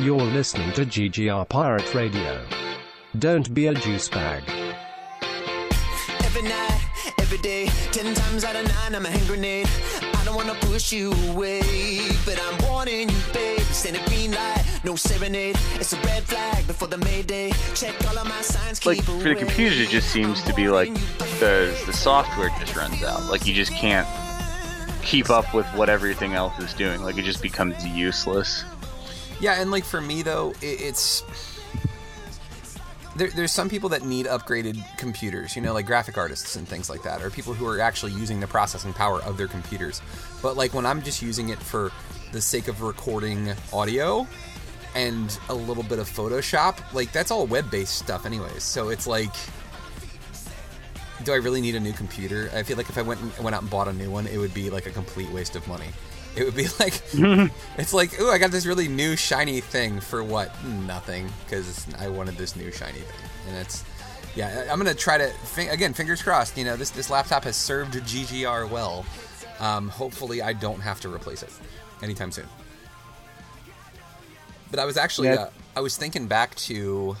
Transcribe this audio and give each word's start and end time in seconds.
You're 0.00 0.16
listening 0.16 0.72
to 0.72 0.86
GGR 0.86 1.46
Pirate 1.50 1.94
Radio. 1.94 2.42
Don't 3.18 3.52
be 3.52 3.66
a 3.66 3.74
juice 3.74 4.08
bag. 4.08 4.42
Every 6.24 6.40
night, 6.40 6.80
every 7.18 7.36
day, 7.36 7.66
ten 7.92 8.14
times 8.14 8.44
out 8.44 8.56
of 8.56 8.66
nine, 8.66 8.94
I'm 8.94 9.04
a 9.04 9.10
hand 9.10 9.26
grenade. 9.26 9.68
I 10.00 10.24
don't 10.24 10.36
wanna 10.36 10.54
push 10.62 10.90
you 10.90 11.12
away, 11.28 12.00
but 12.24 12.40
I'm 12.42 12.66
warning 12.66 13.10
you, 13.10 13.16
babe. 13.34 13.60
Stand 13.60 13.98
a 13.98 14.08
green 14.08 14.32
light, 14.32 14.64
no 14.84 14.96
serenade. 14.96 15.58
It's 15.74 15.92
a 15.92 16.00
red 16.00 16.22
flag 16.22 16.66
before 16.66 16.88
the 16.88 16.96
Mayday. 16.96 17.52
Check 17.74 17.94
all 18.08 18.16
of 18.16 18.26
my 18.26 18.40
signs, 18.40 18.86
like 18.86 19.02
for 19.02 19.12
the 19.12 19.34
computer, 19.34 19.82
it 19.82 19.90
just 19.90 20.08
seems 20.08 20.42
to 20.44 20.54
be 20.54 20.70
like 20.70 20.94
the 21.40 21.78
the 21.84 21.92
software 21.92 22.48
just 22.58 22.74
runs 22.74 23.02
out. 23.02 23.26
Like 23.26 23.46
you 23.46 23.52
just 23.52 23.72
can't 23.72 24.08
keep 25.02 25.28
up 25.28 25.52
with 25.52 25.66
what 25.74 25.90
everything 25.90 26.32
else 26.32 26.58
is 26.58 26.72
doing. 26.72 27.02
Like 27.02 27.18
it 27.18 27.24
just 27.24 27.42
becomes 27.42 27.86
useless. 27.86 28.64
Yeah, 29.40 29.60
and 29.60 29.70
like 29.70 29.84
for 29.84 30.00
me 30.00 30.22
though, 30.22 30.50
it, 30.60 30.80
it's 30.80 31.24
there, 33.16 33.28
there's 33.28 33.52
some 33.52 33.68
people 33.68 33.88
that 33.90 34.02
need 34.02 34.26
upgraded 34.26 34.82
computers, 34.96 35.56
you 35.56 35.62
know, 35.62 35.72
like 35.72 35.86
graphic 35.86 36.16
artists 36.16 36.56
and 36.56 36.68
things 36.68 36.88
like 36.88 37.02
that, 37.02 37.22
or 37.22 37.30
people 37.30 37.54
who 37.54 37.66
are 37.66 37.80
actually 37.80 38.12
using 38.12 38.40
the 38.40 38.46
processing 38.46 38.92
power 38.92 39.20
of 39.22 39.36
their 39.36 39.48
computers. 39.48 40.00
But 40.42 40.56
like 40.56 40.74
when 40.74 40.86
I'm 40.86 41.02
just 41.02 41.22
using 41.22 41.48
it 41.48 41.58
for 41.58 41.90
the 42.32 42.40
sake 42.40 42.68
of 42.68 42.82
recording 42.82 43.52
audio 43.72 44.26
and 44.94 45.36
a 45.48 45.54
little 45.54 45.82
bit 45.82 45.98
of 45.98 46.08
Photoshop, 46.08 46.78
like 46.92 47.12
that's 47.12 47.30
all 47.30 47.46
web-based 47.46 47.96
stuff, 47.96 48.26
anyways. 48.26 48.62
So 48.62 48.88
it's 48.88 49.06
like. 49.06 49.34
Do 51.22 51.34
I 51.34 51.36
really 51.36 51.60
need 51.60 51.74
a 51.74 51.80
new 51.80 51.92
computer? 51.92 52.50
I 52.54 52.62
feel 52.62 52.78
like 52.78 52.88
if 52.88 52.96
I 52.96 53.02
went 53.02 53.20
and 53.20 53.44
went 53.44 53.54
out 53.54 53.60
and 53.60 53.70
bought 53.70 53.88
a 53.88 53.92
new 53.92 54.10
one, 54.10 54.26
it 54.26 54.38
would 54.38 54.54
be 54.54 54.70
like 54.70 54.86
a 54.86 54.90
complete 54.90 55.30
waste 55.30 55.54
of 55.54 55.68
money. 55.68 55.88
It 56.36 56.44
would 56.44 56.54
be 56.56 56.66
like 56.80 57.00
it's 57.78 57.92
like, 57.92 58.20
ooh, 58.20 58.30
I 58.30 58.38
got 58.38 58.50
this 58.50 58.66
really 58.66 58.88
new 58.88 59.16
shiny 59.16 59.60
thing 59.60 60.00
for 60.00 60.22
what? 60.22 60.52
Nothing, 60.64 61.28
because 61.44 61.86
I 61.98 62.08
wanted 62.08 62.36
this 62.36 62.56
new 62.56 62.70
shiny 62.70 62.98
thing, 63.00 63.28
and 63.48 63.56
it's 63.56 63.84
yeah. 64.36 64.68
I'm 64.70 64.78
gonna 64.78 64.94
try 64.94 65.18
to 65.18 65.32
again, 65.70 65.92
fingers 65.92 66.22
crossed. 66.22 66.56
You 66.56 66.64
know, 66.64 66.76
this 66.76 66.90
this 66.90 67.10
laptop 67.10 67.44
has 67.44 67.56
served 67.56 67.94
GGR 67.94 68.68
well. 68.70 69.04
Um, 69.58 69.88
hopefully, 69.88 70.40
I 70.40 70.52
don't 70.52 70.80
have 70.80 71.00
to 71.00 71.12
replace 71.12 71.42
it 71.42 71.50
anytime 72.02 72.30
soon. 72.32 72.46
But 74.70 74.78
I 74.80 74.84
was 74.84 74.96
actually 74.96 75.28
Yeah. 75.28 75.34
uh, 75.34 75.50
I 75.76 75.80
was 75.80 75.96
thinking 75.96 76.26
back 76.26 76.54
to 76.56 77.16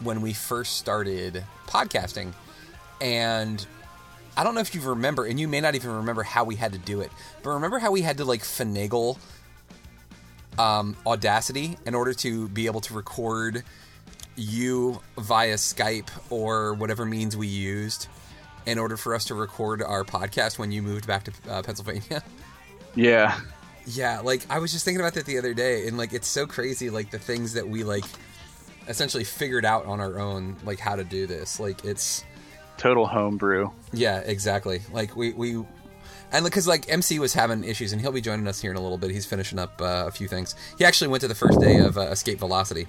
when 0.00 0.20
we 0.20 0.32
first 0.32 0.76
started 0.76 1.44
podcasting, 1.66 2.32
and 3.00 3.66
I 4.36 4.44
don't 4.44 4.54
know 4.54 4.60
if 4.60 4.74
you 4.74 4.80
remember, 4.80 5.24
and 5.24 5.38
you 5.38 5.46
may 5.48 5.60
not 5.60 5.74
even 5.74 5.90
remember 5.90 6.22
how 6.22 6.44
we 6.44 6.56
had 6.56 6.72
to 6.72 6.78
do 6.78 7.00
it, 7.00 7.10
but 7.42 7.50
remember 7.50 7.78
how 7.78 7.92
we 7.92 8.02
had 8.02 8.18
to 8.18 8.24
like 8.24 8.42
finagle 8.42 9.18
um, 10.58 10.96
Audacity 11.06 11.76
in 11.86 11.94
order 11.94 12.12
to 12.14 12.48
be 12.48 12.66
able 12.66 12.80
to 12.82 12.94
record 12.94 13.62
you 14.36 15.00
via 15.18 15.54
Skype 15.54 16.08
or 16.30 16.74
whatever 16.74 17.04
means 17.04 17.36
we 17.36 17.46
used 17.46 18.08
in 18.66 18.78
order 18.78 18.96
for 18.96 19.14
us 19.14 19.26
to 19.26 19.34
record 19.34 19.82
our 19.82 20.04
podcast 20.04 20.58
when 20.58 20.72
you 20.72 20.82
moved 20.82 21.06
back 21.06 21.24
to 21.24 21.32
uh, 21.50 21.62
Pennsylvania. 21.62 22.22
Yeah. 22.96 23.40
Yeah, 23.86 24.20
like 24.20 24.42
I 24.48 24.60
was 24.60 24.70
just 24.72 24.84
thinking 24.84 25.00
about 25.00 25.14
that 25.14 25.26
the 25.26 25.36
other 25.36 25.52
day, 25.52 25.88
and 25.88 25.98
like 25.98 26.12
it's 26.12 26.28
so 26.28 26.46
crazy, 26.46 26.90
like 26.90 27.10
the 27.10 27.18
things 27.18 27.54
that 27.54 27.68
we 27.68 27.82
like 27.82 28.04
essentially 28.86 29.24
figured 29.24 29.64
out 29.64 29.84
on 29.86 29.98
our 29.98 30.20
own, 30.20 30.56
like 30.64 30.78
how 30.78 30.94
to 30.94 31.02
do 31.02 31.26
this. 31.26 31.58
Like 31.58 31.84
it's 31.84 32.24
Total 32.76 33.06
homebrew. 33.06 33.70
yeah, 33.92 34.18
exactly. 34.18 34.82
Like 34.92 35.16
we 35.16 35.32
we 35.32 35.64
and 36.32 36.44
because 36.44 36.66
like 36.66 36.90
MC 36.90 37.18
was 37.18 37.32
having 37.32 37.62
issues, 37.64 37.92
and 37.92 38.00
he'll 38.00 38.12
be 38.12 38.20
joining 38.20 38.48
us 38.48 38.60
here 38.60 38.70
in 38.70 38.76
a 38.76 38.80
little 38.80 38.98
bit. 38.98 39.10
He's 39.10 39.26
finishing 39.26 39.58
up 39.58 39.80
uh, 39.80 40.04
a 40.06 40.10
few 40.10 40.26
things. 40.28 40.54
He 40.78 40.84
actually 40.84 41.08
went 41.08 41.20
to 41.20 41.28
the 41.28 41.34
first 41.34 41.60
day 41.60 41.78
of 41.78 41.96
uh, 41.96 42.02
Escape 42.02 42.38
Velocity, 42.38 42.86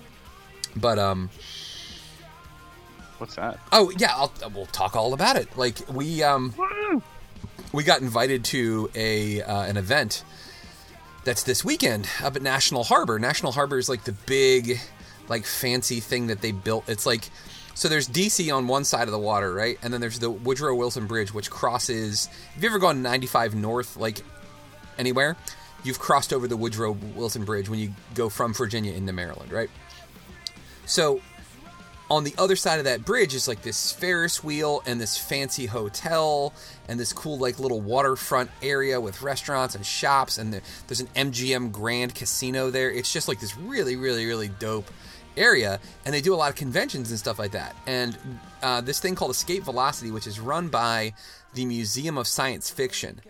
but 0.75 0.97
um. 0.99 1.29
What's 3.17 3.35
that? 3.35 3.59
Oh 3.71 3.91
yeah, 3.97 4.13
I'll, 4.13 4.33
we'll 4.53 4.65
talk 4.67 4.95
all 4.95 5.13
about 5.13 5.37
it. 5.37 5.55
Like 5.57 5.77
we 5.93 6.21
um, 6.23 6.53
we 7.71 7.83
got 7.83 8.01
invited 8.01 8.43
to 8.45 8.89
a 8.95 9.41
uh, 9.41 9.63
an 9.63 9.77
event 9.77 10.23
that's 11.23 11.43
this 11.43 11.63
weekend 11.63 12.07
up 12.23 12.35
at 12.35 12.41
National 12.41 12.83
Harbor. 12.83 13.17
National 13.19 13.51
Harbor 13.51 13.77
is 13.77 13.87
like 13.87 14.03
the 14.03 14.11
big, 14.11 14.79
like 15.29 15.45
fancy 15.45 15.99
thing 15.99 16.27
that 16.27 16.41
they 16.41 16.51
built. 16.51 16.89
It's 16.89 17.05
like 17.05 17.29
so 17.75 17.89
there's 17.89 18.07
DC 18.07 18.55
on 18.55 18.67
one 18.67 18.85
side 18.85 19.03
of 19.03 19.11
the 19.11 19.19
water, 19.19 19.53
right, 19.53 19.77
and 19.83 19.93
then 19.93 20.01
there's 20.01 20.17
the 20.17 20.29
Woodrow 20.29 20.73
Wilson 20.73 21.05
Bridge, 21.07 21.33
which 21.33 21.51
crosses. 21.51 22.27
Have 22.53 22.63
you 22.63 22.69
ever 22.69 22.79
gone 22.79 23.01
95 23.01 23.53
north, 23.53 23.97
like 23.97 24.21
anywhere? 24.97 25.35
You've 25.83 25.99
crossed 25.99 26.33
over 26.33 26.47
the 26.47 26.57
Woodrow 26.57 26.91
Wilson 27.15 27.43
Bridge 27.43 27.69
when 27.69 27.79
you 27.79 27.91
go 28.15 28.29
from 28.29 28.53
Virginia 28.53 28.93
into 28.93 29.13
Maryland, 29.13 29.51
right? 29.51 29.69
So 30.85 31.21
on 32.09 32.23
the 32.23 32.33
other 32.37 32.55
side 32.55 32.79
of 32.79 32.85
that 32.85 33.03
bridge 33.03 33.33
is 33.33 33.47
like 33.47 33.61
this 33.61 33.91
Ferris 33.91 34.43
wheel 34.43 34.81
and 34.85 35.01
this 35.01 35.17
fancy 35.17 35.65
hotel 35.65 36.53
and 36.87 36.99
this 36.99 37.11
cool 37.11 37.37
like 37.37 37.59
little 37.59 37.81
waterfront 37.81 38.51
area 38.61 39.01
with 39.01 39.21
restaurants 39.21 39.75
and 39.75 39.85
shops 39.85 40.37
and 40.37 40.53
there, 40.53 40.61
there's 40.87 41.01
an 41.01 41.07
MGM 41.15 41.71
Grand 41.71 42.13
Casino 42.13 42.69
there. 42.69 42.91
It's 42.91 43.11
just 43.11 43.27
like 43.27 43.39
this 43.39 43.57
really 43.57 43.95
really 43.95 44.25
really 44.25 44.49
dope 44.49 44.89
area 45.37 45.79
and 46.05 46.13
they 46.13 46.21
do 46.21 46.33
a 46.33 46.37
lot 46.37 46.49
of 46.49 46.55
conventions 46.55 47.09
and 47.09 47.19
stuff 47.19 47.39
like 47.39 47.51
that. 47.51 47.75
And 47.87 48.17
uh, 48.61 48.81
this 48.81 48.99
thing 48.99 49.15
called 49.15 49.31
Escape 49.31 49.63
Velocity, 49.63 50.11
which 50.11 50.27
is 50.27 50.39
run 50.39 50.69
by 50.69 51.13
the 51.53 51.65
Museum 51.65 52.17
of 52.17 52.27
Science 52.27 52.69
Fiction 52.69 53.21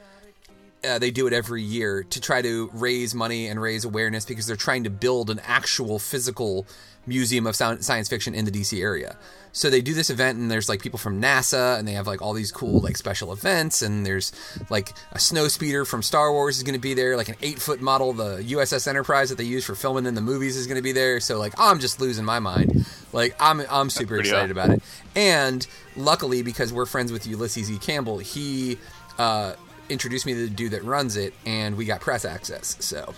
uh, 0.85 0.99
they 0.99 1.11
do 1.11 1.27
it 1.27 1.33
every 1.33 1.61
year 1.61 2.03
to 2.03 2.21
try 2.21 2.41
to 2.41 2.69
raise 2.73 3.15
money 3.15 3.47
and 3.47 3.61
raise 3.61 3.85
awareness 3.85 4.25
because 4.25 4.47
they're 4.47 4.55
trying 4.55 4.83
to 4.83 4.89
build 4.89 5.29
an 5.29 5.39
actual 5.43 5.99
physical 5.99 6.65
museum 7.05 7.45
of 7.47 7.55
science 7.55 8.09
fiction 8.09 8.33
in 8.33 8.45
the 8.45 8.51
DC 8.51 8.81
area. 8.81 9.17
So 9.51 9.69
they 9.69 9.81
do 9.81 9.93
this 9.93 10.09
event 10.09 10.37
and 10.37 10.51
there's 10.51 10.67
like 10.67 10.81
people 10.81 10.99
from 10.99 11.21
NASA 11.21 11.79
and 11.79 11.87
they 11.87 11.93
have 11.93 12.07
like 12.07 12.21
all 12.21 12.33
these 12.33 12.51
cool 12.51 12.81
like 12.81 12.97
special 12.97 13.31
events 13.31 13.81
and 13.81 14.05
there's 14.05 14.33
like 14.69 14.91
a 15.13 15.19
snow 15.19 15.47
speeder 15.47 15.85
from 15.85 16.03
Star 16.03 16.31
Wars 16.33 16.57
is 16.57 16.63
going 16.63 16.73
to 16.73 16.79
be 16.79 16.93
there, 16.93 17.15
like 17.15 17.29
an 17.29 17.37
eight 17.41 17.59
foot 17.59 17.79
model, 17.79 18.11
the 18.11 18.43
USS 18.43 18.85
Enterprise 18.85 19.29
that 19.29 19.37
they 19.37 19.45
use 19.45 19.63
for 19.63 19.73
filming 19.73 20.05
in 20.07 20.13
the 20.13 20.21
movies 20.21 20.57
is 20.57 20.67
going 20.67 20.75
to 20.75 20.83
be 20.83 20.91
there. 20.91 21.21
So 21.21 21.39
like 21.39 21.53
I'm 21.57 21.79
just 21.79 22.01
losing 22.01 22.25
my 22.25 22.39
mind. 22.39 22.85
Like 23.13 23.33
I'm 23.39 23.61
I'm 23.69 23.89
super 23.89 24.17
excited 24.17 24.51
about 24.51 24.71
it. 24.71 24.83
And 25.15 25.65
luckily 25.95 26.41
because 26.41 26.73
we're 26.73 26.85
friends 26.85 27.13
with 27.13 27.25
Ulysses 27.25 27.71
E. 27.71 27.77
Campbell, 27.77 28.17
he 28.17 28.77
uh, 29.17 29.53
introduced 29.87 30.25
me 30.25 30.33
to 30.33 30.49
the 30.49 30.49
dude 30.49 30.71
that 30.71 30.83
runs 30.83 31.15
it, 31.15 31.33
and 31.45 31.77
we 31.77 31.85
got 31.85 32.01
press 32.01 32.25
access. 32.25 32.75
So 32.81 33.13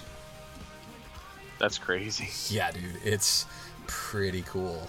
That's 1.59 1.77
crazy. 1.79 2.29
yeah, 2.53 2.69
dude, 2.71 2.83
it's 3.03 3.47
pretty 3.87 4.43
cool. 4.43 4.87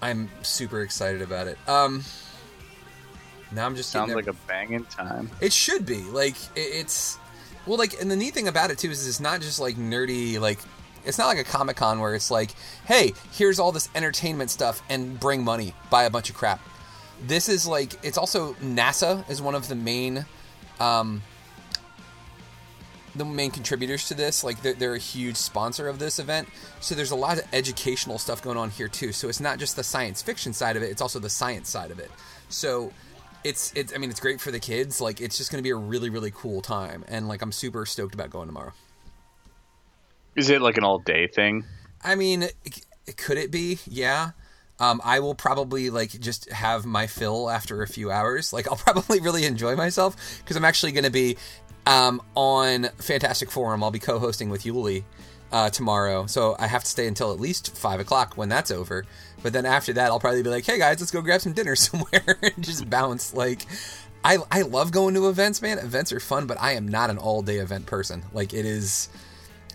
I'm 0.00 0.28
super 0.42 0.82
excited 0.82 1.22
about 1.22 1.46
it. 1.48 1.58
Um, 1.68 2.04
now 3.52 3.66
I'm 3.66 3.74
just 3.74 3.90
Sounds 3.90 4.14
like 4.14 4.26
a 4.26 4.32
banging 4.32 4.84
time. 4.84 5.30
it 5.40 5.52
should 5.52 5.86
be 5.86 6.02
like 6.02 6.36
it, 6.54 6.60
it's 6.60 7.18
well, 7.68 7.76
like, 7.76 8.00
and 8.00 8.10
the 8.10 8.16
neat 8.16 8.32
thing 8.32 8.48
about 8.48 8.70
it 8.70 8.78
too 8.78 8.90
is 8.90 9.06
it's 9.06 9.20
not 9.20 9.42
just 9.42 9.60
like 9.60 9.76
nerdy, 9.76 10.40
like 10.40 10.58
it's 11.04 11.18
not 11.18 11.26
like 11.26 11.38
a 11.38 11.44
Comic 11.44 11.76
Con 11.76 12.00
where 12.00 12.14
it's 12.14 12.30
like, 12.30 12.52
hey, 12.86 13.12
here's 13.32 13.58
all 13.58 13.72
this 13.72 13.90
entertainment 13.94 14.50
stuff 14.50 14.82
and 14.88 15.20
bring 15.20 15.44
money, 15.44 15.74
buy 15.90 16.04
a 16.04 16.10
bunch 16.10 16.30
of 16.30 16.36
crap. 16.36 16.60
This 17.26 17.48
is 17.48 17.66
like 17.66 17.92
it's 18.02 18.16
also 18.16 18.54
NASA 18.54 19.28
is 19.28 19.42
one 19.42 19.54
of 19.54 19.68
the 19.68 19.74
main, 19.74 20.24
um, 20.80 21.22
the 23.18 23.24
main 23.24 23.50
contributors 23.50 24.08
to 24.08 24.14
this. 24.14 24.42
Like 24.44 24.62
they're, 24.62 24.74
they're 24.74 24.94
a 24.94 24.98
huge 24.98 25.36
sponsor 25.36 25.88
of 25.88 25.98
this 25.98 26.18
event, 26.18 26.48
so 26.80 26.94
there's 26.94 27.10
a 27.10 27.16
lot 27.16 27.38
of 27.38 27.44
educational 27.52 28.18
stuff 28.18 28.40
going 28.42 28.56
on 28.56 28.70
here 28.70 28.88
too. 28.88 29.12
So 29.12 29.28
it's 29.28 29.40
not 29.40 29.58
just 29.58 29.76
the 29.76 29.84
science 29.84 30.22
fiction 30.22 30.52
side 30.52 30.76
of 30.76 30.82
it; 30.82 30.90
it's 30.90 31.02
also 31.02 31.18
the 31.18 31.30
science 31.30 31.68
side 31.68 31.90
of 31.90 31.98
it. 31.98 32.10
So 32.48 32.92
it's 33.44 33.72
it's 33.74 33.94
I 33.94 33.98
mean 33.98 34.10
it's 34.10 34.20
great 34.20 34.40
for 34.40 34.50
the 34.50 34.60
kids. 34.60 35.00
Like 35.00 35.20
it's 35.20 35.36
just 35.36 35.50
going 35.50 35.58
to 35.58 35.62
be 35.62 35.70
a 35.70 35.76
really 35.76 36.10
really 36.10 36.32
cool 36.34 36.60
time, 36.62 37.04
and 37.08 37.28
like 37.28 37.42
I'm 37.42 37.52
super 37.52 37.84
stoked 37.86 38.14
about 38.14 38.30
going 38.30 38.46
tomorrow. 38.48 38.72
Is 40.36 40.50
it 40.50 40.62
like 40.62 40.76
an 40.78 40.84
all 40.84 40.98
day 40.98 41.26
thing? 41.26 41.64
I 42.02 42.14
mean, 42.14 42.42
it- 42.44 43.16
could 43.16 43.38
it 43.38 43.50
be? 43.50 43.78
Yeah. 43.86 44.30
Um, 44.80 45.00
I 45.02 45.18
will 45.18 45.34
probably 45.34 45.90
like 45.90 46.10
just 46.20 46.48
have 46.52 46.86
my 46.86 47.08
fill 47.08 47.50
after 47.50 47.82
a 47.82 47.88
few 47.88 48.10
hours. 48.12 48.52
Like 48.52 48.68
I'll 48.68 48.76
probably 48.86 49.20
really 49.20 49.44
enjoy 49.44 49.74
myself 49.74 50.14
because 50.38 50.56
I'm 50.56 50.64
actually 50.64 50.92
going 50.92 51.04
to 51.04 51.10
be 51.10 51.36
um, 51.86 52.22
on 52.34 52.88
Fantastic 52.98 53.50
Forum. 53.50 53.82
I'll 53.82 53.90
be 53.90 53.98
co-hosting 53.98 54.50
with 54.50 54.64
Yuli 54.64 55.04
uh, 55.52 55.70
tomorrow, 55.70 56.26
so 56.26 56.56
I 56.58 56.66
have 56.66 56.84
to 56.84 56.90
stay 56.90 57.06
until 57.06 57.32
at 57.32 57.40
least 57.40 57.76
five 57.76 58.00
o'clock 58.00 58.36
when 58.36 58.48
that's 58.48 58.70
over. 58.70 59.04
But 59.42 59.52
then 59.52 59.66
after 59.66 59.92
that, 59.94 60.10
I'll 60.10 60.20
probably 60.20 60.42
be 60.42 60.50
like, 60.50 60.66
"Hey 60.66 60.78
guys, 60.78 61.00
let's 61.00 61.10
go 61.10 61.22
grab 61.22 61.40
some 61.40 61.52
dinner 61.52 61.76
somewhere 61.76 62.38
and 62.42 62.62
just 62.62 62.88
bounce." 62.90 63.34
Like, 63.34 63.66
I 64.24 64.38
I 64.50 64.62
love 64.62 64.92
going 64.92 65.14
to 65.14 65.28
events, 65.28 65.62
man. 65.62 65.78
Events 65.78 66.12
are 66.12 66.20
fun, 66.20 66.46
but 66.46 66.60
I 66.60 66.72
am 66.72 66.88
not 66.88 67.10
an 67.10 67.18
all 67.18 67.42
day 67.42 67.58
event 67.58 67.86
person. 67.86 68.24
Like 68.32 68.52
it 68.52 68.66
is. 68.66 69.08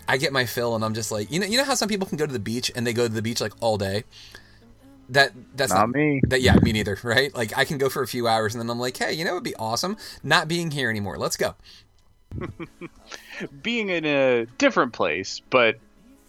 I 0.06 0.18
get 0.18 0.34
my 0.34 0.44
fill, 0.44 0.74
and 0.74 0.84
I'm 0.84 0.92
just 0.92 1.10
like, 1.10 1.32
you 1.32 1.40
know, 1.40 1.46
you 1.46 1.56
know 1.56 1.64
how 1.64 1.74
some 1.74 1.88
people 1.88 2.06
can 2.06 2.18
go 2.18 2.26
to 2.26 2.32
the 2.32 2.38
beach 2.38 2.70
and 2.74 2.86
they 2.86 2.92
go 2.92 3.08
to 3.08 3.12
the 3.12 3.22
beach 3.22 3.40
like 3.40 3.54
all 3.60 3.78
day. 3.78 4.04
That 5.08 5.32
that's 5.54 5.72
Not 5.72 5.90
me. 5.90 6.20
That 6.28 6.42
yeah, 6.42 6.56
me 6.56 6.72
neither. 6.72 6.98
Right? 7.02 7.34
Like 7.34 7.56
I 7.56 7.64
can 7.64 7.78
go 7.78 7.88
for 7.88 8.02
a 8.02 8.06
few 8.06 8.28
hours, 8.28 8.54
and 8.54 8.60
then 8.60 8.70
I'm 8.70 8.78
like, 8.78 8.96
hey, 8.96 9.12
you 9.14 9.24
know, 9.24 9.32
it'd 9.32 9.44
be 9.44 9.56
awesome 9.56 9.96
not 10.22 10.46
being 10.46 10.70
here 10.70 10.90
anymore. 10.90 11.16
Let's 11.18 11.36
go. 11.36 11.54
being 13.62 13.88
in 13.90 14.04
a 14.04 14.46
different 14.58 14.92
place, 14.92 15.40
but 15.50 15.76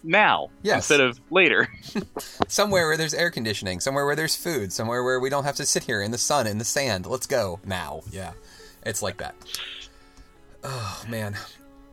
now 0.02 0.50
Yes. 0.62 0.76
instead 0.90 1.00
of 1.00 1.20
later. 1.30 1.68
Somewhere 2.48 2.86
where 2.88 2.96
there's 2.96 3.14
air 3.14 3.30
conditioning, 3.30 3.80
somewhere 3.80 4.06
where 4.06 4.14
there's 4.16 4.36
food, 4.36 4.72
somewhere 4.72 5.02
where 5.02 5.18
we 5.20 5.30
don't 5.30 5.44
have 5.44 5.56
to 5.56 5.66
sit 5.66 5.84
here 5.84 6.00
in 6.02 6.10
the 6.10 6.18
sun, 6.18 6.46
in 6.46 6.58
the 6.58 6.64
sand. 6.64 7.06
Let's 7.06 7.26
go 7.26 7.58
now. 7.64 8.02
Yeah, 8.12 8.32
it's 8.84 9.02
like 9.02 9.18
that. 9.18 9.34
Oh 10.62 11.02
man. 11.08 11.36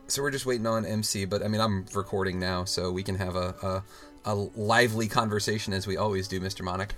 So 0.07 0.21
we're 0.21 0.31
just 0.31 0.45
waiting 0.45 0.68
on 0.68 0.86
MC, 0.86 1.25
but 1.25 1.42
I 1.44 1.48
mean 1.48 1.62
I'm 1.62 1.86
recording 1.95 2.39
now, 2.39 2.66
so 2.66 2.92
we 2.92 3.04
can 3.04 3.16
have 3.16 3.36
a 3.36 3.83
a, 4.25 4.31
a 4.31 4.36
lively 4.36 5.07
conversation 5.07 5.74
as 5.74 5.88
we 5.88 5.98
always 5.98 6.27
do, 6.27 6.39
Mr. 6.39 6.62
Monic. 6.62 6.94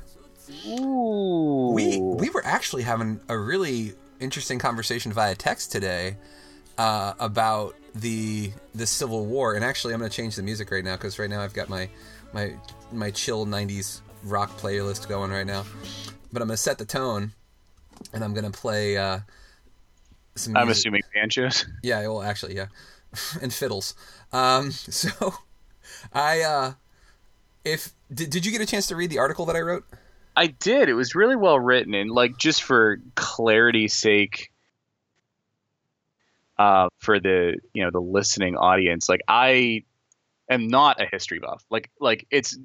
Ooh. 0.67 1.71
We 1.73 1.99
we 1.99 2.29
were 2.29 2.45
actually 2.45 2.83
having 2.83 3.19
a 3.29 3.37
really 3.37 3.93
interesting 4.19 4.59
conversation 4.59 5.11
via 5.13 5.35
text 5.35 5.71
today 5.71 6.17
uh, 6.77 7.13
about 7.19 7.75
the 7.93 8.51
the 8.73 8.85
Civil 8.85 9.25
War, 9.25 9.55
and 9.55 9.63
actually 9.63 9.93
I'm 9.93 9.99
going 9.99 10.09
to 10.09 10.15
change 10.15 10.35
the 10.35 10.43
music 10.43 10.71
right 10.71 10.83
now 10.83 10.95
because 10.95 11.17
right 11.17 11.29
now 11.29 11.41
I've 11.41 11.53
got 11.53 11.69
my 11.69 11.89
my 12.33 12.53
my 12.91 13.11
chill 13.11 13.45
'90s 13.45 14.01
rock 14.23 14.57
playlist 14.57 15.07
going 15.07 15.31
right 15.31 15.47
now, 15.47 15.65
but 16.31 16.41
I'm 16.41 16.47
going 16.47 16.57
to 16.57 16.57
set 16.57 16.77
the 16.77 16.85
tone, 16.85 17.31
and 18.13 18.23
I'm 18.23 18.33
going 18.33 18.49
to 18.49 18.57
play 18.57 18.97
uh, 18.97 19.19
some. 20.35 20.55
I'm 20.57 20.69
assuming 20.69 21.03
banjos. 21.13 21.65
yeah, 21.83 22.01
well, 22.01 22.21
actually, 22.21 22.55
yeah, 22.55 22.67
and 23.41 23.53
fiddles. 23.53 23.95
Um, 24.33 24.71
so, 24.71 25.33
I 26.11 26.41
uh, 26.41 26.73
if 27.63 27.93
did, 28.13 28.29
did 28.29 28.45
you 28.45 28.51
get 28.51 28.61
a 28.61 28.65
chance 28.65 28.87
to 28.87 28.95
read 28.95 29.09
the 29.09 29.19
article 29.19 29.45
that 29.45 29.55
I 29.55 29.61
wrote? 29.61 29.85
I 30.35 30.47
did. 30.47 30.89
It 30.89 30.95
was 30.95 31.15
really 31.15 31.37
well 31.37 31.57
written, 31.57 31.93
and 31.93 32.11
like 32.11 32.37
just 32.37 32.63
for 32.63 32.99
clarity's 33.15 33.93
sake, 33.93 34.51
uh, 36.57 36.87
for 36.99 37.19
the 37.19 37.57
you 37.73 37.83
know 37.83 37.91
the 37.91 37.99
listening 38.01 38.55
audience, 38.55 39.07
like 39.09 39.21
I 39.27 39.83
am 40.49 40.67
not 40.67 41.01
a 41.01 41.05
history 41.11 41.39
buff. 41.39 41.63
Like 41.69 41.89
like 41.99 42.25
it's 42.31 42.57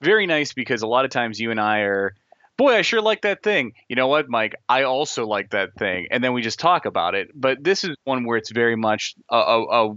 very 0.00 0.26
nice 0.26 0.52
because 0.52 0.82
a 0.82 0.86
lot 0.86 1.04
of 1.04 1.10
times 1.10 1.38
you 1.40 1.50
and 1.52 1.60
I 1.60 1.80
are, 1.80 2.14
boy, 2.58 2.74
I 2.74 2.82
sure 2.82 3.00
like 3.00 3.22
that 3.22 3.42
thing. 3.42 3.72
You 3.88 3.96
know 3.96 4.08
what, 4.08 4.28
Mike? 4.28 4.56
I 4.68 4.82
also 4.82 5.26
like 5.26 5.50
that 5.50 5.74
thing, 5.78 6.08
and 6.10 6.22
then 6.22 6.32
we 6.32 6.42
just 6.42 6.58
talk 6.58 6.84
about 6.86 7.14
it. 7.14 7.28
But 7.34 7.62
this 7.62 7.84
is 7.84 7.96
one 8.04 8.24
where 8.24 8.36
it's 8.36 8.50
very 8.50 8.76
much 8.76 9.14
a. 9.30 9.36
a, 9.36 9.64
a 9.90 9.96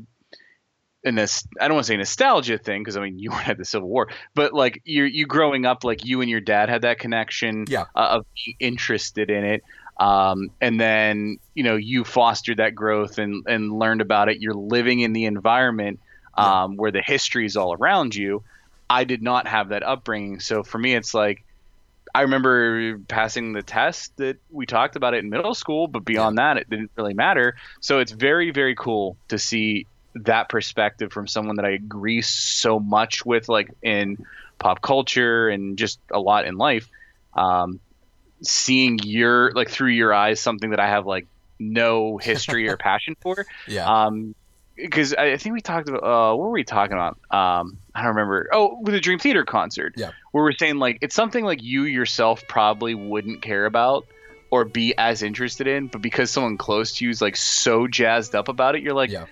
and 1.07 1.15
this 1.15 1.47
I 1.61 1.67
don't 1.67 1.75
want 1.75 1.85
to 1.85 1.93
say 1.93 1.97
nostalgia 1.97 2.57
thing 2.57 2.81
because 2.81 2.97
I 2.97 3.01
mean 3.01 3.19
you 3.19 3.29
weren't 3.31 3.57
the 3.59 3.65
Civil 3.65 3.87
War, 3.89 4.09
but 4.33 4.53
like 4.53 4.81
you 4.85 5.03
you 5.03 5.27
growing 5.27 5.65
up, 5.65 5.83
like 5.83 6.03
you 6.03 6.21
and 6.21 6.29
your 6.29 6.41
dad 6.41 6.67
had 6.69 6.81
that 6.81 6.97
connection 6.99 7.65
Yeah. 7.67 7.85
uh, 7.95 8.17
of 8.19 8.25
being 8.33 8.57
interested 8.59 9.29
in 9.29 9.43
it, 9.43 9.63
um, 9.97 10.49
and 10.61 10.79
then 10.79 11.39
you 11.53 11.63
know 11.63 11.75
you 11.75 12.03
fostered 12.03 12.57
that 12.57 12.75
growth 12.75 13.17
and 13.17 13.45
and 13.47 13.77
learned 13.77 14.01
about 14.01 14.29
it. 14.29 14.41
You're 14.41 14.53
living 14.53 14.99
in 14.99 15.13
the 15.13 15.25
environment 15.25 15.99
um, 16.37 16.75
where 16.75 16.91
the 16.91 17.01
history 17.01 17.45
is 17.45 17.55
all 17.57 17.73
around 17.73 18.15
you. 18.15 18.43
I 18.89 19.03
did 19.03 19.21
not 19.21 19.47
have 19.47 19.69
that 19.69 19.83
upbringing, 19.83 20.39
so 20.39 20.63
for 20.63 20.77
me, 20.77 20.95
it's 20.95 21.13
like 21.13 21.43
I 22.15 22.21
remember 22.21 22.97
passing 23.09 23.51
the 23.51 23.61
test 23.61 24.15
that 24.17 24.37
we 24.49 24.65
talked 24.65 24.95
about 24.95 25.13
it 25.13 25.23
in 25.23 25.29
middle 25.29 25.53
school, 25.53 25.87
but 25.87 26.05
beyond 26.05 26.37
that, 26.37 26.55
it 26.55 26.69
didn't 26.69 26.91
really 26.95 27.13
matter. 27.13 27.55
So 27.81 27.99
it's 27.99 28.13
very, 28.13 28.51
very 28.51 28.73
cool 28.73 29.17
to 29.27 29.37
see 29.37 29.85
that 30.15 30.47
perspective 30.47 31.11
from 31.11 31.27
someone 31.27 31.57
that 31.57 31.65
I 31.65 31.71
agree 31.71 32.21
so 32.21 32.79
much 32.79 33.25
with, 33.25 33.49
like 33.49 33.69
in 33.83 34.25
pop 34.59 34.81
culture 34.81 35.49
and 35.49 35.77
just 35.77 35.99
a 36.09 36.19
lot 36.19 36.45
in 36.45 36.55
life. 36.55 36.89
Um, 37.33 37.81
seeing 38.41 38.99
your 38.99 39.51
like 39.51 39.69
through 39.69 39.89
your 39.89 40.13
eyes 40.13 40.39
something 40.39 40.71
that 40.71 40.79
I 40.79 40.87
have 40.87 41.05
like 41.05 41.27
no 41.59 42.17
history 42.17 42.67
or 42.69 42.77
passion 42.77 43.15
for. 43.21 43.45
Yeah. 43.67 44.05
Um, 44.05 44.35
because 44.75 45.13
I 45.13 45.31
I 45.33 45.37
think 45.37 45.53
we 45.53 45.61
talked 45.61 45.87
about 45.87 46.03
uh, 46.03 46.35
what 46.35 46.45
were 46.45 46.51
we 46.51 46.63
talking 46.63 46.93
about? 46.93 47.17
Um, 47.31 47.77
I 47.93 48.01
don't 48.01 48.09
remember. 48.09 48.49
Oh, 48.51 48.79
with 48.81 48.93
the 48.93 48.99
Dream 48.99 49.19
Theater 49.19 49.45
concert. 49.45 49.93
Yeah. 49.95 50.11
Where 50.31 50.43
we're 50.43 50.51
saying 50.53 50.77
like 50.77 50.99
it's 51.01 51.15
something 51.15 51.45
like 51.45 51.63
you 51.63 51.83
yourself 51.83 52.43
probably 52.47 52.93
wouldn't 52.93 53.41
care 53.41 53.65
about 53.65 54.05
or 54.51 54.65
be 54.65 54.95
as 54.97 55.23
interested 55.23 55.67
in, 55.67 55.87
but 55.87 56.01
because 56.01 56.31
someone 56.31 56.57
close 56.57 56.93
to 56.93 57.05
you 57.05 57.11
is 57.11 57.21
like 57.21 57.35
so 57.35 57.87
jazzed 57.87 58.35
up 58.35 58.47
about 58.47 58.75
it, 58.75 58.83
you're 58.83 58.93
like, 58.93 59.09
yeah. 59.09 59.25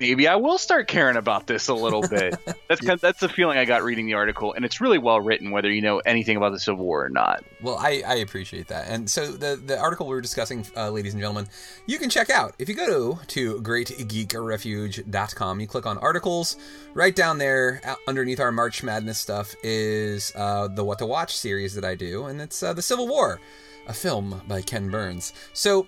Maybe 0.00 0.28
I 0.28 0.36
will 0.36 0.58
start 0.58 0.88
caring 0.88 1.16
about 1.16 1.46
this 1.46 1.68
a 1.68 1.74
little 1.74 2.02
bit. 2.08 2.36
that's 2.68 2.80
kind 2.80 2.94
of, 2.94 3.00
that's 3.00 3.20
the 3.20 3.28
feeling 3.28 3.58
I 3.58 3.64
got 3.64 3.82
reading 3.82 4.06
the 4.06 4.14
article, 4.14 4.52
and 4.54 4.64
it's 4.64 4.80
really 4.80 4.98
well 4.98 5.20
written, 5.20 5.50
whether 5.50 5.70
you 5.70 5.82
know 5.82 5.98
anything 6.00 6.36
about 6.36 6.52
the 6.52 6.60
Civil 6.60 6.84
War 6.84 7.04
or 7.04 7.08
not. 7.08 7.44
Well, 7.62 7.76
I, 7.78 8.02
I 8.06 8.14
appreciate 8.16 8.68
that. 8.68 8.88
And 8.88 9.08
so 9.08 9.26
the, 9.26 9.56
the 9.56 9.78
article 9.78 10.06
we 10.06 10.14
were 10.14 10.20
discussing, 10.20 10.66
uh, 10.76 10.90
ladies 10.90 11.14
and 11.14 11.20
gentlemen, 11.20 11.48
you 11.86 11.98
can 11.98 12.10
check 12.10 12.30
out. 12.30 12.54
If 12.58 12.68
you 12.68 12.74
go 12.74 12.86
to 12.86 13.18
to 13.26 13.60
greatgeekrefuge.com, 13.60 15.60
you 15.60 15.66
click 15.66 15.86
on 15.86 15.98
articles. 15.98 16.56
Right 16.94 17.14
down 17.14 17.38
there, 17.38 17.80
underneath 18.08 18.40
our 18.40 18.52
March 18.52 18.82
Madness 18.82 19.18
stuff, 19.18 19.54
is 19.62 20.32
uh, 20.34 20.68
the 20.68 20.84
What 20.84 20.98
to 20.98 21.06
Watch 21.06 21.36
series 21.36 21.74
that 21.74 21.84
I 21.84 21.94
do, 21.94 22.26
and 22.26 22.40
it's 22.40 22.62
uh, 22.62 22.72
The 22.72 22.82
Civil 22.82 23.06
War, 23.06 23.40
a 23.86 23.92
film 23.92 24.40
by 24.48 24.62
Ken 24.62 24.90
Burns. 24.90 25.32
So 25.52 25.86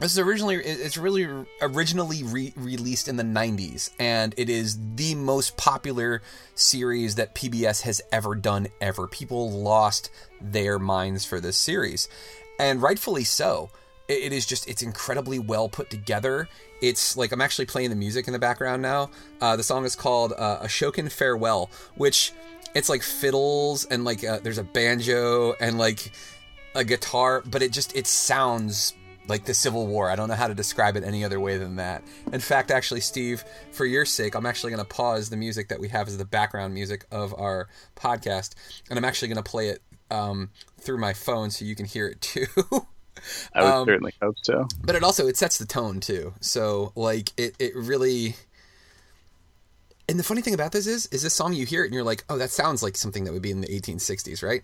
this 0.00 0.12
is 0.12 0.18
originally 0.18 0.56
it's 0.56 0.96
really 0.96 1.26
originally 1.60 2.22
re- 2.22 2.52
released 2.56 3.08
in 3.08 3.16
the 3.16 3.22
90s 3.22 3.90
and 3.98 4.34
it 4.36 4.50
is 4.50 4.78
the 4.96 5.14
most 5.14 5.56
popular 5.56 6.22
series 6.54 7.14
that 7.14 7.34
PBS 7.34 7.82
has 7.82 8.02
ever 8.12 8.34
done 8.34 8.68
ever. 8.80 9.06
People 9.06 9.50
lost 9.50 10.10
their 10.40 10.78
minds 10.78 11.24
for 11.24 11.40
this 11.40 11.56
series 11.56 12.08
and 12.58 12.82
rightfully 12.82 13.24
so. 13.24 13.70
It 14.08 14.32
is 14.32 14.46
just 14.46 14.68
it's 14.68 14.82
incredibly 14.82 15.38
well 15.38 15.68
put 15.68 15.90
together. 15.90 16.48
It's 16.80 17.16
like 17.16 17.32
I'm 17.32 17.40
actually 17.40 17.66
playing 17.66 17.90
the 17.90 17.96
music 17.96 18.28
in 18.28 18.32
the 18.32 18.38
background 18.38 18.82
now. 18.82 19.10
Uh, 19.40 19.56
the 19.56 19.64
song 19.64 19.84
is 19.84 19.96
called 19.96 20.32
uh, 20.36 20.60
"Ashokan 20.62 21.10
Farewell," 21.10 21.70
which 21.96 22.32
it's 22.74 22.88
like 22.88 23.02
fiddles 23.02 23.84
and 23.86 24.04
like 24.04 24.22
uh, 24.22 24.38
there's 24.40 24.58
a 24.58 24.62
banjo 24.62 25.54
and 25.54 25.76
like 25.76 26.12
a 26.76 26.84
guitar, 26.84 27.42
but 27.46 27.62
it 27.62 27.72
just 27.72 27.96
it 27.96 28.06
sounds 28.06 28.92
like 29.28 29.44
the 29.44 29.54
Civil 29.54 29.86
War. 29.86 30.10
I 30.10 30.16
don't 30.16 30.28
know 30.28 30.34
how 30.34 30.48
to 30.48 30.54
describe 30.54 30.96
it 30.96 31.04
any 31.04 31.24
other 31.24 31.40
way 31.40 31.58
than 31.58 31.76
that. 31.76 32.02
In 32.32 32.40
fact, 32.40 32.70
actually, 32.70 33.00
Steve, 33.00 33.44
for 33.72 33.84
your 33.84 34.04
sake, 34.04 34.34
I'm 34.34 34.46
actually 34.46 34.70
going 34.72 34.84
to 34.84 34.88
pause 34.88 35.30
the 35.30 35.36
music 35.36 35.68
that 35.68 35.80
we 35.80 35.88
have 35.88 36.08
as 36.08 36.16
the 36.18 36.24
background 36.24 36.74
music 36.74 37.04
of 37.10 37.34
our 37.38 37.68
podcast, 37.96 38.54
and 38.88 38.98
I'm 38.98 39.04
actually 39.04 39.28
going 39.28 39.42
to 39.42 39.50
play 39.50 39.68
it 39.68 39.82
um, 40.10 40.50
through 40.80 40.98
my 40.98 41.12
phone 41.12 41.50
so 41.50 41.64
you 41.64 41.74
can 41.74 41.86
hear 41.86 42.06
it 42.08 42.20
too. 42.20 42.46
I 43.54 43.62
would 43.62 43.72
Um, 43.72 43.86
certainly 43.86 44.14
hope 44.22 44.36
so. 44.42 44.68
but 44.84 44.94
it 44.94 45.02
also 45.02 45.26
it 45.26 45.36
sets 45.36 45.58
the 45.58 45.66
tone 45.66 46.00
too. 46.00 46.34
So 46.40 46.92
like 46.94 47.32
it 47.36 47.56
it 47.58 47.74
really. 47.74 48.36
And 50.08 50.18
the 50.20 50.22
funny 50.22 50.40
thing 50.42 50.54
about 50.54 50.70
this 50.70 50.86
is, 50.86 51.06
is 51.06 51.22
this 51.24 51.34
song 51.34 51.52
you 51.52 51.66
hear 51.66 51.82
it 51.82 51.86
and 51.86 51.94
you're 51.94 52.04
like, 52.04 52.24
oh, 52.30 52.38
that 52.38 52.50
sounds 52.50 52.80
like 52.80 52.96
something 52.96 53.24
that 53.24 53.32
would 53.32 53.42
be 53.42 53.50
in 53.50 53.60
the 53.60 53.66
1860s, 53.66 54.40
right? 54.40 54.62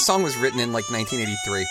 The 0.00 0.04
song 0.04 0.22
was 0.22 0.34
written 0.38 0.60
in 0.60 0.72
like 0.72 0.90
1983. 0.90 1.66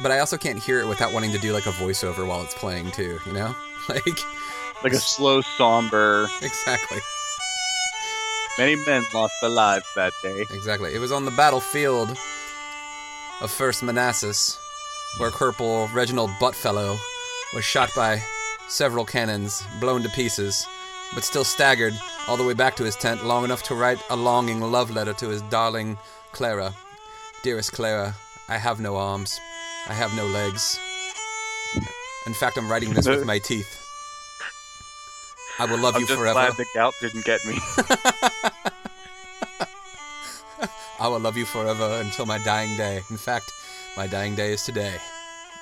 But 0.00 0.12
I 0.12 0.20
also 0.20 0.36
can't 0.36 0.62
hear 0.62 0.78
it 0.80 0.86
without 0.86 1.12
wanting 1.12 1.32
to 1.32 1.38
do 1.40 1.52
like 1.52 1.66
a 1.66 1.70
voiceover 1.70 2.24
while 2.24 2.44
it's 2.44 2.54
playing 2.54 2.92
too, 2.92 3.18
you 3.26 3.32
know? 3.32 3.52
Like 3.88 4.04
Like 4.84 4.92
a 4.92 4.98
slow, 4.98 5.40
somber. 5.40 6.28
exactly. 6.40 6.98
Many 8.58 8.76
men 8.86 9.02
lost 9.12 9.34
their 9.40 9.50
lives 9.50 9.86
that 9.96 10.12
day. 10.22 10.44
Exactly. 10.52 10.94
It 10.94 11.00
was 11.00 11.10
on 11.10 11.24
the 11.24 11.32
battlefield 11.32 12.16
of 13.42 13.50
First 13.50 13.82
Manassas 13.82 14.56
where 15.18 15.32
Corporal 15.32 15.88
Reginald 15.92 16.30
Buttfellow 16.40 16.96
was 17.56 17.64
shot 17.64 17.90
by 17.96 18.22
several 18.68 19.04
cannons, 19.04 19.62
blown 19.80 20.02
to 20.02 20.08
pieces, 20.10 20.66
but 21.14 21.24
still 21.24 21.44
staggered 21.44 21.94
all 22.28 22.36
the 22.36 22.44
way 22.44 22.54
back 22.54 22.74
to 22.76 22.84
his 22.84 22.96
tent 22.96 23.24
long 23.24 23.44
enough 23.44 23.62
to 23.64 23.74
write 23.74 23.98
a 24.10 24.16
longing 24.16 24.60
love 24.60 24.90
letter 24.90 25.12
to 25.14 25.28
his 25.28 25.42
darling 25.42 25.96
Clara. 26.32 26.72
Dearest 27.42 27.72
Clara, 27.72 28.14
I 28.48 28.56
have 28.58 28.80
no 28.80 28.96
arms. 28.96 29.38
I 29.88 29.92
have 29.92 30.14
no 30.16 30.26
legs. 30.26 30.78
In 32.26 32.32
fact, 32.34 32.56
I'm 32.56 32.70
writing 32.70 32.94
this 32.94 33.06
with 33.06 33.24
my 33.32 33.38
teeth. 33.38 33.80
I 35.58 35.66
will 35.66 35.78
love 35.78 35.94
I'm 35.94 36.00
you 36.00 36.06
just 36.06 36.18
forever. 36.18 36.34
glad 36.40 36.56
the 36.56 36.66
gout 36.74 36.94
didn't 37.00 37.24
get 37.24 37.40
me. 37.46 37.58
I 41.00 41.08
will 41.08 41.20
love 41.20 41.36
you 41.36 41.44
forever 41.44 42.00
until 42.02 42.24
my 42.26 42.38
dying 42.38 42.76
day. 42.76 43.02
In 43.10 43.16
fact, 43.16 43.52
my 43.96 44.06
dying 44.06 44.34
day 44.34 44.52
is 44.52 44.62
today. 44.62 44.96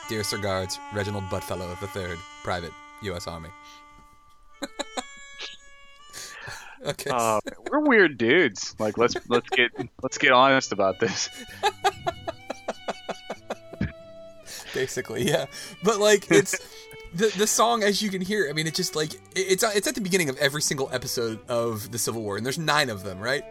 Dearest 0.09 0.33
regards, 0.33 0.79
Reginald 0.95 1.25
Buttfellow 1.25 1.77
III, 1.83 2.17
Private, 2.45 2.73
U.S. 3.05 3.27
Army. 3.27 3.51
okay. 6.87 7.11
Uh, 7.11 7.41
we're 7.71 7.81
weird 7.81 8.19
dudes. 8.19 8.75
Like 8.79 8.99
let's 8.99 9.17
let's 9.29 9.49
get 9.51 9.71
let's 10.03 10.19
get 10.19 10.33
honest 10.33 10.73
about 10.73 11.01
this. 11.01 11.29
basically, 14.75 15.29
yeah. 15.29 15.47
But 15.83 16.01
like 16.01 16.31
it's 16.31 16.59
the 17.15 17.33
the 17.37 17.47
song 17.47 17.83
as 17.83 18.03
you 18.03 18.11
can 18.11 18.21
hear. 18.21 18.49
I 18.49 18.53
mean, 18.53 18.67
it 18.67 18.75
just 18.75 18.97
like 18.97 19.13
it's 19.35 19.63
it's 19.63 19.87
at 19.87 19.95
the 19.95 20.01
beginning 20.01 20.29
of 20.29 20.37
every 20.39 20.63
single 20.63 20.89
episode 20.93 21.39
of 21.49 21.91
the 21.91 21.99
Civil 21.99 22.23
War, 22.23 22.37
and 22.37 22.45
there's 22.45 22.59
nine 22.59 22.91
of 22.91 23.03
them, 23.03 23.19
right? 23.19 23.45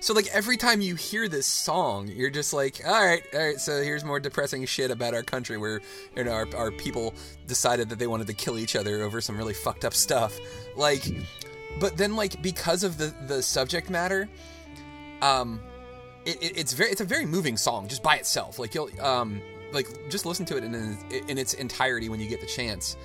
So 0.00 0.14
like 0.14 0.28
every 0.32 0.56
time 0.56 0.80
you 0.80 0.94
hear 0.94 1.28
this 1.28 1.46
song, 1.46 2.08
you're 2.08 2.30
just 2.30 2.52
like, 2.52 2.80
all 2.86 3.04
right, 3.04 3.22
all 3.34 3.40
right. 3.40 3.60
So 3.60 3.82
here's 3.82 4.04
more 4.04 4.20
depressing 4.20 4.64
shit 4.64 4.90
about 4.90 5.14
our 5.14 5.22
country, 5.22 5.58
where 5.58 5.80
you 6.16 6.24
know 6.24 6.32
our, 6.32 6.46
our 6.56 6.70
people 6.70 7.14
decided 7.46 7.88
that 7.88 7.98
they 7.98 8.06
wanted 8.06 8.28
to 8.28 8.34
kill 8.34 8.58
each 8.58 8.76
other 8.76 9.02
over 9.02 9.20
some 9.20 9.36
really 9.36 9.54
fucked 9.54 9.84
up 9.84 9.94
stuff. 9.94 10.38
Like, 10.76 11.04
but 11.80 11.96
then 11.96 12.14
like 12.14 12.40
because 12.42 12.84
of 12.84 12.96
the 12.96 13.12
the 13.26 13.42
subject 13.42 13.90
matter, 13.90 14.28
um, 15.20 15.60
it, 16.24 16.42
it, 16.42 16.58
it's 16.58 16.72
very 16.72 16.90
it's 16.90 17.00
a 17.00 17.04
very 17.04 17.26
moving 17.26 17.56
song 17.56 17.88
just 17.88 18.02
by 18.02 18.16
itself. 18.16 18.58
Like 18.58 18.74
you'll 18.74 18.90
um 19.00 19.40
like 19.72 19.88
just 20.08 20.26
listen 20.26 20.46
to 20.46 20.56
it 20.56 20.62
in 20.62 20.74
in 21.28 21.38
its 21.38 21.54
entirety 21.54 22.08
when 22.08 22.20
you 22.20 22.28
get 22.28 22.40
the 22.40 22.46
chance. 22.46 22.96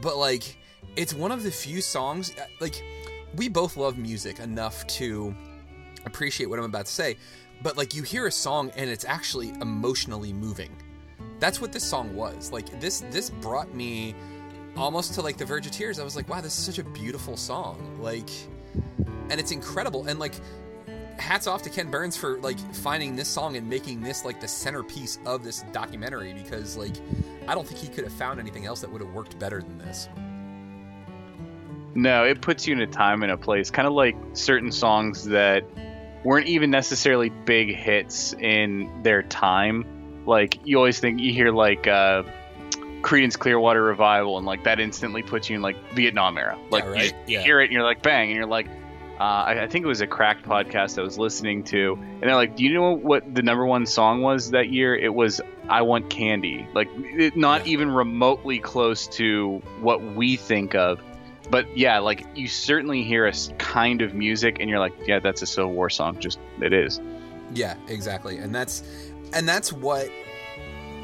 But 0.00 0.16
like 0.16 0.56
it's 0.94 1.12
one 1.12 1.32
of 1.32 1.42
the 1.42 1.50
few 1.50 1.80
songs 1.80 2.32
like 2.60 2.82
we 3.36 3.48
both 3.48 3.76
love 3.76 3.98
music 3.98 4.38
enough 4.38 4.86
to 4.86 5.34
appreciate 6.04 6.46
what 6.46 6.58
I'm 6.58 6.64
about 6.64 6.86
to 6.86 6.92
say, 6.92 7.16
but 7.62 7.76
like 7.76 7.94
you 7.94 8.02
hear 8.02 8.26
a 8.26 8.32
song 8.32 8.70
and 8.76 8.88
it's 8.88 9.04
actually 9.04 9.50
emotionally 9.60 10.32
moving. 10.32 10.70
That's 11.38 11.60
what 11.60 11.72
this 11.72 11.84
song 11.84 12.14
was. 12.14 12.52
Like 12.52 12.80
this 12.80 13.04
this 13.10 13.30
brought 13.30 13.74
me 13.74 14.14
almost 14.76 15.14
to 15.14 15.22
like 15.22 15.36
the 15.36 15.44
verge 15.44 15.66
of 15.66 15.72
tears. 15.72 15.98
I 15.98 16.04
was 16.04 16.16
like, 16.16 16.28
wow, 16.28 16.40
this 16.40 16.56
is 16.56 16.64
such 16.64 16.78
a 16.78 16.84
beautiful 16.84 17.36
song. 17.36 17.98
Like 18.00 18.30
and 19.30 19.38
it's 19.38 19.52
incredible 19.52 20.06
and 20.06 20.18
like 20.18 20.34
hats 21.18 21.46
off 21.46 21.62
to 21.62 21.70
Ken 21.70 21.90
Burns 21.90 22.16
for 22.16 22.38
like 22.38 22.58
finding 22.74 23.16
this 23.16 23.28
song 23.28 23.56
and 23.56 23.68
making 23.68 24.00
this 24.00 24.24
like 24.24 24.40
the 24.40 24.48
centerpiece 24.48 25.18
of 25.26 25.42
this 25.42 25.64
documentary 25.72 26.32
because 26.32 26.76
like 26.76 26.94
I 27.46 27.54
don't 27.54 27.66
think 27.66 27.80
he 27.80 27.88
could 27.88 28.04
have 28.04 28.12
found 28.12 28.38
anything 28.38 28.66
else 28.66 28.80
that 28.80 28.90
would 28.90 29.00
have 29.00 29.12
worked 29.12 29.38
better 29.38 29.60
than 29.60 29.78
this. 29.78 30.08
No, 31.94 32.24
it 32.24 32.40
puts 32.40 32.66
you 32.66 32.74
in 32.74 32.80
a 32.80 32.86
time 32.86 33.22
and 33.22 33.32
a 33.32 33.36
place, 33.36 33.70
kind 33.70 33.88
of 33.88 33.94
like 33.94 34.16
certain 34.34 34.70
songs 34.70 35.24
that 35.24 35.64
weren't 36.24 36.46
even 36.46 36.70
necessarily 36.70 37.28
big 37.30 37.74
hits 37.74 38.32
in 38.34 39.02
their 39.02 39.22
time. 39.22 40.22
Like 40.26 40.58
you 40.64 40.76
always 40.76 40.98
think 41.00 41.20
you 41.20 41.32
hear 41.32 41.50
like 41.50 41.86
uh, 41.86 42.22
Creedence 43.02 43.38
Clearwater 43.38 43.82
Revival, 43.82 44.36
and 44.38 44.46
like 44.46 44.64
that 44.64 44.80
instantly 44.80 45.22
puts 45.22 45.48
you 45.48 45.56
in 45.56 45.62
like 45.62 45.76
Vietnam 45.92 46.36
era. 46.38 46.58
Like 46.70 46.84
Yeah, 46.84 46.88
you, 46.90 46.94
right? 46.94 47.14
you 47.26 47.38
Yeah. 47.38 47.42
hear 47.42 47.60
it 47.60 47.64
and 47.64 47.72
you're 47.72 47.82
like 47.84 48.02
bang, 48.02 48.28
and 48.30 48.36
you're 48.36 48.46
like. 48.46 48.66
Uh, 49.20 49.24
I, 49.48 49.62
I 49.64 49.66
think 49.66 49.84
it 49.84 49.88
was 49.88 50.00
a 50.00 50.06
cracked 50.06 50.44
podcast 50.44 50.96
I 50.96 51.02
was 51.02 51.18
listening 51.18 51.64
to, 51.64 51.94
and 52.00 52.22
they're 52.22 52.36
like, 52.36 52.54
"Do 52.54 52.62
you 52.62 52.72
know 52.72 52.92
what 52.92 53.34
the 53.34 53.42
number 53.42 53.66
one 53.66 53.84
song 53.84 54.22
was 54.22 54.52
that 54.52 54.68
year? 54.68 54.94
It 54.94 55.12
was 55.12 55.40
I 55.68 55.82
Want 55.82 56.08
Candy. 56.08 56.68
Like, 56.72 56.88
it, 56.94 57.36
not 57.36 57.66
Yeah. 57.66 57.72
even 57.72 57.90
remotely 57.90 58.60
close 58.60 59.08
to 59.16 59.60
what 59.80 60.00
we 60.14 60.36
think 60.36 60.76
of 60.76 61.00
but 61.50 61.76
yeah, 61.76 61.98
like 61.98 62.26
you 62.34 62.48
certainly 62.48 63.02
hear 63.02 63.26
a 63.26 63.32
kind 63.58 64.02
of 64.02 64.14
music, 64.14 64.58
and 64.60 64.68
you're 64.68 64.78
like, 64.78 64.94
yeah, 65.06 65.18
that's 65.18 65.42
a 65.42 65.46
Civil 65.46 65.72
War 65.72 65.90
song. 65.90 66.18
Just 66.18 66.38
it 66.60 66.72
is. 66.72 67.00
Yeah, 67.54 67.74
exactly. 67.88 68.38
And 68.38 68.54
that's 68.54 68.82
and 69.32 69.48
that's 69.48 69.72
what 69.72 70.10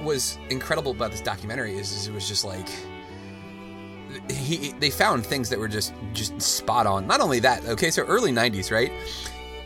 was 0.02 0.38
incredible 0.50 0.92
about 0.92 1.10
this 1.10 1.20
documentary 1.20 1.76
is, 1.76 1.92
is 1.92 2.06
it 2.06 2.12
was 2.12 2.28
just 2.28 2.44
like 2.44 2.68
he 4.30 4.72
they 4.78 4.90
found 4.90 5.24
things 5.24 5.48
that 5.50 5.58
were 5.58 5.68
just 5.68 5.94
just 6.12 6.40
spot 6.40 6.86
on. 6.86 7.06
Not 7.06 7.20
only 7.20 7.40
that, 7.40 7.64
okay, 7.66 7.90
so 7.90 8.02
early 8.02 8.32
90s, 8.32 8.70
right? 8.70 8.92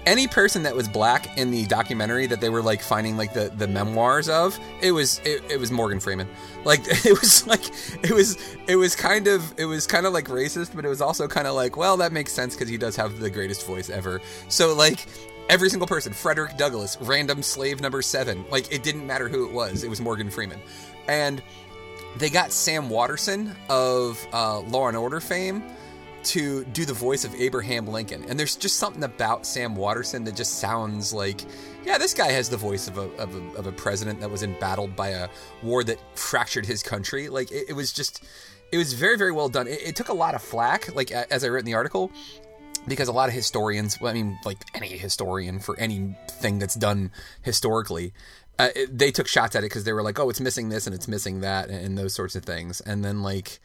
Any 0.08 0.26
person 0.26 0.62
that 0.62 0.74
was 0.74 0.88
black 0.88 1.36
in 1.36 1.50
the 1.50 1.66
documentary 1.66 2.26
that 2.28 2.40
they 2.40 2.48
were 2.48 2.62
like 2.62 2.80
finding 2.80 3.18
like 3.18 3.34
the 3.34 3.52
the 3.54 3.68
memoirs 3.68 4.30
of, 4.30 4.58
it 4.80 4.92
was 4.92 5.20
it, 5.22 5.42
it 5.50 5.60
was 5.60 5.70
Morgan 5.70 6.00
Freeman. 6.00 6.26
Like 6.64 6.80
it 6.86 7.20
was 7.20 7.46
like 7.46 7.60
it 8.02 8.12
was 8.12 8.38
it 8.66 8.76
was 8.76 8.96
kind 8.96 9.26
of 9.26 9.52
it 9.58 9.66
was 9.66 9.86
kind 9.86 10.06
of 10.06 10.14
like 10.14 10.28
racist, 10.28 10.74
but 10.74 10.86
it 10.86 10.88
was 10.88 11.02
also 11.02 11.28
kind 11.28 11.46
of 11.46 11.54
like, 11.54 11.76
well, 11.76 11.98
that 11.98 12.10
makes 12.10 12.32
sense 12.32 12.56
cuz 12.56 12.70
he 12.70 12.78
does 12.78 12.96
have 12.96 13.20
the 13.20 13.28
greatest 13.28 13.66
voice 13.66 13.90
ever. 13.90 14.22
So 14.48 14.74
like 14.74 15.06
every 15.50 15.68
single 15.68 15.86
person, 15.86 16.14
Frederick 16.14 16.56
Douglass, 16.56 16.96
random 17.02 17.42
slave 17.42 17.82
number 17.82 18.00
7, 18.00 18.46
like 18.50 18.72
it 18.72 18.82
didn't 18.82 19.06
matter 19.06 19.28
who 19.28 19.46
it 19.46 19.52
was. 19.52 19.84
It 19.84 19.90
was 19.90 20.00
Morgan 20.00 20.30
Freeman. 20.30 20.60
And 21.06 21.42
they 22.16 22.30
got 22.30 22.50
Sam 22.50 22.88
Waterston 22.88 23.54
of 23.68 24.26
uh, 24.32 24.60
Law 24.60 24.88
and 24.88 24.96
Order 24.96 25.20
fame 25.20 25.62
to 26.24 26.64
do 26.66 26.84
the 26.84 26.92
voice 26.92 27.24
of 27.24 27.34
Abraham 27.34 27.86
Lincoln. 27.86 28.24
And 28.28 28.38
there's 28.38 28.56
just 28.56 28.76
something 28.76 29.04
about 29.04 29.46
Sam 29.46 29.74
Waterston 29.74 30.24
that 30.24 30.36
just 30.36 30.58
sounds 30.58 31.12
like, 31.12 31.42
yeah, 31.84 31.98
this 31.98 32.14
guy 32.14 32.32
has 32.32 32.48
the 32.48 32.56
voice 32.56 32.88
of 32.88 32.98
a, 32.98 33.10
of 33.16 33.34
a, 33.34 33.58
of 33.58 33.66
a 33.66 33.72
president 33.72 34.20
that 34.20 34.30
was 34.30 34.42
embattled 34.42 34.94
by 34.96 35.08
a 35.08 35.28
war 35.62 35.84
that 35.84 35.98
fractured 36.16 36.66
his 36.66 36.82
country. 36.82 37.28
Like, 37.28 37.50
it, 37.52 37.70
it 37.70 37.72
was 37.72 37.92
just, 37.92 38.24
it 38.72 38.78
was 38.78 38.92
very, 38.92 39.16
very 39.16 39.32
well 39.32 39.48
done. 39.48 39.66
It, 39.66 39.80
it 39.82 39.96
took 39.96 40.08
a 40.08 40.14
lot 40.14 40.34
of 40.34 40.42
flack, 40.42 40.94
like, 40.94 41.10
as 41.10 41.44
I 41.44 41.48
wrote 41.48 41.60
in 41.60 41.64
the 41.66 41.74
article, 41.74 42.10
because 42.86 43.08
a 43.08 43.12
lot 43.12 43.28
of 43.28 43.34
historians, 43.34 44.00
well, 44.00 44.10
I 44.10 44.14
mean, 44.14 44.38
like 44.44 44.58
any 44.74 44.88
historian 44.88 45.60
for 45.60 45.78
anything 45.78 46.58
that's 46.58 46.74
done 46.74 47.10
historically, 47.42 48.12
uh, 48.58 48.70
it- 48.74 48.96
they 48.96 49.10
took 49.10 49.26
shots 49.26 49.54
at 49.54 49.60
it 49.62 49.66
because 49.66 49.84
they 49.84 49.92
were 49.92 50.02
like, 50.02 50.18
"Oh, 50.18 50.30
it's 50.30 50.40
missing 50.40 50.68
this 50.68 50.86
and 50.86 50.94
it's 50.94 51.06
missing 51.06 51.40
that," 51.40 51.68
and, 51.68 51.98
those 51.98 52.14
sorts 52.14 52.34
of 52.34 52.44
things. 52.44 52.80
And 52.80 53.04
then 53.04 53.22
like, 53.22 53.60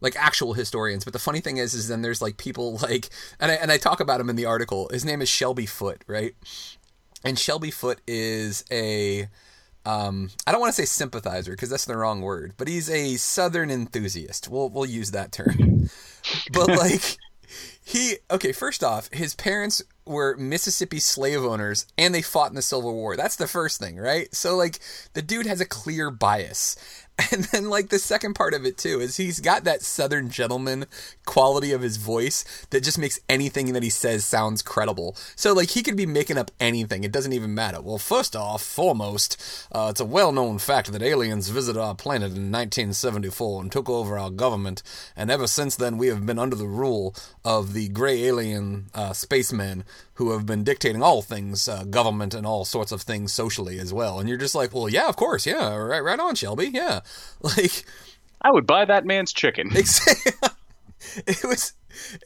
like 0.00 0.16
actual 0.16 0.54
historians. 0.54 1.04
But 1.04 1.12
the 1.12 1.18
funny 1.18 1.40
thing 1.40 1.56
is, 1.56 1.74
is 1.74 1.88
then 1.88 2.02
there's 2.02 2.22
like 2.22 2.36
people 2.36 2.78
like, 2.82 3.10
and 3.40 3.50
I 3.50 3.54
and 3.54 3.70
I 3.70 3.78
talk 3.78 4.00
about 4.00 4.20
him 4.20 4.30
in 4.30 4.36
the 4.36 4.46
article. 4.46 4.88
His 4.92 5.04
name 5.04 5.22
is 5.22 5.28
Shelby 5.28 5.66
Foote, 5.66 6.04
right? 6.06 6.34
And 7.24 7.38
Shelby 7.38 7.70
Foote 7.70 8.00
is 8.06 8.64
a 8.70 9.28
um, 9.88 10.30
I 10.46 10.52
don't 10.52 10.60
want 10.60 10.74
to 10.74 10.80
say 10.80 10.84
sympathizer 10.84 11.52
because 11.52 11.70
that's 11.70 11.86
the 11.86 11.96
wrong 11.96 12.20
word, 12.20 12.52
but 12.58 12.68
he's 12.68 12.90
a 12.90 13.16
Southern 13.16 13.70
enthusiast. 13.70 14.48
We'll 14.48 14.68
we'll 14.68 14.86
use 14.86 15.12
that 15.12 15.32
term. 15.32 15.88
but 16.52 16.68
like 16.68 17.16
he 17.84 18.16
okay, 18.30 18.52
first 18.52 18.84
off, 18.84 19.08
his 19.12 19.34
parents 19.34 19.82
were 20.04 20.36
Mississippi 20.36 21.00
slave 21.00 21.42
owners 21.42 21.86
and 21.96 22.14
they 22.14 22.22
fought 22.22 22.50
in 22.50 22.56
the 22.56 22.62
Civil 22.62 22.94
War. 22.94 23.16
That's 23.16 23.36
the 23.36 23.46
first 23.46 23.80
thing, 23.80 23.96
right? 23.96 24.32
So 24.34 24.56
like 24.56 24.78
the 25.14 25.22
dude 25.22 25.46
has 25.46 25.60
a 25.60 25.66
clear 25.66 26.10
bias. 26.10 26.76
And 27.32 27.44
then 27.44 27.68
like 27.68 27.88
the 27.88 27.98
second 27.98 28.34
part 28.34 28.54
of 28.54 28.64
it 28.64 28.78
too 28.78 29.00
is 29.00 29.16
he's 29.16 29.40
got 29.40 29.64
that 29.64 29.82
southern 29.82 30.30
gentleman 30.30 30.86
quality 31.26 31.72
of 31.72 31.82
his 31.82 31.96
voice 31.96 32.44
that 32.70 32.82
just 32.82 32.98
makes 32.98 33.20
anything 33.28 33.72
that 33.72 33.82
he 33.82 33.90
says 33.90 34.24
sounds 34.24 34.62
credible. 34.62 35.16
So 35.36 35.52
like 35.52 35.70
he 35.70 35.82
could 35.82 35.96
be 35.96 36.06
making 36.06 36.38
up 36.38 36.50
anything. 36.60 37.04
It 37.04 37.12
doesn't 37.12 37.32
even 37.32 37.54
matter. 37.54 37.80
Well, 37.80 37.98
first 37.98 38.34
off, 38.36 38.62
foremost, 38.62 39.40
uh, 39.72 39.88
it's 39.90 40.00
a 40.00 40.04
well-known 40.04 40.58
fact 40.58 40.92
that 40.92 41.02
aliens 41.02 41.48
visited 41.48 41.80
our 41.80 41.94
planet 41.94 42.28
in 42.28 42.52
1974 42.52 43.62
and 43.62 43.72
took 43.72 43.88
over 43.88 44.18
our 44.18 44.30
government, 44.30 44.82
and 45.16 45.30
ever 45.30 45.46
since 45.46 45.76
then 45.76 45.98
we 45.98 46.06
have 46.06 46.24
been 46.24 46.38
under 46.38 46.56
the 46.56 46.66
rule 46.66 47.14
of 47.44 47.72
the 47.74 47.88
gray 47.88 48.24
alien 48.24 48.90
uh, 48.94 49.12
spacemen 49.12 49.84
who 50.18 50.32
have 50.32 50.44
been 50.44 50.64
dictating 50.64 51.00
all 51.00 51.22
things 51.22 51.68
uh, 51.68 51.84
government 51.84 52.34
and 52.34 52.44
all 52.44 52.64
sorts 52.64 52.90
of 52.90 53.02
things 53.02 53.32
socially 53.32 53.78
as 53.78 53.94
well. 53.94 54.18
And 54.18 54.28
you're 54.28 54.36
just 54.36 54.54
like, 54.54 54.74
well, 54.74 54.88
yeah, 54.88 55.08
of 55.08 55.14
course, 55.14 55.46
yeah, 55.46 55.76
right, 55.76 56.02
right 56.02 56.18
on, 56.18 56.34
Shelby, 56.34 56.70
yeah, 56.72 57.00
like. 57.40 57.84
I 58.42 58.50
would 58.50 58.66
buy 58.66 58.84
that 58.84 59.06
man's 59.06 59.32
chicken. 59.32 59.70
it 59.74 61.44
was 61.44 61.72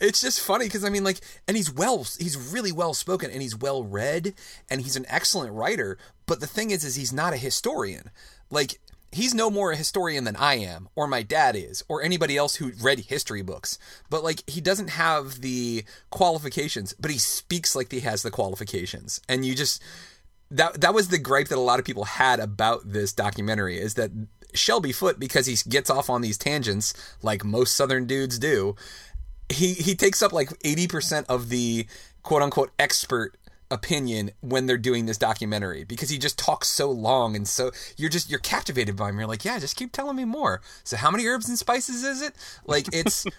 it's 0.00 0.20
just 0.20 0.40
funny 0.40 0.66
because 0.66 0.84
i 0.84 0.90
mean 0.90 1.04
like 1.04 1.20
and 1.46 1.56
he's 1.56 1.72
well 1.72 1.98
he's 2.18 2.36
really 2.52 2.72
well 2.72 2.92
spoken 2.92 3.30
and 3.30 3.40
he's 3.40 3.56
well 3.56 3.84
read 3.84 4.34
and 4.68 4.80
he's 4.80 4.96
an 4.96 5.06
excellent 5.08 5.52
writer 5.52 5.96
but 6.26 6.40
the 6.40 6.46
thing 6.46 6.70
is 6.70 6.84
is 6.84 6.96
he's 6.96 7.12
not 7.12 7.32
a 7.32 7.38
historian 7.38 8.10
like 8.50 8.80
he's 9.12 9.34
no 9.34 9.50
more 9.50 9.72
a 9.72 9.76
historian 9.76 10.24
than 10.24 10.36
i 10.36 10.54
am 10.54 10.88
or 10.94 11.06
my 11.06 11.22
dad 11.22 11.54
is 11.54 11.84
or 11.88 12.02
anybody 12.02 12.36
else 12.36 12.56
who 12.56 12.72
read 12.80 12.98
history 13.00 13.42
books. 13.42 13.78
But 14.10 14.24
like 14.24 14.48
he 14.48 14.60
doesn't 14.60 14.90
have 14.90 15.40
the 15.40 15.84
qualifications 16.10 16.94
but 16.98 17.10
he 17.10 17.18
speaks 17.18 17.76
like 17.76 17.92
he 17.92 18.00
has 18.00 18.22
the 18.22 18.30
qualifications. 18.30 19.20
And 19.28 19.44
you 19.44 19.54
just 19.54 19.82
that 20.50 20.80
that 20.80 20.94
was 20.94 21.08
the 21.08 21.18
gripe 21.18 21.48
that 21.48 21.58
a 21.58 21.60
lot 21.60 21.78
of 21.78 21.84
people 21.84 22.04
had 22.04 22.40
about 22.40 22.80
this 22.84 23.12
documentary 23.12 23.78
is 23.78 23.94
that 23.94 24.10
Shelby 24.54 24.92
Foote 24.92 25.18
because 25.18 25.46
he 25.46 25.56
gets 25.68 25.88
off 25.88 26.10
on 26.10 26.20
these 26.20 26.36
tangents 26.36 26.92
like 27.22 27.44
most 27.44 27.74
southern 27.74 28.06
dudes 28.06 28.38
do 28.38 28.76
he 29.48 29.74
he 29.74 29.94
takes 29.94 30.22
up 30.22 30.32
like 30.32 30.50
80% 30.60 31.26
of 31.28 31.48
the 31.48 31.86
quote 32.22 32.42
unquote 32.42 32.70
expert 32.78 33.36
opinion 33.72 34.30
when 34.40 34.66
they're 34.66 34.76
doing 34.76 35.06
this 35.06 35.16
documentary 35.16 35.82
because 35.82 36.10
he 36.10 36.18
just 36.18 36.38
talks 36.38 36.68
so 36.68 36.90
long 36.90 37.34
and 37.34 37.48
so 37.48 37.70
you're 37.96 38.10
just 38.10 38.30
you're 38.30 38.38
captivated 38.38 38.96
by 38.96 39.08
him 39.08 39.18
you're 39.18 39.26
like 39.26 39.44
yeah 39.44 39.58
just 39.58 39.76
keep 39.76 39.90
telling 39.92 40.14
me 40.14 40.24
more 40.24 40.60
so 40.84 40.96
how 40.96 41.10
many 41.10 41.26
herbs 41.26 41.48
and 41.48 41.58
spices 41.58 42.04
is 42.04 42.20
it 42.20 42.34
like 42.66 42.86
it's 42.92 43.24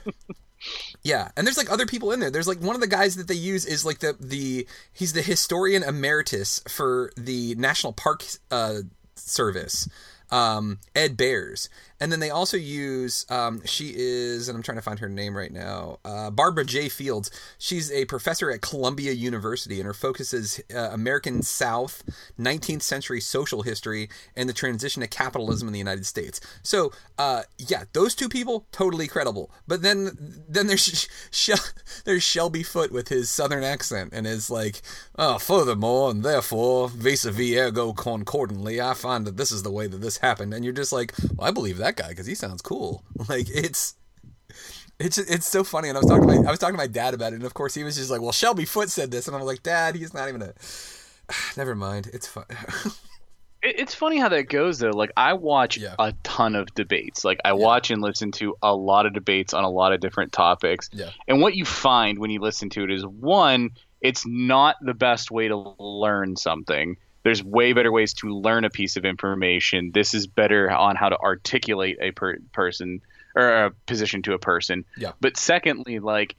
yeah, 1.04 1.30
and 1.36 1.46
there's 1.46 1.58
like 1.58 1.72
other 1.72 1.86
people 1.86 2.12
in 2.12 2.20
there. 2.20 2.32
There's 2.32 2.48
like 2.48 2.60
one 2.60 2.76
of 2.76 2.82
the 2.82 2.88
guys 2.88 3.16
that 3.16 3.28
they 3.28 3.34
use 3.34 3.66
is 3.66 3.86
like 3.86 4.00
the 4.00 4.16
the 4.20 4.68
he's 4.92 5.14
the 5.14 5.22
historian 5.22 5.84
emeritus 5.84 6.62
for 6.68 7.12
the 7.18 7.56
National 7.56 7.94
Park 7.94 8.24
uh, 8.52 8.80
Service. 9.16 9.88
Um, 10.34 10.80
Ed 10.96 11.16
Bearss, 11.16 11.70
and 12.04 12.12
then 12.12 12.20
they 12.20 12.32
also 12.32 12.58
use 12.58 13.26
um, 13.30 13.62
she 13.66 13.94
is, 13.96 14.50
and 14.50 14.58
I'm 14.58 14.62
trying 14.62 14.78
to 14.78 14.82
find 14.82 15.00
her 15.00 15.08
name 15.08 15.38
right 15.38 15.52
now, 15.52 16.00
uh, 16.04 16.32
Barbara 16.32 16.66
J. 16.66 16.90
Fields. 16.90 17.32
She's 17.58 17.90
a 17.92 18.04
professor 18.06 18.52
at 18.52 18.62
Columbia 18.62 19.14
University, 19.14 19.80
and 19.80 19.86
her 19.86 19.94
focus 19.94 20.34
is 20.34 20.62
uh, 20.76 20.90
American 20.92 21.44
South, 21.44 22.04
19th 22.38 22.82
century 22.82 23.22
social 23.22 23.62
history, 23.62 24.10
and 24.36 24.50
the 24.50 24.54
transition 24.54 25.02
to 25.02 25.08
capitalism 25.08 25.70
in 25.70 25.72
the 25.72 25.80
United 25.80 26.06
States. 26.06 26.42
So, 26.62 26.92
uh, 27.18 27.44
yeah, 27.58 27.86
those 27.94 28.16
two 28.16 28.28
people 28.28 28.66
totally 28.74 29.08
credible. 29.08 29.50
But 29.66 29.82
then, 29.82 30.44
then 30.50 30.68
there's 30.68 31.08
there's 32.06 32.24
Shelby 32.24 32.64
Foote 32.64 32.92
with 32.92 33.08
his 33.08 33.30
southern 33.30 33.64
accent 33.64 34.12
and 34.14 34.28
is 34.28 34.50
like, 34.50 34.82
oh, 35.18 35.38
furthermore 35.38 36.12
and 36.12 36.24
therefore, 36.24 36.90
vis-a-vis 36.90 37.56
ergo 37.56 37.94
concordantly, 37.94 38.82
I 38.82 38.94
find 38.94 39.26
that 39.26 39.38
this 39.38 39.52
is 39.54 39.64
the 39.64 39.72
way 39.72 39.88
that 39.88 40.02
this 40.02 40.18
happened, 40.24 40.54
and 40.54 40.64
you're 40.64 40.74
just 40.74 40.92
like, 40.92 41.14
well, 41.36 41.48
I 41.48 41.52
believe 41.52 41.78
that 41.78 41.96
guy 41.96 42.10
because 42.10 42.26
he 42.26 42.36
sounds 42.36 42.62
cool. 42.62 43.04
Like 43.30 43.48
it's. 43.50 43.96
It's 45.00 45.18
it's 45.18 45.48
so 45.48 45.64
funny, 45.64 45.90
and 45.90 45.98
I 45.98 46.02
was 46.02 46.08
talking 46.10 46.28
to 46.28 46.36
my 46.42 46.48
I 46.48 46.52
was 46.52 46.60
talking 46.60 46.76
to 46.76 46.78
my 46.78 46.88
dad 46.88 47.14
about 47.16 47.34
it, 47.34 47.38
and 47.38 47.46
of 47.46 47.54
course 47.56 47.74
he 47.74 47.84
was 47.84 47.96
just 47.98 48.12
like, 48.12 48.22
"Well, 48.22 48.32
Shelby 48.32 48.64
Foote 48.64 48.90
said 48.92 49.10
this," 49.10 49.28
and 49.28 49.36
I'm 49.36 49.42
like, 49.42 49.64
"Dad, 49.64 49.96
he's 49.96 50.14
not 50.14 50.30
even 50.30 50.44
a." 50.44 50.54
Never 51.58 51.74
mind, 51.76 52.10
it's 52.14 52.28
fun. 52.28 52.46
It's 53.66 53.96
funny 53.96 54.18
how 54.18 54.28
that 54.28 54.50
goes 54.50 54.80
though. 54.80 54.90
Like 54.90 55.12
I 55.16 55.34
watch 55.34 55.78
Yeah. 55.78 55.96
a 55.98 56.14
ton 56.24 56.56
of 56.56 56.74
debates. 56.76 57.24
Like 57.24 57.40
I 57.46 57.54
watch 57.54 57.92
and 57.92 58.02
listen 58.02 58.30
to 58.34 58.58
a 58.62 58.76
lot 58.76 59.06
of 59.06 59.14
debates 59.14 59.54
on 59.54 59.64
a 59.64 59.70
lot 59.70 59.94
of 59.94 60.02
different 60.02 60.34
topics. 60.34 60.90
Yeah. 60.92 61.12
And 61.30 61.42
what 61.42 61.56
you 61.56 61.64
find 61.64 62.20
when 62.20 62.30
you 62.30 62.42
listen 62.42 62.70
to 62.72 62.84
it 62.84 62.92
is 62.92 63.06
one, 63.06 63.70
it's 64.02 64.26
not 64.28 64.76
the 64.82 64.94
best 64.94 65.32
way 65.32 65.48
to 65.48 65.56
learn 65.80 66.36
something. 66.36 66.98
There's 67.24 67.44
way 67.44 67.74
better 67.74 67.92
ways 67.92 68.14
to 68.16 68.30
learn 68.30 68.66
a 68.66 68.70
piece 68.70 68.98
of 68.98 69.06
information. 69.06 69.92
This 69.94 70.14
is 70.14 70.28
better 70.28 70.70
on 70.70 70.96
how 70.96 71.10
to 71.10 71.18
articulate 71.18 71.98
a 72.02 72.12
per- 72.12 72.40
person 72.52 73.02
or 73.36 73.66
a 73.66 73.72
position 73.72 74.22
to 74.24 74.34
a 74.34 74.40
person. 74.40 74.86
Yeah. 74.98 75.14
But 75.22 75.38
secondly, 75.38 76.00
like 76.00 76.36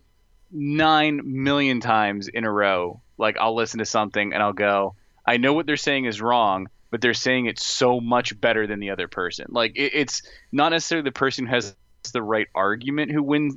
nine 0.50 1.20
million 1.24 1.80
times 1.80 2.28
in 2.28 2.44
a 2.44 2.50
row, 2.50 3.00
like 3.18 3.36
I'll 3.38 3.54
listen 3.54 3.78
to 3.78 3.84
something 3.84 4.32
and 4.32 4.42
I'll 4.42 4.52
go, 4.52 4.94
I 5.26 5.38
know 5.38 5.52
what 5.54 5.66
they're 5.66 5.76
saying 5.76 6.04
is 6.04 6.20
wrong, 6.20 6.68
but 6.90 7.00
they're 7.00 7.14
saying 7.14 7.46
it 7.46 7.58
so 7.58 8.00
much 8.00 8.38
better 8.40 8.66
than 8.66 8.78
the 8.78 8.90
other 8.90 9.08
person. 9.08 9.46
Like 9.48 9.72
it, 9.74 9.92
it's 9.94 10.22
not 10.52 10.70
necessarily 10.70 11.04
the 11.04 11.12
person 11.12 11.46
who 11.46 11.54
has 11.54 11.74
the 12.12 12.22
right 12.22 12.46
argument 12.54 13.10
who 13.10 13.22
wins 13.22 13.56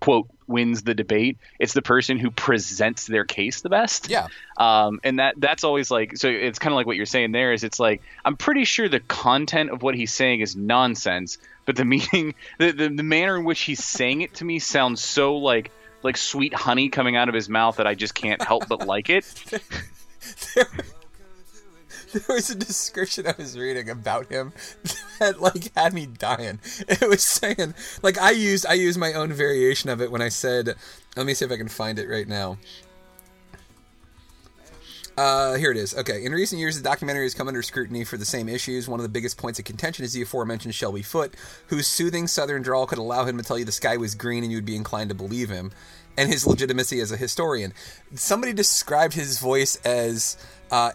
quote 0.00 0.28
wins 0.48 0.82
the 0.82 0.94
debate. 0.94 1.38
It's 1.58 1.72
the 1.72 1.82
person 1.82 2.18
who 2.18 2.30
presents 2.30 3.06
their 3.06 3.24
case 3.24 3.60
the 3.60 3.68
best. 3.68 4.08
yeah, 4.08 4.28
Um, 4.56 5.00
and 5.04 5.18
that 5.18 5.34
that's 5.38 5.64
always 5.64 5.90
like 5.90 6.16
so 6.16 6.28
it's 6.28 6.58
kind 6.58 6.72
of 6.72 6.76
like 6.76 6.86
what 6.86 6.96
you're 6.96 7.06
saying 7.06 7.32
there 7.32 7.52
is 7.52 7.64
it's 7.64 7.78
like 7.78 8.02
I'm 8.24 8.36
pretty 8.36 8.64
sure 8.64 8.88
the 8.88 9.00
content 9.00 9.70
of 9.70 9.82
what 9.82 9.94
he's 9.94 10.12
saying 10.12 10.40
is 10.40 10.56
nonsense, 10.56 11.38
but 11.66 11.76
the 11.76 11.84
meaning 11.84 12.34
the, 12.58 12.72
the 12.72 12.88
the 12.88 13.02
manner 13.02 13.36
in 13.36 13.44
which 13.44 13.60
he's 13.60 13.84
saying 13.84 14.22
it 14.22 14.34
to 14.34 14.44
me 14.44 14.58
sounds 14.58 15.04
so 15.04 15.36
like 15.36 15.70
like 16.02 16.16
sweet 16.16 16.54
honey 16.54 16.88
coming 16.88 17.16
out 17.16 17.28
of 17.28 17.34
his 17.34 17.48
mouth 17.48 17.76
that 17.76 17.86
I 17.86 17.94
just 17.94 18.14
can't 18.14 18.42
help 18.42 18.68
but 18.68 18.86
like 18.86 19.10
it. 19.10 19.24
there 20.54 20.66
was 22.28 22.50
a 22.50 22.54
description 22.54 23.26
I 23.26 23.34
was 23.36 23.58
reading 23.58 23.90
about 23.90 24.30
him 24.30 24.52
that 25.18 25.40
like 25.40 25.74
had 25.76 25.92
me 25.92 26.06
dying. 26.06 26.60
It 26.88 27.08
was 27.08 27.24
saying 27.24 27.74
like 28.02 28.18
I 28.18 28.30
used 28.30 28.66
I 28.66 28.74
used 28.74 28.98
my 28.98 29.12
own 29.12 29.32
variation 29.32 29.90
of 29.90 30.00
it 30.00 30.10
when 30.10 30.22
I 30.22 30.28
said 30.28 30.74
let 31.16 31.26
me 31.26 31.34
see 31.34 31.44
if 31.44 31.52
I 31.52 31.56
can 31.56 31.68
find 31.68 31.98
it 31.98 32.08
right 32.08 32.28
now. 32.28 32.58
Uh, 35.18 35.54
here 35.54 35.72
it 35.72 35.76
is. 35.76 35.96
Okay. 35.96 36.24
In 36.24 36.30
recent 36.30 36.60
years, 36.60 36.76
the 36.76 36.82
documentary 36.88 37.24
has 37.24 37.34
come 37.34 37.48
under 37.48 37.60
scrutiny 37.60 38.04
for 38.04 38.16
the 38.16 38.24
same 38.24 38.48
issues. 38.48 38.86
One 38.86 39.00
of 39.00 39.02
the 39.02 39.08
biggest 39.08 39.36
points 39.36 39.58
of 39.58 39.64
contention 39.64 40.04
is 40.04 40.12
the 40.12 40.22
aforementioned 40.22 40.76
Shelby 40.76 41.02
Foote, 41.02 41.34
whose 41.66 41.88
soothing 41.88 42.28
southern 42.28 42.62
drawl 42.62 42.86
could 42.86 42.98
allow 42.98 43.24
him 43.24 43.36
to 43.36 43.42
tell 43.42 43.58
you 43.58 43.64
the 43.64 43.72
sky 43.72 43.96
was 43.96 44.14
green 44.14 44.44
and 44.44 44.52
you 44.52 44.58
would 44.58 44.64
be 44.64 44.76
inclined 44.76 45.08
to 45.08 45.16
believe 45.16 45.50
him, 45.50 45.72
and 46.16 46.30
his 46.30 46.46
legitimacy 46.46 47.00
as 47.00 47.10
a 47.10 47.16
historian. 47.16 47.74
Somebody 48.14 48.52
described 48.52 49.14
his 49.14 49.40
voice 49.40 49.74
as 49.84 50.36
uh, 50.70 50.92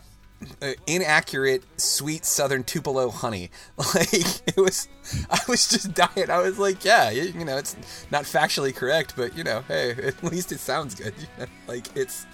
inaccurate, 0.88 1.64
sweet 1.78 2.26
Southern 2.26 2.64
Tupelo 2.64 3.10
honey. 3.10 3.50
Like 3.96 4.14
it 4.14 4.58
was, 4.58 4.88
I 5.30 5.40
was 5.48 5.68
just 5.68 5.94
dying. 5.94 6.30
I 6.30 6.40
was 6.40 6.58
like, 6.58 6.84
yeah, 6.84 7.10
you, 7.10 7.24
you 7.24 7.46
know, 7.46 7.58
it's 7.58 7.76
not 8.12 8.24
factually 8.24 8.76
correct, 8.76 9.14
but 9.16 9.38
you 9.38 9.44
know, 9.44 9.62
hey, 9.68 9.92
at 10.04 10.24
least 10.24 10.52
it 10.52 10.60
sounds 10.60 10.96
good. 10.96 11.14
You 11.24 11.28
know? 11.40 11.46
Like 11.68 11.96
it's, 11.96 12.26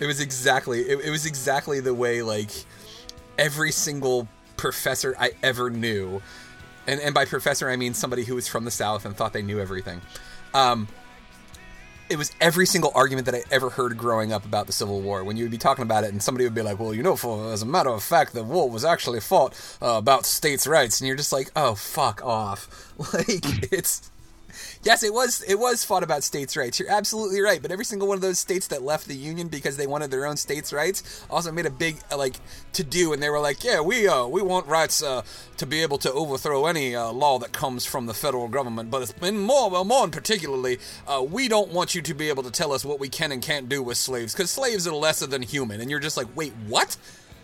it 0.00 0.06
was 0.06 0.20
exactly, 0.20 0.80
it, 0.80 1.00
it 1.04 1.10
was 1.10 1.26
exactly 1.26 1.80
the 1.80 1.94
way 1.94 2.22
like 2.22 2.50
every 3.38 3.72
single 3.72 4.28
professor 4.56 5.14
I 5.18 5.32
ever 5.42 5.70
knew, 5.70 6.22
and 6.86 7.00
and 7.00 7.14
by 7.14 7.24
professor 7.24 7.68
I 7.68 7.76
mean 7.76 7.94
somebody 7.94 8.24
who 8.24 8.34
was 8.34 8.48
from 8.48 8.64
the 8.64 8.70
South 8.70 9.04
and 9.04 9.16
thought 9.16 9.32
they 9.32 9.42
knew 9.42 9.60
everything. 9.60 10.00
Um, 10.54 10.88
it 12.08 12.16
was 12.16 12.30
every 12.40 12.66
single 12.66 12.92
argument 12.94 13.26
that 13.26 13.34
I 13.34 13.42
ever 13.50 13.70
heard 13.70 13.96
growing 13.96 14.32
up 14.32 14.44
about 14.44 14.66
the 14.66 14.72
Civil 14.72 15.00
War. 15.00 15.24
When 15.24 15.36
you 15.36 15.44
would 15.44 15.50
be 15.50 15.58
talking 15.58 15.82
about 15.82 16.04
it, 16.04 16.12
and 16.12 16.22
somebody 16.22 16.44
would 16.44 16.54
be 16.54 16.62
like, 16.62 16.78
"Well, 16.78 16.94
you 16.94 17.02
know, 17.02 17.16
for 17.16 17.52
as 17.52 17.62
a 17.62 17.66
matter 17.66 17.90
of 17.90 18.02
fact, 18.02 18.34
the 18.34 18.44
war 18.44 18.68
was 18.70 18.84
actually 18.84 19.20
fought 19.20 19.54
uh, 19.80 19.92
about 19.96 20.26
states' 20.26 20.66
rights," 20.66 21.00
and 21.00 21.08
you're 21.08 21.16
just 21.16 21.32
like, 21.32 21.50
"Oh, 21.56 21.74
fuck 21.74 22.24
off!" 22.24 22.68
Like 23.12 23.72
it's. 23.72 24.11
Yes, 24.84 25.04
it 25.04 25.14
was. 25.14 25.42
It 25.46 25.60
was 25.60 25.84
fought 25.84 26.02
about 26.02 26.24
states' 26.24 26.56
rights. 26.56 26.80
You're 26.80 26.90
absolutely 26.90 27.40
right. 27.40 27.62
But 27.62 27.70
every 27.70 27.84
single 27.84 28.08
one 28.08 28.16
of 28.16 28.20
those 28.20 28.40
states 28.40 28.66
that 28.66 28.82
left 28.82 29.06
the 29.06 29.14
union 29.14 29.46
because 29.46 29.76
they 29.76 29.86
wanted 29.86 30.10
their 30.10 30.26
own 30.26 30.36
states' 30.36 30.72
rights 30.72 31.24
also 31.30 31.52
made 31.52 31.66
a 31.66 31.70
big 31.70 31.98
uh, 32.10 32.16
like 32.16 32.34
to 32.72 32.82
do, 32.82 33.12
and 33.12 33.22
they 33.22 33.30
were 33.30 33.38
like, 33.38 33.62
"Yeah, 33.62 33.80
we 33.80 34.08
uh 34.08 34.26
we 34.26 34.42
want 34.42 34.66
rights 34.66 35.00
uh, 35.00 35.22
to 35.58 35.66
be 35.66 35.82
able 35.82 35.98
to 35.98 36.12
overthrow 36.12 36.66
any 36.66 36.96
uh, 36.96 37.12
law 37.12 37.38
that 37.38 37.52
comes 37.52 37.84
from 37.84 38.06
the 38.06 38.14
federal 38.14 38.48
government. 38.48 38.90
But 38.90 39.14
been 39.20 39.38
more, 39.38 39.70
well, 39.70 39.84
more 39.84 40.02
and 40.02 40.12
particularly, 40.12 40.78
uh, 41.06 41.22
we 41.22 41.46
don't 41.46 41.70
want 41.70 41.94
you 41.94 42.02
to 42.02 42.14
be 42.14 42.28
able 42.28 42.42
to 42.42 42.50
tell 42.50 42.72
us 42.72 42.84
what 42.84 42.98
we 42.98 43.08
can 43.08 43.30
and 43.30 43.40
can't 43.40 43.68
do 43.68 43.84
with 43.84 43.98
slaves 43.98 44.32
because 44.32 44.50
slaves 44.50 44.86
are 44.88 44.94
lesser 44.94 45.28
than 45.28 45.42
human." 45.42 45.80
And 45.80 45.90
you're 45.90 46.00
just 46.00 46.16
like, 46.16 46.28
"Wait, 46.34 46.54
what?" 46.66 46.96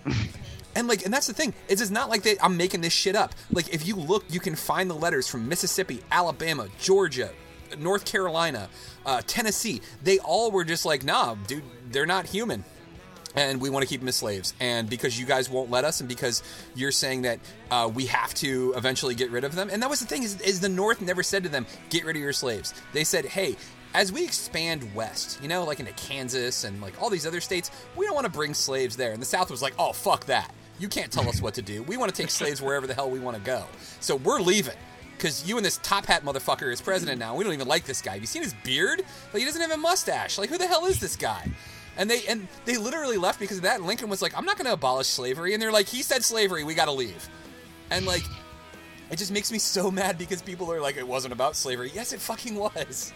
And 0.74 0.87
like, 0.87 1.04
and 1.04 1.12
that's 1.12 1.26
the 1.26 1.33
thing. 1.33 1.54
Is 1.68 1.81
it's 1.81 1.90
not 1.90 2.09
like 2.09 2.22
they, 2.22 2.38
I'm 2.40 2.57
making 2.57 2.83
this 2.83 2.92
shit 2.92 3.16
up. 3.16 3.35
Like, 3.50 3.74
if 3.74 3.87
you 3.87 3.96
look, 3.96 4.24
you 4.28 4.38
can 4.38 4.54
find 4.54 4.88
the 4.88 4.94
letters 4.94 5.26
from 5.26 5.48
Mississippi, 5.48 6.02
Alabama, 6.12 6.68
Georgia, 6.78 7.31
North 7.78 8.04
Carolina, 8.04 8.68
uh, 9.04 9.22
Tennessee. 9.26 9.81
They 10.02 10.18
all 10.18 10.50
were 10.50 10.64
just 10.64 10.87
like, 10.87 11.04
nah, 11.04 11.35
dude, 11.46 11.64
they're 11.90 12.07
not 12.07 12.26
human, 12.26 12.64
and 13.35 13.61
we 13.61 13.70
want 13.70 13.83
to 13.83 13.88
keep 13.88 14.00
them 14.00 14.09
as 14.09 14.16
slaves. 14.16 14.54
And 14.61 14.88
because 14.88 15.18
you 15.18 15.26
guys 15.26 15.50
won't 15.50 15.70
let 15.70 15.85
us, 15.85 16.00
and 16.00 16.09
because 16.09 16.42
you're 16.74 16.92
saying 16.92 17.22
that 17.22 17.40
uh, 17.70 17.90
we 17.92 18.07
have 18.07 18.33
to 18.35 18.72
eventually 18.76 19.14
get 19.14 19.31
rid 19.31 19.44
of 19.44 19.54
them, 19.54 19.68
and 19.72 19.83
that 19.83 19.90
was 19.90 20.00
the 20.00 20.07
thing 20.07 20.22
is, 20.22 20.40
is 20.40 20.61
the 20.61 20.68
North 20.68 21.00
never 21.00 21.22
said 21.22 21.42
to 21.42 21.48
them, 21.48 21.66
get 21.90 22.04
rid 22.04 22.16
of 22.16 22.22
your 22.22 22.33
slaves. 22.33 22.72
They 22.92 23.04
said, 23.04 23.24
hey. 23.24 23.57
As 23.94 24.12
we 24.12 24.22
expand 24.22 24.94
west, 24.94 25.40
you 25.42 25.48
know, 25.48 25.64
like 25.64 25.81
into 25.81 25.92
Kansas 25.92 26.64
and 26.64 26.81
like 26.81 27.01
all 27.01 27.11
these 27.11 27.27
other 27.27 27.40
states, 27.40 27.70
we 27.96 28.05
don't 28.07 28.14
want 28.14 28.27
to 28.27 28.33
bring 28.33 28.55
slaves 28.55 28.96
there. 28.96 29.12
And 29.12 29.20
the 29.20 29.27
South 29.27 29.51
was 29.51 29.62
like, 29.62 29.74
oh, 29.79 29.92
fuck 29.92 30.27
that. 30.27 30.55
You 30.79 30.88
can't 30.88 31.11
tell 31.11 31.29
us 31.29 31.42
what 31.42 31.55
to 31.55 31.62
do. 31.62 31.83
We 31.83 31.96
want 31.96 32.14
to 32.14 32.22
take 32.22 32.31
slaves 32.31 32.62
wherever 32.62 32.87
the 32.87 32.94
hell 32.94 33.11
we 33.11 33.18
want 33.18 33.37
to 33.37 33.42
go. 33.42 33.64
So 34.01 34.16
we're 34.16 34.40
leaving. 34.40 34.77
Because 35.16 35.48
you 35.48 35.57
and 35.57 35.66
this 35.66 35.81
top 35.83 36.07
hat 36.07 36.24
motherfucker 36.24 36.72
is 36.72 36.81
president 36.81 37.18
now. 37.18 37.35
We 37.35 37.42
don't 37.42 37.53
even 37.53 37.66
like 37.66 37.85
this 37.85 38.01
guy. 38.01 38.12
Have 38.12 38.20
you 38.20 38.29
seen 38.29 38.42
his 38.42 38.55
beard? 38.62 39.03
Like 39.33 39.40
he 39.40 39.44
doesn't 39.44 39.61
have 39.61 39.72
a 39.72 39.77
mustache. 39.77 40.38
Like 40.38 40.48
who 40.48 40.59
the 40.59 40.68
hell 40.68 40.87
is 40.87 41.01
this 41.01 41.16
guy? 41.16 41.51
And 41.96 42.09
they 42.09 42.24
and 42.29 42.46
they 42.64 42.77
literally 42.77 43.16
left 43.16 43.40
because 43.40 43.57
of 43.57 43.64
that. 43.64 43.83
Lincoln 43.83 44.09
was 44.09 44.22
like, 44.22 44.37
I'm 44.38 44.44
not 44.44 44.57
going 44.57 44.66
to 44.66 44.74
abolish 44.74 45.09
slavery. 45.09 45.55
And 45.55 45.61
they're 45.61 45.72
like, 45.72 45.88
he 45.88 46.03
said 46.03 46.24
slavery. 46.24 46.62
We 46.62 46.74
got 46.74 46.85
to 46.85 46.92
leave. 46.92 47.29
And 47.90 48.07
like, 48.07 48.22
it 49.11 49.18
just 49.18 49.33
makes 49.33 49.51
me 49.51 49.59
so 49.59 49.90
mad 49.90 50.18
because 50.18 50.40
people 50.40 50.70
are 50.70 50.81
like, 50.81 50.96
it 50.96 51.09
wasn't 51.09 51.33
about 51.33 51.57
slavery. 51.57 51.90
Yes, 51.92 52.12
it 52.12 52.20
fucking 52.20 52.55
was. 52.55 53.12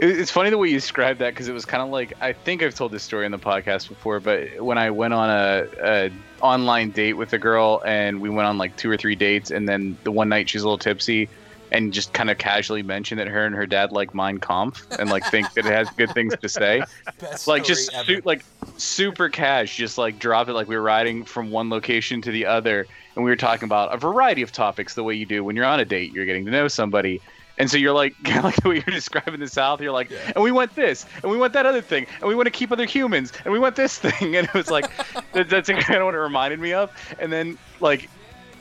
It- 0.00 0.18
It's 0.18 0.30
funny 0.30 0.50
the 0.50 0.58
way 0.58 0.68
you 0.68 0.74
described 0.74 1.20
that 1.20 1.30
because 1.34 1.48
it 1.48 1.52
was 1.52 1.64
kind 1.64 1.82
of 1.82 1.90
like 1.90 2.12
I 2.20 2.32
think 2.32 2.62
I've 2.62 2.74
told 2.74 2.92
this 2.92 3.02
story 3.02 3.24
on 3.26 3.30
the 3.32 3.38
podcast 3.38 3.88
before, 3.88 4.18
but 4.20 4.60
when 4.60 4.78
I 4.78 4.90
went 4.90 5.14
on 5.14 5.28
a, 5.30 5.66
a 5.82 6.10
online 6.40 6.90
date 6.90 7.14
with 7.14 7.32
a 7.34 7.38
girl 7.38 7.82
and 7.84 8.20
we 8.20 8.30
went 8.30 8.46
on 8.48 8.56
like 8.58 8.76
two 8.76 8.90
or 8.90 8.96
three 8.96 9.14
dates, 9.14 9.50
and 9.50 9.68
then 9.68 9.96
the 10.04 10.10
one 10.10 10.28
night 10.28 10.48
she's 10.48 10.62
a 10.62 10.64
little 10.64 10.78
tipsy 10.78 11.28
and 11.72 11.92
just 11.92 12.12
kind 12.12 12.30
of 12.30 12.38
casually 12.38 12.82
mentioned 12.82 13.20
that 13.20 13.28
her 13.28 13.44
and 13.46 13.54
her 13.54 13.64
dad 13.66 13.92
like 13.92 14.12
Mein 14.12 14.38
Kampf 14.38 14.84
and 14.98 15.08
like 15.08 15.24
think 15.30 15.52
that 15.54 15.64
it 15.66 15.72
has 15.72 15.88
good 15.90 16.12
things 16.14 16.34
to 16.40 16.48
say, 16.48 16.82
Best 17.20 17.46
like 17.46 17.62
just 17.64 17.92
su- 18.06 18.22
like 18.24 18.44
super 18.76 19.28
cash, 19.28 19.76
just 19.76 19.96
like 19.98 20.18
drop 20.18 20.48
it 20.48 20.54
like 20.54 20.66
we 20.66 20.74
were 20.76 20.82
riding 20.82 21.24
from 21.24 21.50
one 21.52 21.68
location 21.70 22.20
to 22.22 22.32
the 22.32 22.44
other, 22.46 22.88
and 23.14 23.24
we 23.24 23.30
were 23.30 23.36
talking 23.36 23.66
about 23.66 23.94
a 23.94 23.98
variety 23.98 24.42
of 24.42 24.50
topics 24.50 24.94
the 24.94 25.04
way 25.04 25.14
you 25.14 25.26
do 25.26 25.44
when 25.44 25.54
you're 25.54 25.64
on 25.66 25.78
a 25.78 25.84
date, 25.84 26.10
you're 26.12 26.26
getting 26.26 26.44
to 26.46 26.50
know 26.50 26.66
somebody. 26.68 27.20
And 27.60 27.70
so 27.70 27.76
you're 27.76 27.92
like, 27.92 28.16
kind 28.24 28.38
of 28.38 28.44
like 28.44 28.56
the 28.56 28.68
way 28.70 28.74
you're 28.76 28.94
describing 28.94 29.38
the 29.38 29.48
South. 29.48 29.80
You're 29.80 29.92
like, 29.92 30.10
and 30.34 30.42
we 30.42 30.50
want 30.50 30.74
this, 30.74 31.06
and 31.22 31.30
we 31.30 31.36
want 31.36 31.52
that 31.52 31.66
other 31.66 31.82
thing, 31.82 32.06
and 32.20 32.28
we 32.28 32.34
want 32.34 32.46
to 32.46 32.50
keep 32.50 32.72
other 32.72 32.86
humans, 32.86 33.32
and 33.44 33.52
we 33.52 33.58
want 33.58 33.76
this 33.76 33.98
thing. 34.04 34.34
And 34.34 34.48
it 34.48 34.54
was 34.54 34.70
like, 34.70 34.90
that, 35.32 35.48
that's 35.48 35.68
kind 35.68 35.96
of 35.96 36.06
what 36.06 36.14
it 36.14 36.18
reminded 36.18 36.58
me 36.58 36.72
of. 36.72 36.90
And 37.20 37.30
then 37.32 37.58
like, 37.80 38.08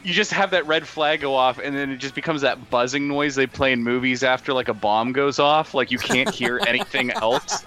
you 0.03 0.13
just 0.13 0.31
have 0.31 0.51
that 0.51 0.65
red 0.67 0.87
flag 0.87 1.21
go 1.21 1.33
off, 1.33 1.59
and 1.59 1.75
then 1.75 1.89
it 1.89 1.97
just 1.97 2.15
becomes 2.15 2.41
that 2.41 2.69
buzzing 2.69 3.07
noise 3.07 3.35
they 3.35 3.47
play 3.47 3.71
in 3.71 3.83
movies 3.83 4.23
after 4.23 4.53
like 4.53 4.67
a 4.67 4.73
bomb 4.73 5.13
goes 5.13 5.39
off. 5.39 5.73
Like 5.73 5.91
you 5.91 5.97
can't 5.97 6.29
hear 6.29 6.61
anything 6.67 7.11
else. 7.11 7.63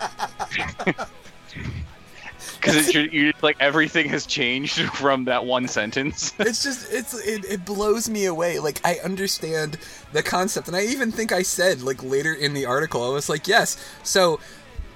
Because 2.62 2.94
you're, 2.94 3.07
you're 3.07 3.33
like 3.42 3.57
everything 3.61 4.09
has 4.09 4.27
changed 4.27 4.81
from 4.94 5.25
that 5.25 5.44
one 5.44 5.68
sentence. 5.68 6.33
it's 6.38 6.62
just 6.62 6.92
it's 6.92 7.14
it, 7.27 7.44
it 7.44 7.64
blows 7.64 8.09
me 8.09 8.27
away. 8.27 8.59
Like 8.59 8.81
i 8.85 8.98
understand 9.05 9.79
the 10.12 10.22
concept 10.22 10.68
and 10.68 10.77
i 10.77 10.83
even 10.83 11.11
think 11.11 11.33
i 11.33 11.42
said 11.42 11.83
like 11.83 12.03
later 12.03 12.33
in 12.33 12.55
the 12.55 12.66
article 12.66 13.05
i 13.05 13.09
was 13.09 13.29
like 13.29 13.48
yes. 13.48 13.83
So 14.03 14.40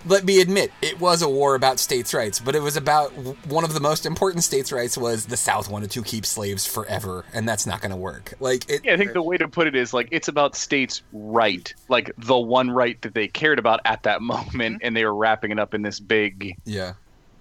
let 0.05 0.25
me 0.25 0.41
admit 0.41 0.71
it 0.83 1.01
was 1.01 1.21
a 1.21 1.29
war 1.29 1.57
about 1.57 1.81
states 1.81 2.15
rights 2.15 2.39
but 2.39 2.55
it 2.55 2.61
was 2.61 2.77
about 2.77 3.11
one 3.49 3.65
of 3.65 3.75
the 3.75 3.81
most 3.81 4.07
important 4.07 4.45
states 4.45 4.71
rights 4.71 4.97
was 4.97 5.27
the 5.27 5.37
south 5.37 5.69
wanted 5.69 5.91
to 5.91 6.01
keep 6.03 6.25
slaves 6.25 6.65
forever 6.65 7.25
and 7.35 7.49
that's 7.49 7.67
not 7.67 7.81
going 7.81 7.91
to 7.91 7.97
work. 7.97 8.35
Like 8.39 8.71
it 8.71 8.85
Yeah, 8.85 8.95
I 8.95 8.97
think 8.97 9.15
the 9.15 9.23
way 9.23 9.37
to 9.37 9.49
put 9.49 9.67
it 9.67 9.75
is 9.75 9.93
like 9.93 10.09
it's 10.13 10.29
about 10.29 10.55
states' 10.55 11.03
right, 11.13 11.75
like 11.89 12.13
the 12.19 12.39
one 12.39 12.71
right 12.71 13.01
that 13.03 13.15
they 13.15 13.27
cared 13.27 13.59
about 13.59 13.81
at 13.85 14.05
that 14.05 14.23
moment, 14.33 14.77
mm-hmm. 14.77 14.77
and 14.83 14.97
they 14.97 15.05
were 15.05 15.15
wrapping 15.15 15.51
it 15.51 15.59
up 15.59 15.75
in 15.75 15.83
this 15.83 15.99
big 15.99 16.57
yeah 16.65 16.93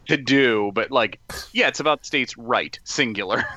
to 0.08 0.18
do. 0.18 0.72
But 0.74 0.91
like, 0.91 1.20
yeah, 1.54 1.68
it's 1.68 1.80
about 1.80 2.06
states' 2.06 2.38
right, 2.38 2.80
singular. 2.84 3.46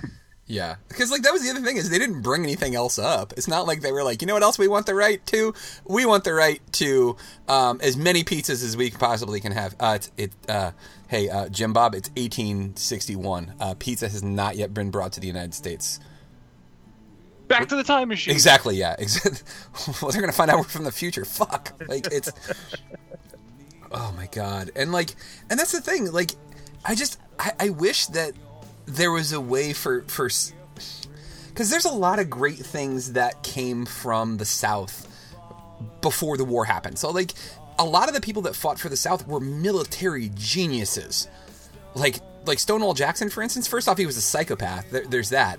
Yeah, 0.51 0.77
because 0.89 1.11
like 1.11 1.21
that 1.23 1.33
was 1.35 1.43
the 1.43 1.51
other 1.51 1.61
thing 1.61 1.77
is 1.77 1.91
they 1.91 1.99
didn't 1.99 2.23
bring 2.23 2.43
anything 2.43 2.75
else 2.75 2.99
up. 2.99 3.35
It's 3.37 3.49
not 3.49 3.67
like 3.67 3.83
they 3.83 3.93
were 3.93 4.03
like, 4.03 4.23
you 4.23 4.27
know 4.27 4.33
what 4.33 4.43
else 4.43 4.59
we 4.59 4.67
want 4.67 4.87
the 4.87 4.95
right 4.95 5.25
to? 5.27 5.53
We 5.85 6.07
want 6.07 6.25
the 6.25 6.33
right 6.33 6.63
to 6.73 7.17
um, 7.49 7.81
as 7.83 7.99
many 7.99 8.25
pizzas 8.25 8.65
as 8.65 8.75
we 8.75 8.91
possibly 8.91 9.41
can 9.41 9.53
have. 9.53 9.77
Uh, 9.79 9.97
it's, 9.97 10.11
it, 10.17 10.33
uh, 10.49 10.71
hey, 11.09 11.29
uh, 11.29 11.51
Jim 11.51 11.75
Bob, 11.75 11.95
it's 11.95 12.09
1861. 12.11 13.57
Uh, 13.61 13.75
pizza 13.79 14.09
has 14.09 14.23
not 14.23 14.57
yet 14.57 14.73
been 14.73 14.91
brought 14.91 15.13
to 15.13 15.21
the 15.21 15.27
United 15.27 15.53
States. 15.53 16.01
Back 17.49 17.69
to 17.69 17.77
the 17.77 17.85
time 17.85 18.09
machine. 18.09 18.33
Exactly. 18.33 18.77
Yeah. 18.77 18.97
Well, 20.01 20.11
they're 20.11 20.21
gonna 20.23 20.33
find 20.33 20.51
out 20.51 20.57
we're 20.59 20.65
from 20.79 20.85
the 20.85 20.93
future. 20.93 21.27
Fuck. 21.27 21.75
Like 21.89 22.09
it's. 22.11 22.33
Oh 23.91 24.13
my 24.17 24.27
god. 24.27 24.71
And 24.77 24.93
like, 24.93 25.15
and 25.51 25.59
that's 25.59 25.73
the 25.73 25.81
thing. 25.81 26.13
Like, 26.13 26.33
I 26.85 26.95
just, 26.95 27.19
I, 27.39 27.53
I 27.61 27.69
wish 27.71 28.07
that 28.07 28.33
there 28.87 29.11
was 29.11 29.33
a 29.33 29.41
way 29.41 29.73
for 29.73 30.03
for, 30.03 30.29
because 31.49 31.71
there's 31.71 31.85
a 31.85 31.93
lot 31.93 32.19
of 32.19 32.31
great 32.31 32.59
things 32.59 33.13
that 33.13 33.43
came 33.43 33.87
from 33.87 34.37
the 34.37 34.45
South 34.45 35.07
before 36.01 36.37
the 36.37 36.45
war 36.45 36.65
happened. 36.65 36.99
So 36.99 37.11
like, 37.11 37.33
a 37.79 37.85
lot 37.85 38.09
of 38.09 38.15
the 38.15 38.21
people 38.21 38.43
that 38.43 38.57
fought 38.57 38.79
for 38.79 38.89
the 38.89 38.97
South 38.97 39.27
were 39.27 39.41
military 39.41 40.31
geniuses. 40.35 41.29
Like 41.95 42.17
like 42.47 42.59
Stonewall 42.59 42.95
Jackson, 42.95 43.31
for 43.31 43.43
instance. 43.43 43.67
First 43.67 43.89
off, 43.89 43.99
he 43.99 44.07
was 44.07 44.17
a 44.17 44.23
psychopath. 44.23 44.91
There, 44.91 45.07
there's 45.07 45.31
that. 45.31 45.59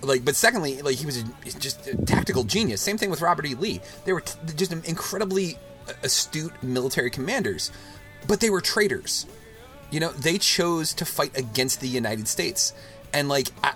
Like, 0.00 0.24
but 0.24 0.36
secondly, 0.36 0.80
like 0.82 0.96
he 0.96 1.06
was 1.06 1.18
a, 1.18 1.24
just 1.58 1.86
a 1.88 1.96
tactical 1.96 2.44
genius. 2.44 2.80
Same 2.80 2.96
thing 2.96 3.10
with 3.10 3.20
Robert 3.20 3.46
E. 3.46 3.54
Lee. 3.54 3.80
They 4.04 4.12
were 4.12 4.20
t- 4.20 4.38
just 4.54 4.72
incredibly 4.72 5.58
astute 6.02 6.52
military 6.62 7.10
commanders, 7.10 7.70
but 8.26 8.40
they 8.40 8.50
were 8.50 8.60
traitors. 8.60 9.26
You 9.90 10.00
know, 10.00 10.10
they 10.12 10.38
chose 10.38 10.92
to 10.94 11.04
fight 11.04 11.36
against 11.36 11.80
the 11.80 11.88
United 11.88 12.28
States, 12.28 12.72
and 13.12 13.28
like. 13.28 13.48
I, 13.62 13.74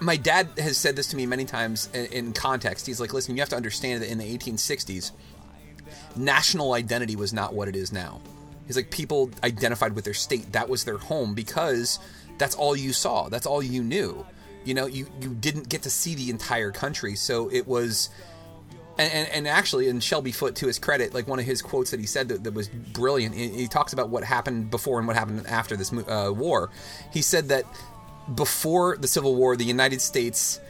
my 0.00 0.16
dad 0.16 0.48
has 0.58 0.76
said 0.76 0.96
this 0.96 1.06
to 1.08 1.16
me 1.16 1.26
many 1.26 1.44
times 1.44 1.88
in, 1.94 2.06
in 2.06 2.32
context. 2.32 2.88
He's 2.88 3.00
like, 3.00 3.14
"Listen, 3.14 3.36
you 3.36 3.40
have 3.40 3.50
to 3.50 3.56
understand 3.56 4.02
that 4.02 4.10
in 4.10 4.18
the 4.18 4.36
1860s, 4.36 5.12
national 6.16 6.72
identity 6.72 7.16
was 7.16 7.32
not 7.32 7.54
what 7.54 7.68
it 7.68 7.76
is 7.76 7.92
now. 7.92 8.20
He's 8.66 8.76
like 8.76 8.90
people 8.90 9.30
identified 9.42 9.94
with 9.94 10.04
their 10.04 10.14
state. 10.14 10.52
That 10.52 10.68
was 10.68 10.84
their 10.84 10.98
home 10.98 11.34
because 11.34 11.98
that's 12.38 12.54
all 12.54 12.76
you 12.76 12.92
saw. 12.92 13.28
That's 13.28 13.46
all 13.46 13.62
you 13.62 13.82
knew. 13.82 14.24
You 14.64 14.74
know, 14.74 14.86
you 14.86 15.06
you 15.20 15.34
didn't 15.34 15.68
get 15.68 15.82
to 15.82 15.90
see 15.90 16.14
the 16.14 16.30
entire 16.30 16.70
country. 16.70 17.16
So 17.16 17.50
it 17.50 17.66
was 17.66 18.08
and, 18.98 19.12
and, 19.12 19.28
and 19.30 19.48
actually, 19.48 19.88
in 19.88 20.00
Shelby 20.00 20.32
Foote, 20.32 20.56
to 20.56 20.66
his 20.66 20.78
credit, 20.78 21.14
like 21.14 21.26
one 21.26 21.38
of 21.38 21.44
his 21.44 21.62
quotes 21.62 21.90
that 21.92 22.00
he 22.00 22.06
said 22.06 22.28
that, 22.28 22.44
that 22.44 22.54
was 22.54 22.68
brilliant. 22.68 23.34
He, 23.34 23.48
he 23.48 23.68
talks 23.68 23.92
about 23.92 24.10
what 24.10 24.24
happened 24.24 24.70
before 24.70 24.98
and 24.98 25.06
what 25.06 25.16
happened 25.16 25.46
after 25.46 25.76
this 25.76 25.92
uh, 25.92 26.32
war. 26.34 26.70
He 27.12 27.22
said 27.22 27.48
that 27.48 27.64
before 28.34 28.96
the 28.96 29.08
Civil 29.08 29.34
War, 29.34 29.56
the 29.56 29.64
United 29.64 30.00
States 30.00 30.60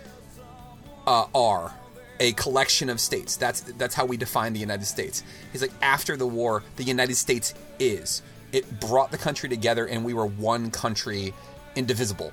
uh, 1.07 1.27
are 1.35 1.75
a 2.21 2.33
collection 2.33 2.89
of 2.89 3.01
states. 3.01 3.37
That's 3.37 3.61
that's 3.61 3.95
how 3.95 4.07
we 4.07 4.17
define 4.17 4.53
the 4.53 4.61
United 4.61 4.87
States. 4.87 5.25
He's 5.51 5.63
like 5.63 5.73
after 5.83 6.17
the 6.17 6.27
war, 6.27 6.63
the 6.77 6.85
United 6.85 7.17
States 7.17 7.55
is. 7.79 8.23
It 8.53 8.81
brought 8.81 9.11
the 9.11 9.19
country 9.19 9.49
together, 9.49 9.87
and 9.87 10.05
we 10.05 10.15
were 10.15 10.27
one 10.27 10.71
country, 10.71 11.35
indivisible. 11.75 12.33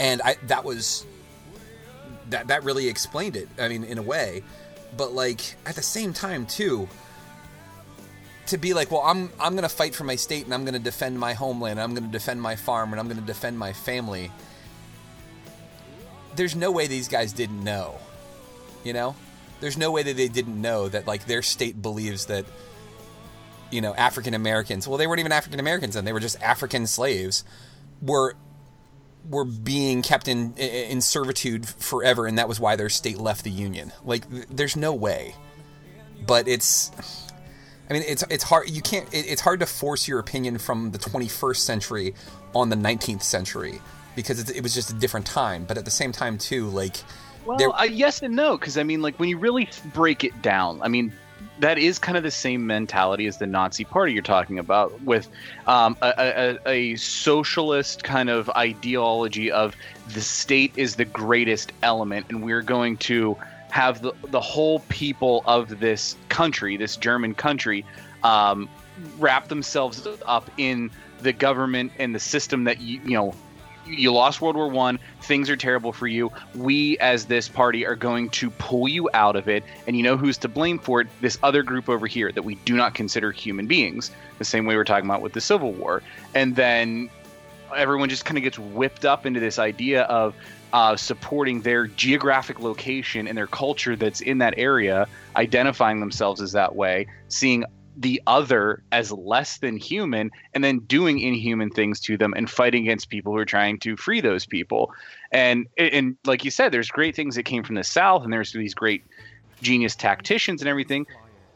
And 0.00 0.22
I 0.22 0.36
that 0.46 0.64
was 0.64 1.04
that 2.30 2.48
that 2.48 2.64
really 2.64 2.88
explained 2.88 3.36
it. 3.36 3.48
I 3.58 3.68
mean, 3.68 3.84
in 3.84 3.98
a 3.98 4.02
way, 4.02 4.42
but 4.96 5.12
like 5.12 5.56
at 5.66 5.76
the 5.76 5.82
same 5.82 6.12
time 6.12 6.46
too. 6.46 6.88
To 8.46 8.58
be 8.58 8.74
like, 8.74 8.90
well, 8.90 9.02
I'm 9.02 9.30
I'm 9.40 9.54
gonna 9.54 9.68
fight 9.68 9.94
for 9.94 10.04
my 10.04 10.16
state 10.16 10.44
and 10.44 10.52
I'm 10.52 10.64
gonna 10.64 10.78
defend 10.78 11.18
my 11.18 11.32
homeland. 11.32 11.78
And 11.78 11.80
I'm 11.80 11.94
gonna 11.94 12.12
defend 12.12 12.42
my 12.42 12.56
farm 12.56 12.92
and 12.92 13.00
I'm 13.00 13.08
gonna 13.08 13.20
defend 13.20 13.58
my 13.58 13.72
family. 13.72 14.30
There's 16.34 16.56
no 16.56 16.70
way 16.70 16.86
these 16.86 17.08
guys 17.08 17.32
didn't 17.32 17.62
know 17.62 17.98
you 18.84 18.92
know 18.92 19.14
there's 19.60 19.78
no 19.78 19.90
way 19.90 20.02
that 20.02 20.16
they 20.16 20.28
didn't 20.28 20.60
know 20.60 20.88
that 20.88 21.06
like 21.06 21.26
their 21.26 21.42
state 21.42 21.80
believes 21.80 22.26
that 22.26 22.44
you 23.70 23.80
know 23.80 23.94
african 23.94 24.34
americans 24.34 24.86
well 24.86 24.98
they 24.98 25.06
weren't 25.06 25.20
even 25.20 25.32
african 25.32 25.60
americans 25.60 25.94
then 25.94 26.04
they 26.04 26.12
were 26.12 26.20
just 26.20 26.40
african 26.42 26.86
slaves 26.86 27.44
were 28.00 28.34
were 29.28 29.44
being 29.44 30.02
kept 30.02 30.28
in 30.28 30.54
in 30.54 31.00
servitude 31.00 31.66
forever 31.68 32.26
and 32.26 32.38
that 32.38 32.48
was 32.48 32.58
why 32.58 32.76
their 32.76 32.88
state 32.88 33.18
left 33.18 33.44
the 33.44 33.50
union 33.50 33.92
like 34.04 34.24
there's 34.50 34.76
no 34.76 34.92
way 34.92 35.34
but 36.26 36.48
it's 36.48 36.90
I 37.90 37.94
mean, 37.94 38.04
it's 38.06 38.24
it's 38.30 38.44
hard. 38.44 38.70
You 38.70 38.80
can't. 38.80 39.06
it's 39.12 39.42
hard 39.42 39.60
to 39.60 39.66
force 39.66 40.08
your 40.08 40.18
opinion 40.18 40.56
from 40.56 40.92
the 40.92 40.98
21st 40.98 41.56
century 41.56 42.14
on 42.54 42.70
the 42.70 42.76
19th 42.76 43.22
century 43.22 43.82
because 44.16 44.40
it, 44.40 44.56
it 44.56 44.62
was 44.62 44.72
just 44.72 44.90
a 44.90 44.94
different 44.94 45.26
time. 45.26 45.64
But 45.64 45.76
at 45.76 45.84
the 45.84 45.90
same 45.90 46.10
time, 46.10 46.38
too, 46.38 46.68
like 46.68 46.96
well, 47.44 47.74
uh, 47.74 47.84
yes 47.84 48.22
and 48.22 48.34
no, 48.34 48.56
because 48.56 48.78
I 48.78 48.82
mean, 48.82 49.02
like 49.02 49.18
when 49.18 49.28
you 49.28 49.36
really 49.36 49.68
break 49.92 50.24
it 50.24 50.40
down, 50.40 50.80
I 50.80 50.88
mean, 50.88 51.12
that 51.60 51.78
is 51.78 51.98
kind 51.98 52.16
of 52.16 52.22
the 52.22 52.30
same 52.30 52.66
mentality 52.66 53.26
as 53.26 53.38
the 53.38 53.46
Nazi 53.46 53.84
Party 53.84 54.12
you're 54.12 54.22
talking 54.22 54.58
about, 54.58 55.00
with 55.02 55.28
um, 55.66 55.96
a, 56.02 56.58
a, 56.66 56.68
a, 56.68 56.96
socialist 56.96 58.04
kind 58.04 58.30
of 58.30 58.48
ideology 58.50 59.50
of 59.50 59.76
the 60.08 60.20
state 60.20 60.72
is 60.76 60.96
the 60.96 61.04
greatest 61.04 61.72
element, 61.82 62.26
and 62.28 62.42
we're 62.42 62.62
going 62.62 62.96
to 62.98 63.36
have 63.70 64.02
the 64.02 64.12
the 64.28 64.40
whole 64.40 64.80
people 64.88 65.42
of 65.46 65.80
this 65.80 66.16
country, 66.28 66.76
this 66.76 66.96
German 66.96 67.34
country, 67.34 67.84
um, 68.22 68.68
wrap 69.18 69.48
themselves 69.48 70.06
up 70.26 70.50
in 70.58 70.90
the 71.20 71.32
government 71.32 71.92
and 71.98 72.14
the 72.14 72.20
system 72.20 72.64
that 72.64 72.80
you 72.80 73.00
you 73.04 73.14
know 73.14 73.34
you 73.86 74.12
lost 74.12 74.40
World 74.40 74.56
War 74.56 74.68
One. 74.68 74.98
Things 75.22 75.50
are 75.50 75.56
terrible 75.56 75.92
for 75.92 76.06
you. 76.06 76.30
We, 76.54 76.98
as 76.98 77.26
this 77.26 77.48
party, 77.48 77.86
are 77.86 77.96
going 77.96 78.30
to 78.30 78.50
pull 78.50 78.88
you 78.88 79.08
out 79.14 79.36
of 79.36 79.48
it. 79.48 79.64
And 79.86 79.96
you 79.96 80.02
know 80.02 80.16
who's 80.16 80.38
to 80.38 80.48
blame 80.48 80.78
for 80.78 81.00
it? 81.00 81.08
This 81.20 81.38
other 81.42 81.62
group 81.62 81.88
over 81.88 82.06
here 82.06 82.32
that 82.32 82.42
we 82.42 82.56
do 82.56 82.76
not 82.76 82.94
consider 82.94 83.32
human 83.32 83.66
beings, 83.66 84.10
the 84.38 84.44
same 84.44 84.66
way 84.66 84.76
we're 84.76 84.84
talking 84.84 85.08
about 85.08 85.22
with 85.22 85.32
the 85.32 85.40
Civil 85.40 85.72
War. 85.72 86.02
And 86.34 86.56
then 86.56 87.10
everyone 87.76 88.08
just 88.08 88.24
kind 88.24 88.36
of 88.36 88.44
gets 88.44 88.58
whipped 88.58 89.04
up 89.04 89.26
into 89.26 89.40
this 89.40 89.58
idea 89.58 90.02
of 90.02 90.34
uh, 90.72 90.96
supporting 90.96 91.60
their 91.62 91.86
geographic 91.86 92.60
location 92.60 93.28
and 93.28 93.36
their 93.36 93.46
culture 93.46 93.94
that's 93.94 94.20
in 94.20 94.38
that 94.38 94.54
area, 94.56 95.06
identifying 95.36 96.00
themselves 96.00 96.40
as 96.40 96.52
that 96.52 96.74
way, 96.74 97.06
seeing 97.28 97.64
the 97.96 98.22
other 98.26 98.82
as 98.92 99.12
less 99.12 99.58
than 99.58 99.76
human 99.76 100.30
and 100.54 100.64
then 100.64 100.78
doing 100.80 101.18
inhuman 101.18 101.70
things 101.70 102.00
to 102.00 102.16
them 102.16 102.32
and 102.36 102.48
fighting 102.48 102.82
against 102.82 103.10
people 103.10 103.32
who 103.32 103.38
are 103.38 103.44
trying 103.44 103.78
to 103.80 103.96
free 103.96 104.20
those 104.20 104.46
people. 104.46 104.92
And 105.30 105.66
and 105.76 106.16
like 106.24 106.44
you 106.44 106.50
said 106.50 106.72
there's 106.72 106.90
great 106.90 107.14
things 107.14 107.36
that 107.36 107.44
came 107.44 107.62
from 107.62 107.74
the 107.74 107.84
south 107.84 108.24
and 108.24 108.32
there's 108.32 108.52
these 108.52 108.74
great 108.74 109.04
genius 109.60 109.94
tacticians 109.94 110.60
and 110.60 110.68
everything 110.68 111.06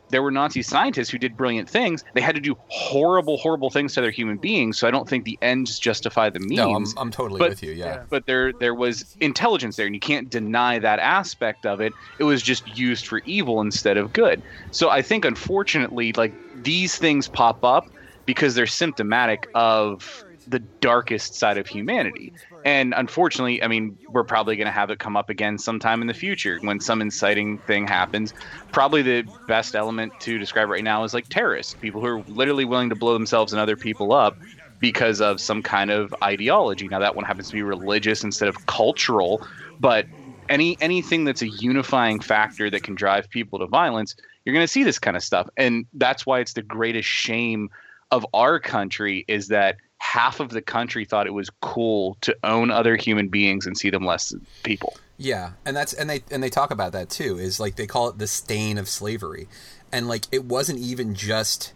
there 0.08 0.22
were 0.22 0.30
Nazi 0.30 0.62
scientists 0.62 1.10
who 1.10 1.18
did 1.18 1.36
brilliant 1.36 1.68
things. 1.68 2.04
They 2.14 2.20
had 2.20 2.34
to 2.34 2.40
do 2.40 2.56
horrible, 2.68 3.36
horrible 3.38 3.70
things 3.70 3.94
to 3.94 4.00
other 4.00 4.10
human 4.10 4.36
beings. 4.36 4.78
So 4.78 4.86
I 4.86 4.90
don't 4.90 5.08
think 5.08 5.24
the 5.24 5.38
ends 5.42 5.78
justify 5.78 6.30
the 6.30 6.40
means. 6.40 6.56
No, 6.56 6.74
I'm, 6.74 6.86
I'm 6.96 7.10
totally 7.10 7.38
but, 7.38 7.50
with 7.50 7.62
you. 7.62 7.72
Yeah. 7.72 8.04
But 8.08 8.26
there, 8.26 8.52
there 8.52 8.74
was 8.74 9.16
intelligence 9.20 9.76
there, 9.76 9.86
and 9.86 9.94
you 9.94 10.00
can't 10.00 10.30
deny 10.30 10.78
that 10.78 10.98
aspect 10.98 11.66
of 11.66 11.80
it. 11.80 11.92
It 12.18 12.24
was 12.24 12.42
just 12.42 12.76
used 12.76 13.06
for 13.06 13.18
evil 13.20 13.60
instead 13.60 13.96
of 13.96 14.12
good. 14.12 14.42
So 14.70 14.90
I 14.90 15.02
think, 15.02 15.24
unfortunately, 15.24 16.12
like 16.12 16.32
these 16.62 16.96
things 16.96 17.28
pop 17.28 17.64
up 17.64 17.88
because 18.26 18.54
they're 18.54 18.66
symptomatic 18.66 19.48
of 19.54 20.24
the 20.46 20.60
darkest 20.80 21.34
side 21.34 21.58
of 21.58 21.66
humanity. 21.66 22.32
And 22.64 22.94
unfortunately, 22.96 23.62
I 23.62 23.68
mean, 23.68 23.98
we're 24.08 24.24
probably 24.24 24.56
going 24.56 24.66
to 24.66 24.72
have 24.72 24.90
it 24.90 24.98
come 24.98 25.16
up 25.16 25.30
again 25.30 25.58
sometime 25.58 26.00
in 26.00 26.06
the 26.06 26.14
future 26.14 26.58
when 26.62 26.80
some 26.80 27.00
inciting 27.00 27.58
thing 27.58 27.86
happens. 27.86 28.32
Probably 28.72 29.02
the 29.02 29.24
best 29.48 29.74
element 29.74 30.12
to 30.20 30.38
describe 30.38 30.68
right 30.68 30.84
now 30.84 31.04
is 31.04 31.14
like 31.14 31.28
terrorists, 31.28 31.74
people 31.74 32.00
who 32.00 32.06
are 32.06 32.22
literally 32.28 32.64
willing 32.64 32.88
to 32.90 32.96
blow 32.96 33.12
themselves 33.12 33.52
and 33.52 33.60
other 33.60 33.76
people 33.76 34.12
up 34.12 34.36
because 34.78 35.20
of 35.20 35.40
some 35.40 35.62
kind 35.62 35.90
of 35.90 36.14
ideology. 36.22 36.88
Now 36.88 36.98
that 37.00 37.16
one 37.16 37.24
happens 37.24 37.48
to 37.48 37.54
be 37.54 37.62
religious 37.62 38.22
instead 38.22 38.48
of 38.48 38.66
cultural, 38.66 39.46
but 39.80 40.06
any 40.48 40.76
anything 40.80 41.24
that's 41.24 41.42
a 41.42 41.48
unifying 41.48 42.20
factor 42.20 42.70
that 42.70 42.82
can 42.82 42.94
drive 42.94 43.28
people 43.30 43.58
to 43.58 43.66
violence, 43.66 44.14
you're 44.44 44.54
going 44.54 44.64
to 44.64 44.68
see 44.68 44.84
this 44.84 44.98
kind 44.98 45.16
of 45.16 45.22
stuff. 45.22 45.48
And 45.56 45.86
that's 45.94 46.24
why 46.24 46.40
it's 46.40 46.52
the 46.52 46.62
greatest 46.62 47.08
shame 47.08 47.70
of 48.10 48.24
our 48.32 48.60
country 48.60 49.24
is 49.28 49.48
that 49.48 49.76
half 49.98 50.40
of 50.40 50.50
the 50.50 50.62
country 50.62 51.04
thought 51.04 51.26
it 51.26 51.34
was 51.34 51.50
cool 51.60 52.16
to 52.20 52.36
own 52.44 52.70
other 52.70 52.96
human 52.96 53.28
beings 53.28 53.66
and 53.66 53.76
see 53.76 53.90
them 53.90 54.04
less 54.04 54.30
than 54.30 54.46
people. 54.62 54.96
Yeah, 55.18 55.52
and 55.64 55.76
that's 55.76 55.92
and 55.92 56.10
they 56.10 56.22
and 56.30 56.42
they 56.42 56.50
talk 56.50 56.70
about 56.70 56.92
that 56.92 57.08
too. 57.08 57.38
Is 57.38 57.58
like 57.58 57.76
they 57.76 57.86
call 57.86 58.08
it 58.08 58.18
the 58.18 58.26
stain 58.26 58.76
of 58.78 58.88
slavery, 58.88 59.48
and 59.90 60.08
like 60.08 60.24
it 60.30 60.44
wasn't 60.44 60.78
even 60.78 61.14
just 61.14 61.72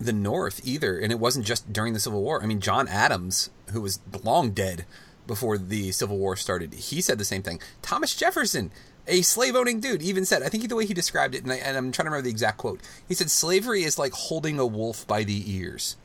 the 0.00 0.12
North 0.12 0.60
either, 0.64 0.98
and 0.98 1.12
it 1.12 1.18
wasn't 1.18 1.44
just 1.44 1.72
during 1.72 1.92
the 1.92 2.00
Civil 2.00 2.22
War. 2.22 2.42
I 2.42 2.46
mean, 2.46 2.60
John 2.60 2.88
Adams, 2.88 3.50
who 3.72 3.80
was 3.80 4.00
long 4.22 4.52
dead 4.52 4.86
before 5.26 5.58
the 5.58 5.92
Civil 5.92 6.16
War 6.16 6.36
started, 6.36 6.72
he 6.72 7.00
said 7.00 7.18
the 7.18 7.24
same 7.24 7.42
thing. 7.42 7.60
Thomas 7.82 8.16
Jefferson, 8.16 8.70
a 9.06 9.22
slave 9.22 9.54
owning 9.54 9.80
dude, 9.80 10.02
even 10.02 10.24
said, 10.24 10.42
I 10.42 10.48
think 10.48 10.68
the 10.68 10.76
way 10.76 10.86
he 10.86 10.94
described 10.94 11.34
it, 11.34 11.42
and, 11.42 11.52
I, 11.52 11.56
and 11.56 11.76
I'm 11.76 11.92
trying 11.92 12.06
to 12.06 12.10
remember 12.10 12.24
the 12.24 12.30
exact 12.30 12.58
quote. 12.58 12.80
He 13.06 13.14
said, 13.14 13.30
"Slavery 13.30 13.82
is 13.82 13.98
like 13.98 14.12
holding 14.12 14.58
a 14.58 14.66
wolf 14.66 15.06
by 15.06 15.24
the 15.24 15.52
ears. 15.52 15.96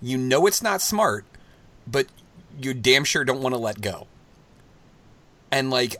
You 0.00 0.18
know 0.18 0.46
it's 0.46 0.62
not 0.62 0.80
smart, 0.80 1.24
but 1.86 2.06
you 2.60 2.74
damn 2.74 3.04
sure 3.04 3.24
don't 3.24 3.42
want 3.42 3.54
to 3.54 3.60
let 3.60 3.80
go." 3.80 4.06
And 5.50 5.70
like 5.70 5.96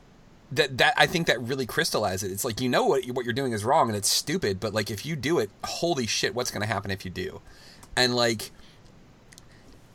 that 0.53 0.79
that 0.79 0.95
I 0.97 1.07
think 1.07 1.27
that 1.27 1.41
really 1.41 1.67
crystallizes 1.67 2.31
it. 2.31 2.33
It's 2.33 2.45
like 2.45 2.61
you 2.61 2.69
know 2.69 2.85
what 2.85 3.05
what 3.07 3.25
you're 3.25 3.35
doing 3.35 3.53
is 3.53 3.65
wrong 3.65 3.89
and 3.89 3.97
it's 3.97 4.09
stupid, 4.09 4.61
but 4.61 4.73
like 4.73 4.91
if 4.91 5.05
you 5.05 5.17
do 5.17 5.39
it, 5.39 5.51
holy 5.65 6.07
shit, 6.07 6.35
what's 6.35 6.51
going 6.51 6.63
to 6.63 6.73
happen 6.73 6.91
if 6.91 7.05
you 7.05 7.11
do? 7.11 7.41
And 7.97 8.15
like 8.17 8.51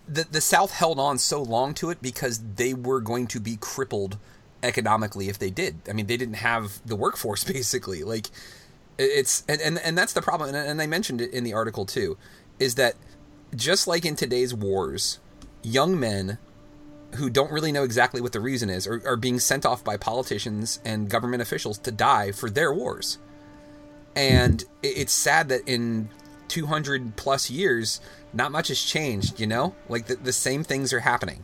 the 0.07 0.25
the 0.29 0.41
South 0.41 0.71
held 0.71 0.99
on 0.99 1.17
so 1.17 1.41
long 1.41 1.73
to 1.75 1.89
it 1.89 2.01
because 2.01 2.39
they 2.55 2.73
were 2.73 3.01
going 3.01 3.27
to 3.27 3.39
be 3.39 3.57
crippled 3.59 4.17
economically 4.61 5.27
if 5.27 5.39
they 5.39 5.49
did. 5.49 5.75
I 5.89 5.93
mean, 5.93 6.07
they 6.07 6.17
didn't 6.17 6.35
have 6.35 6.85
the 6.85 6.95
workforce 6.95 7.43
basically. 7.51 8.03
Like 8.03 8.27
it's 8.97 9.43
and 9.47 9.59
and, 9.59 9.79
and 9.79 9.97
that's 9.97 10.13
the 10.13 10.21
problem. 10.21 10.49
And, 10.49 10.57
and 10.57 10.81
I 10.81 10.87
mentioned 10.87 11.21
it 11.21 11.31
in 11.31 11.43
the 11.43 11.53
article 11.53 11.85
too, 11.85 12.17
is 12.59 12.75
that 12.75 12.95
just 13.55 13.87
like 13.87 14.05
in 14.05 14.15
today's 14.15 14.53
wars, 14.53 15.19
young 15.61 15.99
men 15.99 16.37
who 17.15 17.29
don't 17.29 17.51
really 17.51 17.71
know 17.71 17.83
exactly 17.83 18.21
what 18.21 18.31
the 18.31 18.39
reason 18.39 18.69
is 18.69 18.87
are, 18.87 19.01
are 19.07 19.15
being 19.15 19.39
sent 19.39 19.65
off 19.65 19.83
by 19.83 19.97
politicians 19.97 20.79
and 20.83 21.09
government 21.09 21.41
officials 21.41 21.77
to 21.77 21.91
die 21.91 22.31
for 22.31 22.49
their 22.49 22.73
wars. 22.73 23.19
And 24.15 24.63
it's 24.81 25.13
sad 25.13 25.49
that 25.49 25.67
in 25.67 26.09
200 26.47 27.15
plus 27.15 27.49
years, 27.49 27.99
not 28.33 28.51
much 28.51 28.67
has 28.67 28.81
changed, 28.81 29.39
you 29.39 29.47
know? 29.47 29.75
Like 29.89 30.07
the, 30.07 30.15
the 30.15 30.33
same 30.33 30.63
things 30.63 30.93
are 30.93 30.99
happening. 30.99 31.43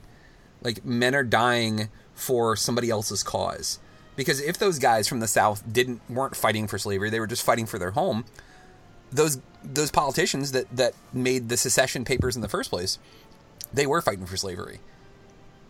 Like 0.61 0.85
men 0.85 1.15
are 1.15 1.23
dying 1.23 1.89
for 2.13 2.55
somebody 2.55 2.89
else's 2.89 3.23
cause. 3.23 3.79
Because 4.15 4.41
if 4.41 4.57
those 4.57 4.79
guys 4.79 5.07
from 5.07 5.19
the 5.19 5.27
South 5.27 5.63
didn't 5.71 6.01
weren't 6.09 6.35
fighting 6.35 6.67
for 6.67 6.77
slavery, 6.77 7.09
they 7.09 7.19
were 7.19 7.27
just 7.27 7.43
fighting 7.43 7.65
for 7.65 7.79
their 7.79 7.91
home. 7.91 8.25
Those 9.11 9.39
those 9.63 9.91
politicians 9.91 10.51
that, 10.53 10.73
that 10.75 10.93
made 11.11 11.49
the 11.49 11.57
secession 11.57 12.05
papers 12.05 12.35
in 12.35 12.41
the 12.41 12.47
first 12.47 12.69
place, 12.69 12.97
they 13.73 13.85
were 13.85 14.01
fighting 14.01 14.25
for 14.25 14.37
slavery 14.37 14.79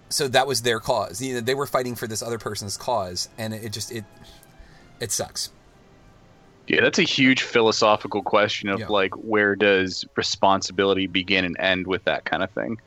so 0.09 0.27
that 0.27 0.47
was 0.47 0.63
their 0.63 0.79
cause. 0.79 1.21
You 1.21 1.35
know, 1.35 1.39
they 1.41 1.53
were 1.53 1.67
fighting 1.67 1.93
for 1.95 2.07
this 2.07 2.23
other 2.23 2.39
person's 2.39 2.77
cause, 2.77 3.29
and 3.37 3.53
it, 3.53 3.71
just 3.71 3.91
it 3.91 4.03
it 4.99 5.11
sucks. 5.11 5.51
Yeah, 6.67 6.81
that's 6.81 6.99
a 6.99 7.03
huge 7.03 7.43
philosophical 7.43 8.21
question 8.23 8.69
of 8.69 8.79
Yeah. 8.79 8.87
like 8.89 9.13
where 9.15 9.55
does 9.55 10.05
responsibility 10.15 11.07
begin 11.07 11.45
and 11.45 11.55
end 11.59 11.87
with 11.87 12.03
that 12.05 12.25
kind 12.25 12.43
of 12.43 12.49
thing. 12.51 12.79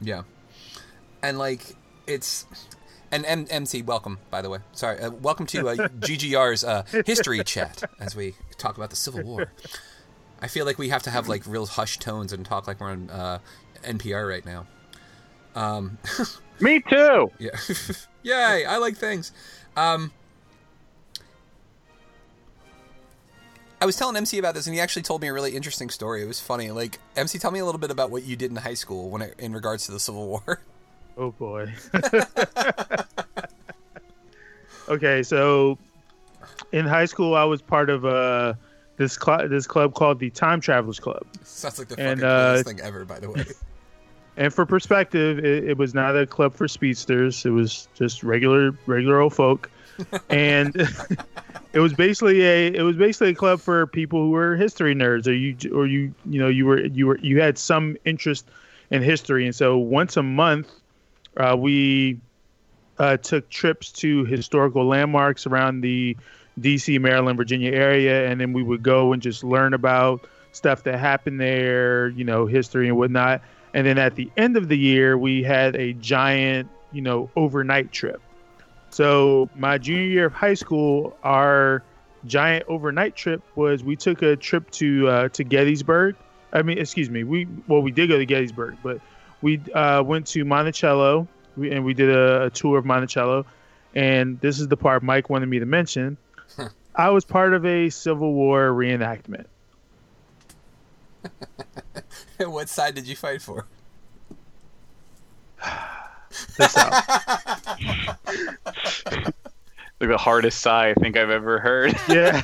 Yeah, 0.00 0.22
and 1.22 1.38
like 1.38 1.74
it's 2.06 2.46
and 3.10 3.24
M- 3.26 3.46
MC, 3.48 3.80
welcome 3.82 4.18
by 4.30 4.42
the 4.42 4.50
way. 4.50 4.58
Sorry, 4.72 5.00
uh, 5.00 5.10
welcome 5.10 5.46
to 5.46 5.68
uh, 5.70 5.74
GGR's 6.00 6.64
uh, 6.64 6.84
history 7.06 7.42
chat 7.44 7.82
as 7.98 8.14
we 8.14 8.34
talk 8.58 8.76
about 8.76 8.90
the 8.90 8.96
Civil 8.96 9.22
War. 9.22 9.52
I 10.40 10.48
feel 10.48 10.66
like 10.66 10.78
we 10.78 10.88
have 10.90 11.02
to 11.04 11.10
have 11.10 11.28
like 11.28 11.46
real 11.46 11.66
hushed 11.66 12.00
tones 12.00 12.32
and 12.32 12.44
talk 12.44 12.66
like 12.66 12.80
we're 12.80 12.90
on 12.90 13.10
uh, 13.10 13.38
NPR 13.82 14.28
right 14.28 14.44
now. 14.44 14.66
Um, 15.54 15.98
Me 16.60 16.80
too. 16.80 17.30
Yeah. 17.38 17.50
Yay, 18.22 18.64
I 18.64 18.76
like 18.78 18.96
things. 18.96 19.32
Um 19.76 20.12
I 23.80 23.86
was 23.86 23.94
telling 23.94 24.16
MC 24.16 24.38
about 24.38 24.54
this 24.54 24.66
and 24.66 24.74
he 24.74 24.80
actually 24.80 25.02
told 25.02 25.22
me 25.22 25.28
a 25.28 25.32
really 25.32 25.54
interesting 25.54 25.88
story. 25.88 26.20
It 26.20 26.26
was 26.26 26.40
funny. 26.40 26.72
Like, 26.72 26.98
MC, 27.14 27.38
tell 27.38 27.52
me 27.52 27.60
a 27.60 27.64
little 27.64 27.78
bit 27.78 27.92
about 27.92 28.10
what 28.10 28.24
you 28.24 28.34
did 28.34 28.50
in 28.50 28.56
high 28.56 28.74
school 28.74 29.08
when 29.08 29.22
it, 29.22 29.34
in 29.38 29.52
regards 29.52 29.86
to 29.86 29.92
the 29.92 30.00
Civil 30.00 30.26
War. 30.26 30.60
Oh 31.20 31.32
boy. 31.32 31.72
okay, 34.88 35.24
so 35.24 35.76
in 36.72 36.86
high 36.86 37.06
school, 37.06 37.34
I 37.34 37.44
was 37.44 37.62
part 37.62 37.90
of 37.90 38.04
uh, 38.04 38.54
this 38.96 39.14
cl- 39.14 39.48
this 39.48 39.66
club 39.66 39.94
called 39.94 40.18
the 40.18 40.30
Time 40.30 40.60
Travelers 40.60 41.00
Club. 41.00 41.24
Sounds 41.44 41.78
like 41.78 41.88
the 41.88 41.98
And, 41.98 42.20
fucking 42.20 42.24
uh, 42.24 42.62
thing 42.64 42.80
ever, 42.80 43.04
by 43.04 43.20
the 43.20 43.30
way. 43.30 43.44
And 44.38 44.54
for 44.54 44.64
perspective, 44.64 45.40
it, 45.40 45.64
it 45.64 45.78
was 45.78 45.94
not 45.94 46.16
a 46.16 46.24
club 46.24 46.54
for 46.54 46.68
speedsters. 46.68 47.44
It 47.44 47.50
was 47.50 47.88
just 47.94 48.22
regular 48.22 48.70
regular 48.86 49.20
old 49.20 49.34
folk, 49.34 49.68
and 50.30 50.76
it 51.72 51.80
was 51.80 51.92
basically 51.92 52.42
a 52.42 52.72
it 52.72 52.82
was 52.82 52.96
basically 52.96 53.30
a 53.30 53.34
club 53.34 53.60
for 53.60 53.88
people 53.88 54.22
who 54.22 54.30
were 54.30 54.54
history 54.54 54.94
nerds, 54.94 55.26
or 55.26 55.32
you 55.32 55.56
or 55.74 55.88
you 55.88 56.14
you 56.24 56.40
know 56.40 56.46
you 56.46 56.66
were 56.66 56.86
you 56.86 57.08
were 57.08 57.18
you 57.18 57.40
had 57.40 57.58
some 57.58 57.96
interest 58.04 58.46
in 58.90 59.02
history. 59.02 59.44
And 59.44 59.56
so 59.56 59.76
once 59.76 60.16
a 60.16 60.22
month, 60.22 60.70
uh, 61.36 61.56
we 61.58 62.20
uh, 62.98 63.16
took 63.16 63.48
trips 63.50 63.90
to 63.92 64.24
historical 64.24 64.86
landmarks 64.86 65.46
around 65.46 65.80
the 65.80 66.16
D.C., 66.60 66.98
Maryland, 66.98 67.36
Virginia 67.36 67.72
area, 67.72 68.28
and 68.28 68.40
then 68.40 68.52
we 68.52 68.62
would 68.62 68.82
go 68.82 69.12
and 69.12 69.22
just 69.22 69.44
learn 69.44 69.74
about 69.74 70.26
stuff 70.52 70.82
that 70.84 70.98
happened 70.98 71.40
there, 71.40 72.08
you 72.08 72.24
know, 72.24 72.46
history 72.46 72.88
and 72.88 72.96
whatnot. 72.96 73.42
And 73.74 73.86
then 73.86 73.98
at 73.98 74.14
the 74.14 74.30
end 74.36 74.56
of 74.56 74.68
the 74.68 74.78
year, 74.78 75.16
we 75.18 75.42
had 75.42 75.76
a 75.76 75.92
giant, 75.94 76.68
you 76.92 77.02
know, 77.02 77.30
overnight 77.36 77.92
trip. 77.92 78.20
So 78.90 79.48
my 79.54 79.78
junior 79.78 80.04
year 80.04 80.26
of 80.26 80.32
high 80.32 80.54
school, 80.54 81.16
our 81.22 81.82
giant 82.24 82.64
overnight 82.68 83.14
trip 83.14 83.42
was 83.54 83.84
we 83.84 83.96
took 83.96 84.22
a 84.22 84.36
trip 84.36 84.70
to 84.72 85.08
uh, 85.08 85.28
to 85.30 85.44
Gettysburg. 85.44 86.16
I 86.52 86.62
mean, 86.62 86.78
excuse 86.78 87.10
me, 87.10 87.24
we 87.24 87.46
well 87.66 87.82
we 87.82 87.90
did 87.90 88.08
go 88.08 88.18
to 88.18 88.26
Gettysburg, 88.26 88.78
but 88.82 89.00
we 89.42 89.60
uh, 89.74 90.02
went 90.02 90.26
to 90.28 90.44
Monticello 90.44 91.28
and 91.56 91.84
we 91.84 91.94
did 91.94 92.10
a, 92.10 92.44
a 92.44 92.50
tour 92.50 92.78
of 92.78 92.84
Monticello. 92.84 93.44
And 93.94 94.40
this 94.40 94.60
is 94.60 94.68
the 94.68 94.76
part 94.76 95.02
Mike 95.02 95.28
wanted 95.30 95.46
me 95.46 95.58
to 95.58 95.66
mention. 95.66 96.16
I 96.94 97.10
was 97.10 97.24
part 97.24 97.54
of 97.54 97.64
a 97.64 97.90
Civil 97.90 98.32
War 98.32 98.70
reenactment. 98.70 99.46
what 102.38 102.68
side 102.68 102.94
did 102.94 103.06
you 103.06 103.16
fight 103.16 103.42
for? 103.42 103.66
The 106.56 106.68
South. 106.68 107.04
Like 110.00 110.10
the 110.10 110.16
hardest 110.16 110.60
sigh 110.60 110.90
I 110.90 110.94
think 110.94 111.16
I've 111.16 111.30
ever 111.30 111.58
heard. 111.58 111.92
yeah. 112.08 112.40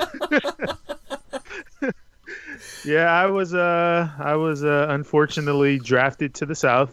yeah, 2.84 3.12
I 3.12 3.26
was 3.26 3.54
uh 3.54 4.08
I 4.18 4.34
was 4.34 4.64
uh 4.64 4.86
unfortunately 4.90 5.78
drafted 5.78 6.34
to 6.34 6.46
the 6.46 6.54
south. 6.56 6.90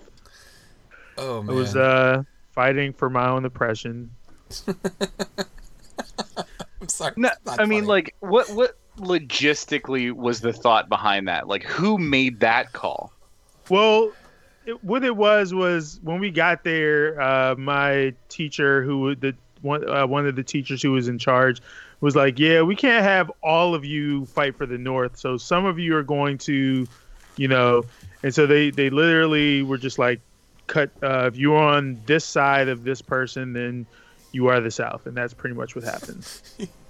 Oh 1.18 1.42
man. 1.42 1.56
I 1.56 1.58
was 1.58 1.76
uh 1.76 2.24
fighting 2.52 2.94
for 2.94 3.10
my 3.10 3.28
own 3.28 3.46
oppression. 3.46 4.12
I'm 6.94 6.98
sorry. 6.98 7.14
No, 7.18 7.30
it's 7.30 7.46
not 7.46 7.60
I 7.60 7.66
mean, 7.66 7.86
like, 7.86 8.16
what 8.20 8.50
what 8.52 8.78
logistically 8.98 10.12
was 10.12 10.42
the 10.42 10.54
thought 10.54 10.90
behind 10.90 11.28
that? 11.28 11.48
Like, 11.48 11.64
who 11.64 11.98
made 11.98 12.40
that 12.42 12.74
call? 12.74 13.12
Well, 13.70 14.12
it, 14.66 14.84
what 14.84 15.04
it 15.04 15.16
was 15.16 15.54
was 15.54 16.00
when 16.04 16.20
we 16.20 16.30
got 16.30 16.64
there, 16.64 17.20
uh, 17.20 17.56
my 17.56 18.14
teacher, 18.30 18.84
who 18.84 19.16
the 19.16 19.36
one 19.62 19.88
uh, 19.90 20.08
one 20.08 20.28
of 20.28 20.36
the 20.36 20.44
teachers 20.44 20.82
who 20.82 20.92
was 20.92 21.08
in 21.08 21.18
charge, 21.18 21.62
was 22.02 22.16
like, 22.16 22.40
"Yeah, 22.40 22.62
we 22.62 22.76
can't 22.76 23.04
have 23.04 23.32
all 23.42 23.74
of 23.74 23.86
you 23.86 24.26
fight 24.28 24.56
for 24.56 24.66
the 24.66 24.78
North. 24.78 25.18
So 25.18 25.38
some 25.38 25.66
of 25.66 25.80
you 25.80 25.96
are 25.96 26.04
going 26.04 26.38
to, 26.40 26.88
you 27.38 27.48
know." 27.48 27.84
And 28.24 28.34
so 28.34 28.46
they 28.46 28.70
they 28.70 28.90
literally 28.90 29.64
were 29.64 29.78
just 29.78 29.98
like, 29.98 30.22
"Cut. 30.68 30.92
Uh, 31.02 31.28
if 31.28 31.38
you're 31.38 31.58
on 31.58 32.02
this 32.06 32.26
side 32.26 32.68
of 32.68 32.84
this 32.84 33.02
person, 33.02 33.54
then 33.54 33.86
you 34.32 34.48
are 34.48 34.60
the 34.60 34.72
South." 34.72 35.08
And 35.08 35.16
that's 35.16 35.34
pretty 35.34 35.56
much 35.56 35.76
what 35.76 35.84
happened. 35.84 36.28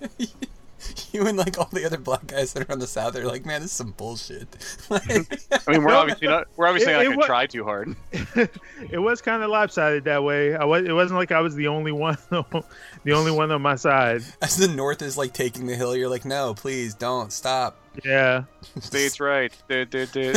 you 1.12 1.26
and 1.26 1.36
like 1.36 1.58
all 1.58 1.68
the 1.72 1.84
other 1.84 1.96
black 1.98 2.26
guys 2.26 2.52
that 2.52 2.68
are 2.68 2.72
on 2.72 2.78
the 2.78 2.86
south 2.86 3.16
are 3.16 3.24
like, 3.24 3.44
man, 3.46 3.60
this 3.62 3.70
is 3.70 3.76
some 3.76 3.92
bullshit. 3.92 4.46
Like, 4.88 5.10
I 5.10 5.72
mean, 5.72 5.82
we're 5.82 5.94
obviously 5.94 6.28
not 6.28 6.46
we're 6.56 6.68
obviously 6.68 6.92
It- 6.92 6.96
not 6.96 7.02
it 7.02 7.06
going 7.06 7.16
wa- 7.16 7.22
to 7.22 7.26
try 7.26 7.46
too 7.46 7.64
hard. 7.64 7.96
it 8.12 8.98
was 9.00 9.20
kind 9.20 9.42
of 9.42 9.50
lopsided 9.50 10.04
that 10.04 10.22
way. 10.22 10.54
I 10.54 10.64
was. 10.64 10.84
It 10.86 10.92
wasn't 10.92 11.18
like 11.18 11.32
I 11.32 11.40
was 11.40 11.54
the 11.56 11.66
only 11.68 11.90
one, 11.92 12.16
the 12.30 13.12
only 13.12 13.32
one 13.32 13.50
on 13.50 13.62
my 13.62 13.74
side. 13.74 14.22
as 14.42 14.56
the 14.56 14.68
north 14.68 15.02
is 15.02 15.16
like 15.18 15.32
taking 15.32 15.66
the 15.66 15.74
hill, 15.74 15.96
you're 15.96 16.08
like, 16.08 16.24
no, 16.24 16.54
please 16.54 16.94
don't 16.94 17.32
stop. 17.32 17.78
Yeah. 18.04 18.44
States 18.78 19.18
right. 19.18 19.52
Dude, 19.68 19.90
dude, 19.90 20.12
dude. 20.12 20.36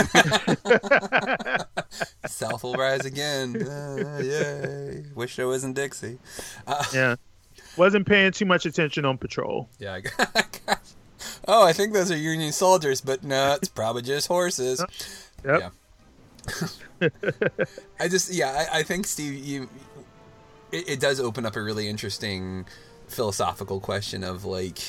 South 2.26 2.64
will 2.64 2.76
rise 2.76 3.06
again. 3.06 3.62
Uh, 3.62 4.20
yay! 4.24 5.04
Wish 5.14 5.38
I 5.40 5.44
was 5.46 5.64
in 5.64 5.74
Dixie. 5.74 6.18
Uh, 6.66 6.84
Yeah. 6.94 7.16
Wasn't 7.78 8.06
paying 8.08 8.32
too 8.32 8.46
much 8.46 8.66
attention 8.66 9.06
on 9.06 9.18
patrol. 9.18 9.70
yeah, 9.80 9.94
I 9.96 10.00
got, 10.02 10.14
I 10.36 10.44
got- 10.66 10.94
oh, 11.48 11.66
I 11.66 11.74
think 11.74 11.94
those 11.94 12.12
are 12.12 12.18
Union 12.18 12.52
soldiers, 12.52 13.02
but 13.02 13.24
no, 13.24 13.54
it's 13.54 13.70
probably 13.70 14.02
just 14.02 14.28
horses. 14.28 14.84
Yep. 15.46 15.62
Yeah. 17.02 17.10
I 18.00 18.08
just, 18.08 18.34
yeah, 18.34 18.68
I, 18.72 18.80
I 18.80 18.84
think 18.84 19.06
Steve, 19.08 19.34
you, 19.46 19.70
it, 20.72 20.90
it 20.90 21.00
does 21.00 21.20
open 21.20 21.46
up 21.46 21.56
a 21.56 21.62
really 21.62 21.88
interesting 21.88 22.66
philosophical 23.08 23.80
question 23.80 24.24
of 24.24 24.46
like, 24.46 24.80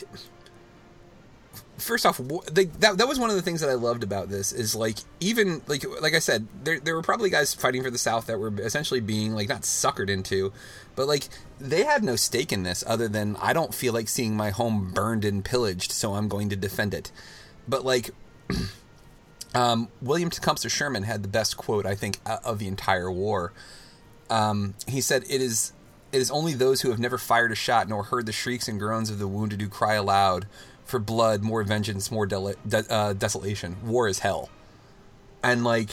first 1.81 2.07
off, 2.07 2.21
they, 2.53 2.65
that 2.65 2.99
that 2.99 3.09
was 3.09 3.19
one 3.19 3.31
of 3.31 3.37
the 3.37 3.43
things 3.43 3.61
that 3.61 3.71
I 3.71 3.75
loved 3.75 4.03
about 4.03 4.29
this 4.29 4.53
is 4.53 4.75
like 4.75 4.99
even 5.19 5.63
like 5.67 5.85
like 6.01 6.15
I 6.15 6.19
said, 6.19 6.47
there 6.63 6.79
there 6.79 6.95
were 6.95 7.03
probably 7.03 7.31
guys 7.31 7.55
fighting 7.55 7.83
for 7.83 7.91
the 7.91 7.99
South 7.99 8.27
that 8.27 8.39
were 8.39 8.53
essentially 8.61 9.01
being 9.01 9.35
like 9.35 9.49
not 9.49 9.63
suckered 9.63 10.09
into, 10.11 10.53
but 10.95 11.09
like 11.09 11.29
they 11.59 11.85
had 11.85 12.05
no 12.05 12.17
stake 12.17 12.53
in 12.53 12.63
this 12.63 12.85
other 12.87 13.09
than 13.09 13.37
I 13.37 13.53
don't 13.53 13.75
feel 13.75 13.93
like 13.93 14.09
seeing 14.09 14.37
my 14.37 14.51
home 14.51 14.93
burned 14.93 15.25
and 15.25 15.45
pillaged, 15.45 15.93
so 15.93 16.15
I'm 16.15 16.29
going 16.29 16.49
to 16.51 16.57
defend 16.57 16.95
it. 16.95 17.11
But 17.69 17.85
like. 17.85 18.11
Um, 19.53 19.89
William 20.01 20.31
Tecumseh 20.31 20.69
Sherman 20.69 21.03
had 21.03 21.25
the 21.25 21.29
best 21.29 21.57
quote, 21.57 21.85
I 21.85 21.97
think, 21.97 22.21
of 22.25 22.61
the 22.61 22.69
entire 22.69 23.11
war. 23.11 23.53
Um, 24.31 24.75
he 24.87 25.01
said, 25.01 25.25
"It 25.29 25.41
is, 25.41 25.73
it 26.13 26.19
is 26.19 26.31
only 26.31 26.55
those 26.55 26.83
who 26.83 26.91
have 26.91 27.01
never 27.01 27.19
fired 27.19 27.51
a 27.51 27.57
shot 27.57 27.89
nor 27.89 28.05
heard 28.05 28.27
the 28.27 28.33
shrieks 28.33 28.69
and 28.69 28.79
groans 28.79 29.11
of 29.11 29.19
the 29.19 29.27
wounded 29.27 29.61
who 29.61 29.69
cry 29.69 29.95
aloud 29.95 30.47
for 30.91 30.99
blood, 30.99 31.43
more 31.43 31.63
vengeance, 31.63 32.11
more 32.11 32.27
del- 32.27 32.55
de- 32.67 32.93
uh, 32.93 33.13
desolation. 33.15 33.77
War 33.85 34.09
is 34.09 34.19
hell." 34.21 34.51
And 35.43 35.65
like 35.65 35.91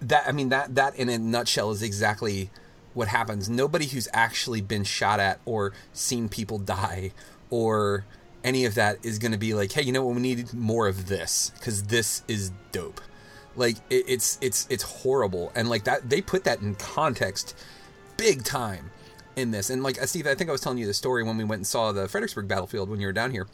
that, 0.00 0.26
I 0.26 0.32
mean 0.32 0.48
that 0.48 0.74
that 0.74 0.96
in 0.96 1.08
a 1.08 1.18
nutshell 1.18 1.70
is 1.70 1.82
exactly 1.82 2.50
what 2.94 3.08
happens. 3.08 3.48
Nobody 3.48 3.86
who's 3.86 4.08
actually 4.12 4.60
been 4.60 4.84
shot 4.84 5.20
at 5.20 5.40
or 5.44 5.72
seen 5.92 6.28
people 6.28 6.58
die 6.58 7.12
or 7.50 8.04
any 8.44 8.64
of 8.64 8.74
that 8.74 8.98
is 9.04 9.18
going 9.18 9.32
to 9.32 9.38
be 9.38 9.54
like, 9.54 9.72
hey, 9.72 9.82
you 9.82 9.92
know 9.92 10.04
what? 10.04 10.14
We 10.14 10.22
need 10.22 10.52
more 10.52 10.88
of 10.88 11.08
this 11.08 11.52
because 11.54 11.84
this 11.84 12.22
is 12.28 12.50
dope. 12.72 13.00
Like 13.54 13.76
it, 13.90 14.04
it's 14.08 14.38
it's 14.40 14.66
it's 14.70 14.82
horrible, 14.82 15.52
and 15.54 15.68
like 15.68 15.84
that 15.84 16.08
they 16.08 16.22
put 16.22 16.44
that 16.44 16.60
in 16.60 16.74
context, 16.74 17.54
big 18.16 18.44
time, 18.44 18.90
in 19.36 19.50
this. 19.50 19.70
And 19.70 19.82
like 19.82 20.00
uh, 20.00 20.06
Steve, 20.06 20.26
I 20.26 20.34
think 20.34 20.48
I 20.48 20.52
was 20.52 20.60
telling 20.60 20.78
you 20.78 20.86
the 20.86 20.94
story 20.94 21.22
when 21.22 21.36
we 21.36 21.44
went 21.44 21.60
and 21.60 21.66
saw 21.66 21.92
the 21.92 22.08
Fredericksburg 22.08 22.48
battlefield 22.48 22.88
when 22.88 23.00
you 23.00 23.06
were 23.06 23.12
down 23.12 23.30
here, 23.30 23.46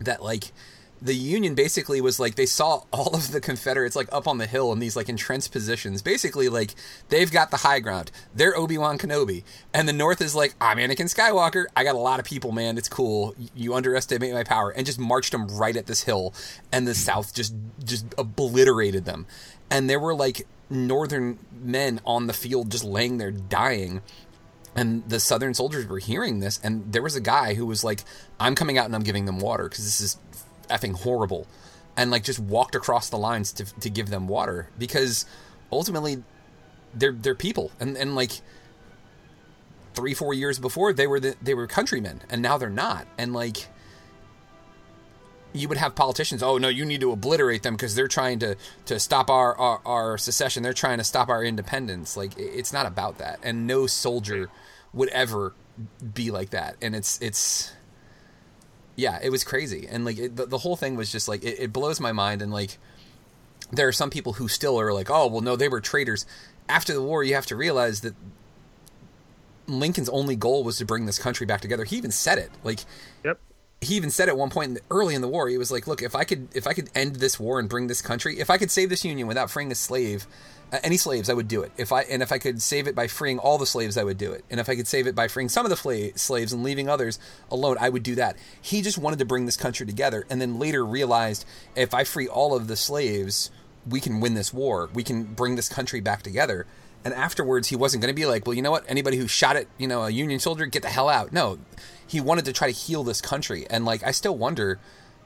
that 0.00 0.22
like 0.22 0.52
the 1.00 1.14
Union 1.14 1.54
basically 1.54 2.00
was 2.00 2.18
like 2.18 2.36
they 2.36 2.46
saw 2.46 2.82
all 2.92 3.14
of 3.14 3.32
the 3.32 3.40
Confederates 3.40 3.96
like 3.96 4.08
up 4.12 4.26
on 4.26 4.38
the 4.38 4.46
hill 4.46 4.72
in 4.72 4.78
these 4.78 4.96
like 4.96 5.08
entrenched 5.08 5.52
positions. 5.52 6.02
Basically, 6.02 6.48
like 6.48 6.74
they've 7.08 7.30
got 7.30 7.50
the 7.50 7.58
high 7.58 7.80
ground. 7.80 8.10
They're 8.34 8.56
Obi 8.56 8.78
Wan 8.78 8.98
Kenobi, 8.98 9.44
and 9.72 9.88
the 9.88 9.92
North 9.92 10.20
is 10.20 10.34
like 10.34 10.54
I'm 10.60 10.78
Anakin 10.78 11.12
Skywalker. 11.12 11.66
I 11.76 11.84
got 11.84 11.94
a 11.94 11.98
lot 11.98 12.20
of 12.20 12.26
people, 12.26 12.52
man. 12.52 12.78
It's 12.78 12.88
cool. 12.88 13.34
You 13.54 13.74
underestimate 13.74 14.32
my 14.32 14.44
power, 14.44 14.70
and 14.70 14.86
just 14.86 14.98
marched 14.98 15.32
them 15.32 15.48
right 15.48 15.76
at 15.76 15.86
this 15.86 16.04
hill. 16.04 16.34
And 16.72 16.86
the 16.86 16.94
South 16.94 17.34
just 17.34 17.54
just 17.84 18.06
obliterated 18.18 19.04
them. 19.04 19.26
And 19.70 19.90
there 19.90 20.00
were 20.00 20.14
like 20.14 20.46
Northern 20.70 21.38
men 21.52 22.00
on 22.04 22.26
the 22.26 22.32
field 22.32 22.70
just 22.70 22.84
laying 22.84 23.18
there 23.18 23.30
dying 23.30 24.00
and 24.76 25.08
the 25.08 25.18
southern 25.18 25.54
soldiers 25.54 25.86
were 25.86 25.98
hearing 25.98 26.40
this 26.40 26.60
and 26.62 26.92
there 26.92 27.02
was 27.02 27.16
a 27.16 27.20
guy 27.20 27.54
who 27.54 27.66
was 27.66 27.82
like 27.82 28.04
i'm 28.38 28.54
coming 28.54 28.78
out 28.78 28.86
and 28.86 28.94
i'm 28.94 29.02
giving 29.02 29.24
them 29.24 29.38
water 29.38 29.64
because 29.64 29.84
this 29.84 30.00
is 30.00 30.18
effing 30.68 30.94
horrible 30.94 31.46
and 31.96 32.10
like 32.10 32.22
just 32.22 32.38
walked 32.38 32.74
across 32.74 33.08
the 33.08 33.16
lines 33.16 33.52
to, 33.52 33.64
to 33.80 33.88
give 33.88 34.10
them 34.10 34.28
water 34.28 34.68
because 34.78 35.24
ultimately 35.72 36.22
they're 36.94 37.12
they're 37.12 37.34
people. 37.34 37.70
And 37.80 37.96
and 37.96 38.14
like 38.14 38.32
three 39.94 40.14
four 40.14 40.34
years 40.34 40.58
before 40.58 40.92
they 40.92 41.06
were 41.06 41.20
the, 41.20 41.36
they 41.40 41.54
were 41.54 41.66
countrymen 41.66 42.22
and 42.28 42.42
now 42.42 42.58
they're 42.58 42.70
not. 42.70 43.06
And 43.16 43.32
like 43.32 43.68
you 45.52 45.68
would 45.68 45.78
have 45.78 45.94
politicians 45.94 46.42
oh 46.42 46.58
no 46.58 46.68
you 46.68 46.84
need 46.84 47.00
to 47.00 47.10
obliterate 47.12 47.62
them 47.62 47.74
because 47.74 47.94
they're 47.94 48.08
trying 48.08 48.38
to 48.38 48.56
to 48.84 48.98
stop 49.00 49.30
our, 49.30 49.56
our 49.56 49.80
our 49.86 50.18
secession. 50.18 50.62
They're 50.62 50.74
trying 50.74 50.98
to 50.98 51.04
stop 51.04 51.28
our 51.28 51.42
independence. 51.42 52.16
Like 52.16 52.32
it's 52.36 52.72
not 52.72 52.86
about 52.86 53.18
that. 53.18 53.40
And 53.42 53.66
no 53.66 53.86
soldier 53.86 54.50
would 54.96 55.10
ever 55.10 55.54
be 56.14 56.32
like 56.32 56.50
that. 56.50 56.74
And 56.82 56.96
it's 56.96 57.20
it's 57.22 57.72
yeah 58.96 59.20
it 59.22 59.30
was 59.30 59.44
crazy. 59.44 59.86
And 59.88 60.04
like 60.04 60.18
it, 60.18 60.34
the, 60.36 60.46
the 60.46 60.58
whole 60.58 60.74
thing 60.74 60.96
was 60.96 61.12
just 61.12 61.28
like 61.28 61.44
it, 61.44 61.60
it 61.60 61.72
blows 61.72 62.00
my 62.00 62.10
mind. 62.10 62.42
And 62.42 62.50
like 62.52 62.78
there 63.70 63.86
are 63.86 63.92
some 63.92 64.10
people 64.10 64.32
who 64.34 64.48
still 64.48 64.80
are 64.80 64.92
like 64.92 65.10
oh 65.10 65.28
well 65.28 65.40
no 65.42 65.54
they 65.54 65.68
were 65.68 65.80
traitors. 65.80 66.26
After 66.68 66.92
the 66.92 67.02
war 67.02 67.22
you 67.22 67.34
have 67.34 67.46
to 67.46 67.56
realize 67.56 68.00
that 68.00 68.14
lincoln's 69.68 70.08
only 70.08 70.36
goal 70.36 70.64
was 70.64 70.78
to 70.78 70.84
bring 70.84 71.06
this 71.06 71.18
country 71.18 71.46
back 71.46 71.60
together. 71.60 71.84
He 71.84 71.96
even 71.96 72.10
said 72.10 72.38
it. 72.38 72.50
Like 72.64 72.80
Yep. 73.24 73.38
he 73.80 73.96
even 73.96 74.10
said 74.10 74.28
at 74.28 74.36
one 74.36 74.50
point 74.50 74.68
in 74.68 74.74
the, 74.74 74.80
early 74.90 75.14
in 75.14 75.20
the 75.20 75.28
war 75.28 75.48
he 75.48 75.58
was 75.58 75.70
like 75.70 75.86
look 75.86 76.00
if 76.02 76.14
i 76.14 76.24
could 76.24 76.48
if 76.54 76.66
i 76.66 76.72
could 76.72 76.88
end 76.94 77.16
this 77.16 77.38
war 77.38 77.58
and 77.60 77.68
bring 77.68 77.88
this 77.88 78.00
country 78.00 78.38
if 78.38 78.48
i 78.48 78.56
could 78.56 78.70
save 78.70 78.88
this 78.88 79.04
union 79.04 79.26
without 79.28 79.50
freeing 79.50 79.70
a 79.70 79.74
slave 79.74 80.26
Uh, 80.72 80.78
any 80.82 80.96
slaves 80.96 81.30
i 81.30 81.32
would 81.32 81.46
do 81.46 81.62
it 81.62 81.70
if 81.76 81.92
i 81.92 82.02
and 82.02 82.24
if 82.24 82.32
i 82.32 82.38
could 82.38 82.60
save 82.60 82.88
it 82.88 82.94
by 82.96 83.06
freeing 83.06 83.38
all 83.38 83.56
the 83.56 83.64
slaves 83.64 83.96
i 83.96 84.02
would 84.02 84.18
do 84.18 84.32
it 84.32 84.44
and 84.50 84.58
if 84.58 84.68
i 84.68 84.74
could 84.74 84.88
save 84.88 85.06
it 85.06 85.14
by 85.14 85.28
freeing 85.28 85.48
some 85.48 85.64
of 85.64 85.70
the 85.70 85.76
fla- 85.76 86.16
slaves 86.18 86.52
and 86.52 86.64
leaving 86.64 86.88
others 86.88 87.20
alone 87.52 87.76
i 87.78 87.88
would 87.88 88.02
do 88.02 88.16
that 88.16 88.36
he 88.60 88.82
just 88.82 88.98
wanted 88.98 89.20
to 89.20 89.24
bring 89.24 89.46
this 89.46 89.56
country 89.56 89.86
together 89.86 90.26
and 90.28 90.40
then 90.40 90.58
later 90.58 90.84
realized 90.84 91.44
if 91.76 91.94
i 91.94 92.02
free 92.02 92.26
all 92.26 92.52
of 92.52 92.66
the 92.66 92.74
slaves 92.74 93.48
we 93.88 94.00
can 94.00 94.18
win 94.18 94.34
this 94.34 94.52
war 94.52 94.90
we 94.92 95.04
can 95.04 95.22
bring 95.22 95.54
this 95.54 95.68
country 95.68 96.00
back 96.00 96.22
together 96.22 96.66
and 97.06 97.14
afterwards, 97.14 97.68
he 97.68 97.76
wasn't 97.76 98.02
going 98.02 98.12
to 98.12 98.20
be 98.20 98.26
like, 98.26 98.46
well, 98.46 98.54
you 98.54 98.62
know 98.62 98.72
what? 98.72 98.84
Anybody 98.88 99.16
who 99.16 99.28
shot 99.28 99.54
at, 99.54 99.68
you 99.78 99.86
know, 99.86 100.02
a 100.02 100.10
Union 100.10 100.40
soldier, 100.40 100.66
get 100.66 100.82
the 100.82 100.88
hell 100.88 101.08
out. 101.08 101.32
No, 101.32 101.56
he 102.04 102.20
wanted 102.20 102.44
to 102.46 102.52
try 102.52 102.66
to 102.66 102.76
heal 102.76 103.04
this 103.04 103.20
country. 103.20 103.64
And, 103.70 103.84
like, 103.84 104.02
I 104.02 104.10
still 104.10 104.36
wonder 104.36 104.80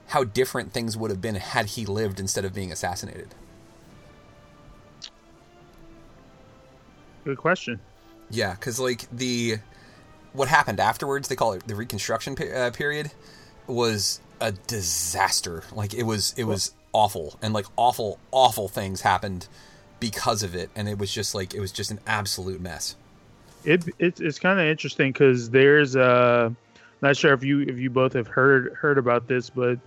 how 0.09 0.25
different 0.25 0.75
things 0.75 0.95
would 0.95 1.11
have 1.11 1.23
been 1.23 1.37
had 1.37 1.65
he 1.67 1.87
lived 1.87 2.21
instead 2.21 2.45
of 2.45 2.53
being 2.53 2.71
assassinated. 2.71 3.35
Good 7.25 7.39
question. 7.39 7.81
Yeah, 8.31 8.55
because, 8.55 8.79
like, 8.79 9.07
the. 9.11 9.57
What 10.33 10.47
happened 10.47 10.79
afterwards, 10.79 11.27
they 11.27 11.35
call 11.35 11.55
it 11.55 11.67
the 11.67 11.75
Reconstruction 11.75 12.37
pe- 12.37 12.53
uh, 12.53 12.71
period, 12.71 13.11
was 13.67 14.21
a 14.41 14.53
disaster. 14.53 15.65
Like, 15.73 15.93
it 15.93 16.05
was, 16.05 16.33
it 16.37 16.45
was 16.45 16.73
awful. 16.93 17.37
And, 17.43 17.53
like, 17.53 17.67
awful, 17.77 18.21
awful 18.31 18.69
things 18.69 19.01
happened 19.01 19.49
because 19.99 20.45
of 20.45 20.55
it. 20.55 20.71
And 20.77 20.89
it 20.89 20.99
was 20.99 21.13
just, 21.13 21.35
like, 21.35 21.53
it 21.53 21.59
was 21.59 21.73
just 21.73 21.91
an 21.91 21.99
absolute 22.07 22.61
mess. 22.61 22.95
It, 23.65 23.85
it 23.99 24.21
it's 24.21 24.39
kind 24.39 24.59
of 24.59 24.67
interesting 24.67 25.13
because 25.13 25.51
there's 25.51 25.95
uh 25.95 26.51
not 27.03 27.17
sure 27.17 27.35
if 27.35 27.45
you 27.45 27.61
if 27.61 27.79
you 27.79 27.91
both 27.91 28.15
have 28.15 28.27
heard 28.27 28.73
heard 28.73 28.97
about 28.97 29.29
this, 29.29 29.51
but 29.51 29.79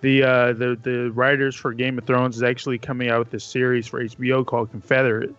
the 0.00 0.24
uh 0.24 0.52
the 0.54 0.76
the 0.82 1.12
writers 1.12 1.54
for 1.54 1.72
Game 1.72 1.98
of 1.98 2.04
Thrones 2.04 2.36
is 2.36 2.42
actually 2.42 2.78
coming 2.78 3.10
out 3.10 3.20
with 3.20 3.30
this 3.30 3.44
series 3.44 3.86
for 3.86 4.02
HBO 4.02 4.44
called 4.44 4.72
Confederate, 4.72 5.34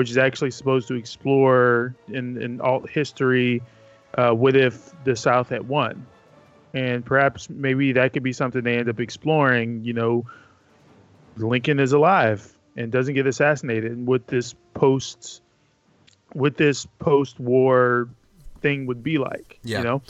which 0.00 0.10
is 0.10 0.16
actually 0.16 0.50
supposed 0.50 0.88
to 0.88 0.94
explore 0.94 1.94
in 2.08 2.40
in 2.40 2.58
alt 2.62 2.88
history, 2.88 3.60
uh, 4.14 4.30
what 4.30 4.56
if 4.56 4.94
the 5.04 5.14
South 5.14 5.50
had 5.50 5.68
won, 5.68 6.06
and 6.72 7.04
perhaps 7.04 7.50
maybe 7.50 7.92
that 7.92 8.14
could 8.14 8.22
be 8.22 8.32
something 8.32 8.62
they 8.62 8.78
end 8.78 8.88
up 8.88 8.98
exploring. 8.98 9.84
You 9.84 9.92
know, 9.92 10.24
Lincoln 11.36 11.78
is 11.78 11.92
alive 11.92 12.56
and 12.78 12.90
doesn't 12.90 13.12
get 13.12 13.26
assassinated, 13.26 13.92
and 13.92 14.06
what 14.06 14.26
this 14.26 14.54
post 14.72 15.42
what 16.32 16.56
this 16.56 16.86
post-war 16.98 18.08
thing 18.62 18.86
would 18.86 19.02
be 19.02 19.18
like. 19.18 19.58
Yeah. 19.62 19.78
You 19.80 19.84
know, 19.84 20.02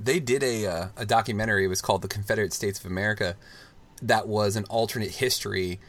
they 0.00 0.20
did 0.20 0.42
a 0.42 0.66
uh, 0.66 0.88
a 0.96 1.04
documentary. 1.04 1.66
It 1.66 1.68
was 1.68 1.82
called 1.82 2.00
"The 2.00 2.08
Confederate 2.08 2.54
States 2.54 2.80
of 2.80 2.86
America." 2.86 3.36
That 4.00 4.26
was 4.26 4.56
an 4.56 4.64
alternate 4.70 5.16
history 5.16 5.80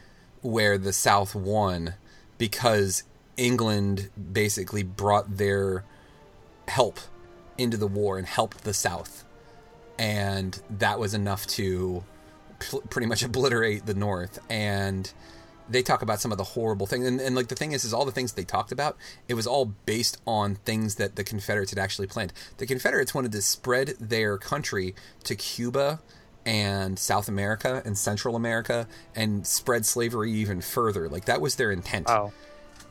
where 0.42 0.76
the 0.76 0.92
South 0.92 1.34
won 1.34 1.94
because 2.36 3.02
England 3.36 4.10
basically 4.32 4.82
brought 4.82 5.36
their 5.36 5.84
help 6.68 7.00
into 7.58 7.76
the 7.76 7.86
war 7.86 8.18
and 8.18 8.26
helped 8.26 8.64
the 8.64 8.74
South, 8.74 9.24
and 9.98 10.60
that 10.70 10.98
was 10.98 11.14
enough 11.14 11.46
to 11.46 12.04
pl- 12.58 12.82
pretty 12.82 13.06
much 13.06 13.22
obliterate 13.24 13.86
the 13.86 13.94
North. 13.94 14.38
And 14.50 15.12
they 15.68 15.82
talk 15.82 16.02
about 16.02 16.20
some 16.20 16.32
of 16.32 16.38
the 16.38 16.44
horrible 16.44 16.86
things 16.86 17.06
and, 17.06 17.20
and 17.20 17.34
like 17.34 17.48
the 17.48 17.54
thing 17.54 17.72
is 17.72 17.84
is 17.84 17.92
all 17.92 18.04
the 18.04 18.12
things 18.12 18.32
they 18.32 18.44
talked 18.44 18.72
about 18.72 18.96
it 19.28 19.34
was 19.34 19.46
all 19.46 19.66
based 19.84 20.20
on 20.26 20.54
things 20.54 20.96
that 20.96 21.16
the 21.16 21.24
confederates 21.24 21.70
had 21.70 21.78
actually 21.78 22.06
planned 22.06 22.32
the 22.58 22.66
confederates 22.66 23.14
wanted 23.14 23.32
to 23.32 23.42
spread 23.42 23.88
their 24.00 24.38
country 24.38 24.94
to 25.24 25.34
cuba 25.34 26.00
and 26.44 26.98
south 26.98 27.28
america 27.28 27.82
and 27.84 27.98
central 27.98 28.36
america 28.36 28.86
and 29.14 29.46
spread 29.46 29.84
slavery 29.84 30.30
even 30.30 30.60
further 30.60 31.08
like 31.08 31.24
that 31.24 31.40
was 31.40 31.56
their 31.56 31.72
intent 31.72 32.06
wow. 32.06 32.32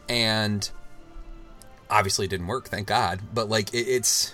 And 0.09 0.69
obviously 1.89 2.25
it 2.25 2.29
didn't 2.29 2.47
work 2.47 2.67
thank 2.67 2.87
god 2.87 3.19
but 3.33 3.49
like 3.49 3.73
it, 3.73 3.87
it's 3.87 4.33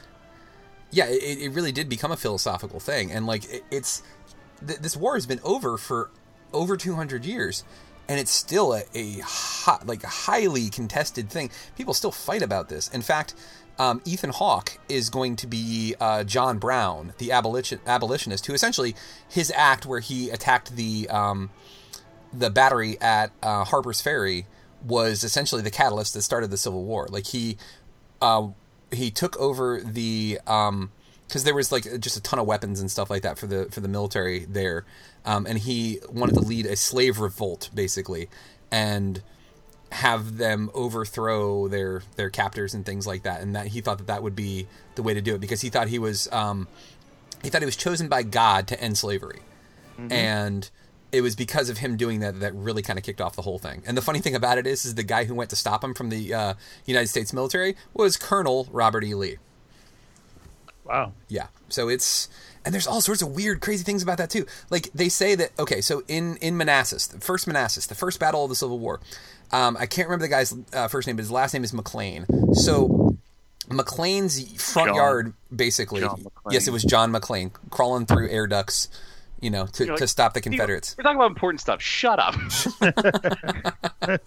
yeah 0.91 1.05
it, 1.07 1.39
it 1.39 1.51
really 1.51 1.71
did 1.71 1.89
become 1.89 2.11
a 2.11 2.17
philosophical 2.17 2.79
thing 2.79 3.11
and 3.11 3.25
like 3.25 3.49
it, 3.51 3.63
it's 3.71 4.03
th- 4.65 4.79
this 4.79 4.95
war 4.95 5.15
has 5.15 5.25
been 5.25 5.39
over 5.43 5.77
for 5.77 6.09
over 6.53 6.77
200 6.77 7.25
years 7.25 7.63
and 8.07 8.19
it's 8.19 8.31
still 8.31 8.73
a, 8.73 8.83
a 8.93 9.19
hot, 9.19 9.87
like 9.87 10.03
a 10.03 10.07
highly 10.07 10.69
contested 10.69 11.29
thing. 11.29 11.49
People 11.77 11.93
still 11.93 12.11
fight 12.11 12.41
about 12.41 12.67
this. 12.67 12.89
In 12.89 13.01
fact 13.01 13.33
um, 13.79 14.01
Ethan 14.05 14.29
Hawke 14.29 14.77
is 14.89 15.09
going 15.09 15.35
to 15.37 15.47
be 15.47 15.95
uh, 15.99 16.23
John 16.23 16.59
Brown, 16.59 17.13
the 17.17 17.31
abolition, 17.31 17.79
abolitionist, 17.87 18.45
who 18.45 18.53
essentially 18.53 18.95
his 19.27 19.51
act 19.55 19.87
where 19.87 20.01
he 20.01 20.29
attacked 20.29 20.75
the 20.75 21.09
um, 21.09 21.49
the 22.31 22.51
battery 22.51 22.99
at 23.01 23.31
uh, 23.41 23.63
Harper's 23.63 23.99
Ferry 23.99 24.45
was 24.83 25.23
essentially 25.23 25.61
the 25.61 25.71
catalyst 25.71 26.13
that 26.13 26.21
started 26.21 26.51
the 26.51 26.57
Civil 26.57 26.83
War. 26.83 27.07
Like 27.09 27.27
he 27.27 27.57
uh, 28.21 28.47
he 28.91 29.11
took 29.11 29.37
over 29.37 29.81
the 29.81 30.39
because 30.43 31.43
there 31.43 31.55
was 31.55 31.71
like 31.71 31.83
just 31.99 32.17
a 32.17 32.21
ton 32.21 32.39
of 32.39 32.45
weapons 32.45 32.79
and 32.79 32.91
stuff 32.91 33.09
like 33.09 33.23
that 33.23 33.37
for 33.37 33.47
the 33.47 33.65
for 33.71 33.79
the 33.79 33.87
military 33.87 34.45
there, 34.45 34.85
um, 35.25 35.45
and 35.45 35.59
he 35.59 35.99
wanted 36.11 36.35
to 36.35 36.41
lead 36.41 36.65
a 36.65 36.75
slave 36.75 37.19
revolt 37.19 37.69
basically, 37.73 38.29
and 38.71 39.21
have 39.91 40.37
them 40.37 40.69
overthrow 40.73 41.67
their 41.67 42.01
their 42.15 42.29
captors 42.29 42.73
and 42.73 42.85
things 42.85 43.05
like 43.05 43.23
that, 43.23 43.41
and 43.41 43.55
that 43.55 43.67
he 43.67 43.81
thought 43.81 43.97
that 43.97 44.07
that 44.07 44.23
would 44.23 44.35
be 44.35 44.67
the 44.95 45.03
way 45.03 45.13
to 45.13 45.21
do 45.21 45.35
it 45.35 45.41
because 45.41 45.61
he 45.61 45.69
thought 45.69 45.87
he 45.87 45.99
was 45.99 46.31
um, 46.31 46.67
he 47.43 47.49
thought 47.49 47.61
he 47.61 47.65
was 47.65 47.75
chosen 47.75 48.07
by 48.07 48.23
God 48.23 48.67
to 48.67 48.81
end 48.81 48.97
slavery, 48.97 49.39
and 50.11 50.69
it 51.11 51.21
was 51.21 51.35
because 51.35 51.69
of 51.69 51.77
him 51.79 51.97
doing 51.97 52.19
that 52.21 52.39
that 52.39 52.53
really 52.53 52.81
kind 52.81 52.97
of 52.97 53.03
kicked 53.03 53.21
off 53.21 53.35
the 53.35 53.41
whole 53.41 53.59
thing. 53.59 53.83
And 53.85 53.97
the 53.97 54.01
funny 54.01 54.19
thing 54.19 54.35
about 54.35 54.57
it 54.57 54.65
is, 54.65 54.85
is 54.85 54.95
the 54.95 55.03
guy 55.03 55.25
who 55.25 55.35
went 55.35 55.49
to 55.49 55.55
stop 55.55 55.83
him 55.83 55.93
from 55.93 56.09
the 56.09 56.33
uh, 56.33 56.53
United 56.85 57.07
States 57.07 57.33
military 57.33 57.75
was 57.93 58.17
Colonel 58.17 58.67
Robert 58.71 59.03
E. 59.03 59.13
Lee. 59.13 59.37
Wow. 60.85 61.13
Yeah. 61.27 61.47
So 61.69 61.89
it's 61.89 62.29
and 62.65 62.73
there's 62.73 62.87
all 62.87 63.01
sorts 63.01 63.21
of 63.21 63.29
weird, 63.29 63.61
crazy 63.61 63.83
things 63.83 64.03
about 64.03 64.17
that 64.17 64.29
too. 64.29 64.45
Like 64.69 64.91
they 64.93 65.09
say 65.09 65.35
that 65.35 65.51
okay, 65.59 65.81
so 65.81 66.03
in 66.07 66.37
in 66.37 66.57
Manassas, 66.57 67.07
the 67.07 67.19
first 67.19 67.47
Manassas, 67.47 67.87
the 67.87 67.95
first 67.95 68.19
battle 68.19 68.43
of 68.43 68.49
the 68.49 68.55
Civil 68.55 68.79
War. 68.79 68.99
Um, 69.51 69.75
I 69.79 69.85
can't 69.85 70.07
remember 70.07 70.23
the 70.23 70.29
guy's 70.29 70.55
uh, 70.73 70.87
first 70.87 71.07
name, 71.07 71.17
but 71.17 71.21
his 71.21 71.31
last 71.31 71.53
name 71.53 71.63
is 71.63 71.73
McLean. 71.73 72.25
So 72.53 73.17
McLean's 73.69 74.61
front 74.61 74.89
John. 74.89 74.95
yard, 74.95 75.33
basically. 75.53 76.01
John. 76.01 76.25
Yes, 76.49 76.67
it 76.67 76.71
was 76.71 76.83
John 76.83 77.11
McLean 77.11 77.51
crawling 77.69 78.05
through 78.05 78.29
air 78.29 78.47
ducts, 78.47 78.87
you 79.41 79.49
know, 79.49 79.65
to, 79.65 79.85
like, 79.87 79.97
to 79.97 80.07
stop 80.07 80.33
the 80.33 80.41
Confederates. 80.41 80.95
We're 80.97 81.03
talking 81.03 81.17
about 81.17 81.31
important 81.31 81.59
stuff. 81.59 81.81
Shut 81.81 82.19
up. 82.19 82.35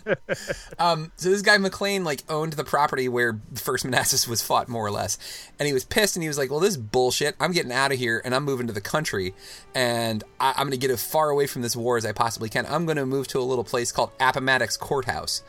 Um, 0.78 1.12
so 1.16 1.30
this 1.30 1.42
guy 1.42 1.58
McLean 1.58 2.04
like 2.04 2.22
owned 2.28 2.54
the 2.54 2.64
property 2.64 3.08
where 3.08 3.40
the 3.50 3.60
first 3.60 3.84
Manassas 3.84 4.26
was 4.28 4.40
fought, 4.40 4.68
more 4.68 4.86
or 4.86 4.90
less, 4.90 5.18
and 5.58 5.66
he 5.66 5.72
was 5.72 5.84
pissed 5.84 6.16
and 6.16 6.22
he 6.22 6.28
was 6.28 6.38
like, 6.38 6.50
"Well, 6.50 6.60
this 6.60 6.70
is 6.70 6.76
bullshit. 6.78 7.34
I'm 7.40 7.52
getting 7.52 7.72
out 7.72 7.92
of 7.92 7.98
here 7.98 8.20
and 8.24 8.34
I'm 8.34 8.44
moving 8.44 8.66
to 8.68 8.72
the 8.72 8.80
country, 8.80 9.34
and 9.74 10.22
I- 10.40 10.52
I'm 10.52 10.66
going 10.66 10.70
to 10.72 10.76
get 10.76 10.90
as 10.90 11.04
far 11.04 11.30
away 11.30 11.46
from 11.46 11.62
this 11.62 11.74
war 11.76 11.96
as 11.96 12.06
I 12.06 12.12
possibly 12.12 12.48
can. 12.48 12.66
I'm 12.66 12.86
going 12.86 12.96
to 12.96 13.06
move 13.06 13.26
to 13.28 13.38
a 13.38 13.42
little 13.42 13.64
place 13.64 13.92
called 13.92 14.10
Appomattox 14.20 14.76
Courthouse." 14.76 15.42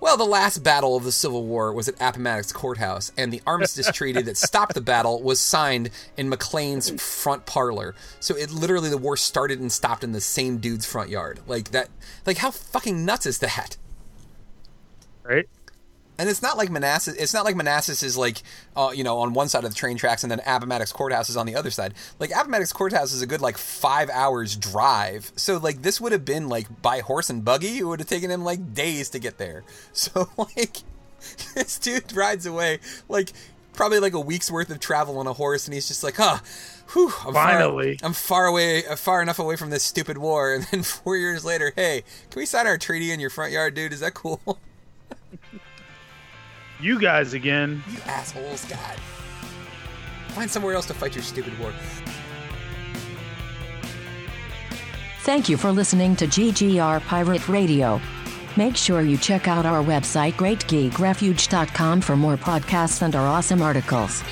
Well, 0.00 0.16
the 0.16 0.24
last 0.24 0.58
battle 0.58 0.96
of 0.96 1.02
the 1.02 1.12
Civil 1.12 1.44
War 1.44 1.72
was 1.72 1.88
at 1.88 1.96
Appomattox 1.96 2.52
Courthouse, 2.52 3.10
and 3.16 3.32
the 3.32 3.42
armistice 3.46 3.90
treaty 3.90 4.22
that 4.22 4.36
stopped 4.36 4.74
the 4.74 4.80
battle 4.80 5.20
was 5.22 5.40
signed 5.40 5.90
in 6.16 6.28
McLean's 6.28 6.90
front 7.02 7.46
parlor. 7.46 7.96
So 8.20 8.36
it 8.36 8.52
literally 8.52 8.90
the 8.90 8.96
war 8.96 9.16
started 9.16 9.60
and 9.60 9.72
stopped 9.72 10.04
in 10.04 10.12
the 10.12 10.20
same 10.20 10.58
dude's 10.58 10.86
front 10.86 11.10
yard. 11.10 11.40
Like 11.48 11.72
that. 11.72 11.88
Like 12.24 12.38
how 12.38 12.52
fucking 12.52 13.04
nuts 13.04 13.26
is 13.26 13.38
that? 13.40 13.76
Right. 15.24 15.48
And 16.18 16.28
it's 16.28 16.42
not 16.42 16.56
like 16.56 16.70
Manassas. 16.70 17.14
It's 17.14 17.32
not 17.32 17.44
like 17.44 17.54
Manassas 17.54 18.02
is 18.02 18.16
like, 18.16 18.42
uh, 18.76 18.90
you 18.94 19.04
know, 19.04 19.18
on 19.18 19.32
one 19.34 19.48
side 19.48 19.64
of 19.64 19.70
the 19.70 19.76
train 19.76 19.96
tracks, 19.96 20.24
and 20.24 20.30
then 20.30 20.40
Appomattox 20.40 20.92
Courthouse 20.92 21.30
is 21.30 21.36
on 21.36 21.46
the 21.46 21.54
other 21.54 21.70
side. 21.70 21.94
Like 22.18 22.30
Appomattox 22.30 22.72
Courthouse 22.72 23.12
is 23.12 23.22
a 23.22 23.26
good 23.26 23.40
like 23.40 23.56
five 23.56 24.10
hours 24.10 24.56
drive. 24.56 25.30
So 25.36 25.58
like 25.58 25.82
this 25.82 26.00
would 26.00 26.12
have 26.12 26.24
been 26.24 26.48
like 26.48 26.82
by 26.82 27.00
horse 27.00 27.30
and 27.30 27.44
buggy. 27.44 27.78
It 27.78 27.84
would 27.84 28.00
have 28.00 28.08
taken 28.08 28.30
him 28.30 28.42
like 28.44 28.74
days 28.74 29.10
to 29.10 29.18
get 29.18 29.38
there. 29.38 29.64
So 29.92 30.28
like, 30.36 30.78
this 31.54 31.78
dude 31.78 32.12
rides 32.14 32.46
away 32.46 32.78
like 33.08 33.32
probably 33.78 34.00
like 34.00 34.12
a 34.12 34.20
week's 34.20 34.50
worth 34.50 34.70
of 34.70 34.80
travel 34.80 35.18
on 35.18 35.26
a 35.26 35.32
horse, 35.32 35.66
and 35.66 35.72
he's 35.74 35.88
just 35.88 36.02
like, 36.02 36.16
huh. 36.16 36.38
Whew, 36.94 37.12
I'm 37.26 37.34
Finally. 37.34 37.98
far, 37.98 38.06
I'm 38.06 38.12
far 38.14 38.46
away, 38.46 38.86
uh, 38.86 38.96
far 38.96 39.20
enough 39.20 39.38
away 39.38 39.56
from 39.56 39.68
this 39.70 39.84
stupid 39.84 40.16
war. 40.18 40.54
And 40.54 40.64
then 40.64 40.82
four 40.84 41.16
years 41.16 41.44
later, 41.44 41.72
hey, 41.76 42.02
can 42.30 42.40
we 42.40 42.46
sign 42.46 42.66
our 42.66 42.78
treaty 42.78 43.12
in 43.12 43.20
your 43.20 43.28
front 43.30 43.52
yard, 43.52 43.74
dude? 43.74 43.92
Is 43.92 44.00
that 44.00 44.14
cool? 44.14 44.40
You 46.80 47.00
guys 47.00 47.32
again. 47.32 47.82
You 47.90 47.98
assholes, 48.06 48.64
God. 48.66 48.96
Find 50.28 50.50
somewhere 50.50 50.74
else 50.74 50.86
to 50.86 50.94
fight 50.94 51.14
your 51.14 51.24
stupid 51.24 51.58
war. 51.58 51.72
Thank 55.22 55.48
you 55.48 55.56
for 55.56 55.72
listening 55.72 56.16
to 56.16 56.26
GGR 56.26 57.00
Pirate 57.02 57.48
Radio. 57.48 58.00
Make 58.56 58.76
sure 58.76 59.02
you 59.02 59.16
check 59.16 59.46
out 59.46 59.66
our 59.66 59.82
website 59.84 60.32
greatgeekrefuge.com 60.34 62.00
for 62.00 62.16
more 62.16 62.36
podcasts 62.36 63.02
and 63.02 63.14
our 63.14 63.26
awesome 63.26 63.60
articles. 63.60 64.22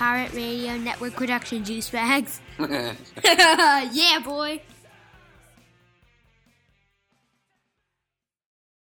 Pirate 0.00 0.32
Radio 0.32 0.78
Network 0.78 1.12
production, 1.12 1.62
Juice 1.62 1.90
Bags. 1.90 2.40
yeah, 2.58 4.18
boy. 4.24 4.62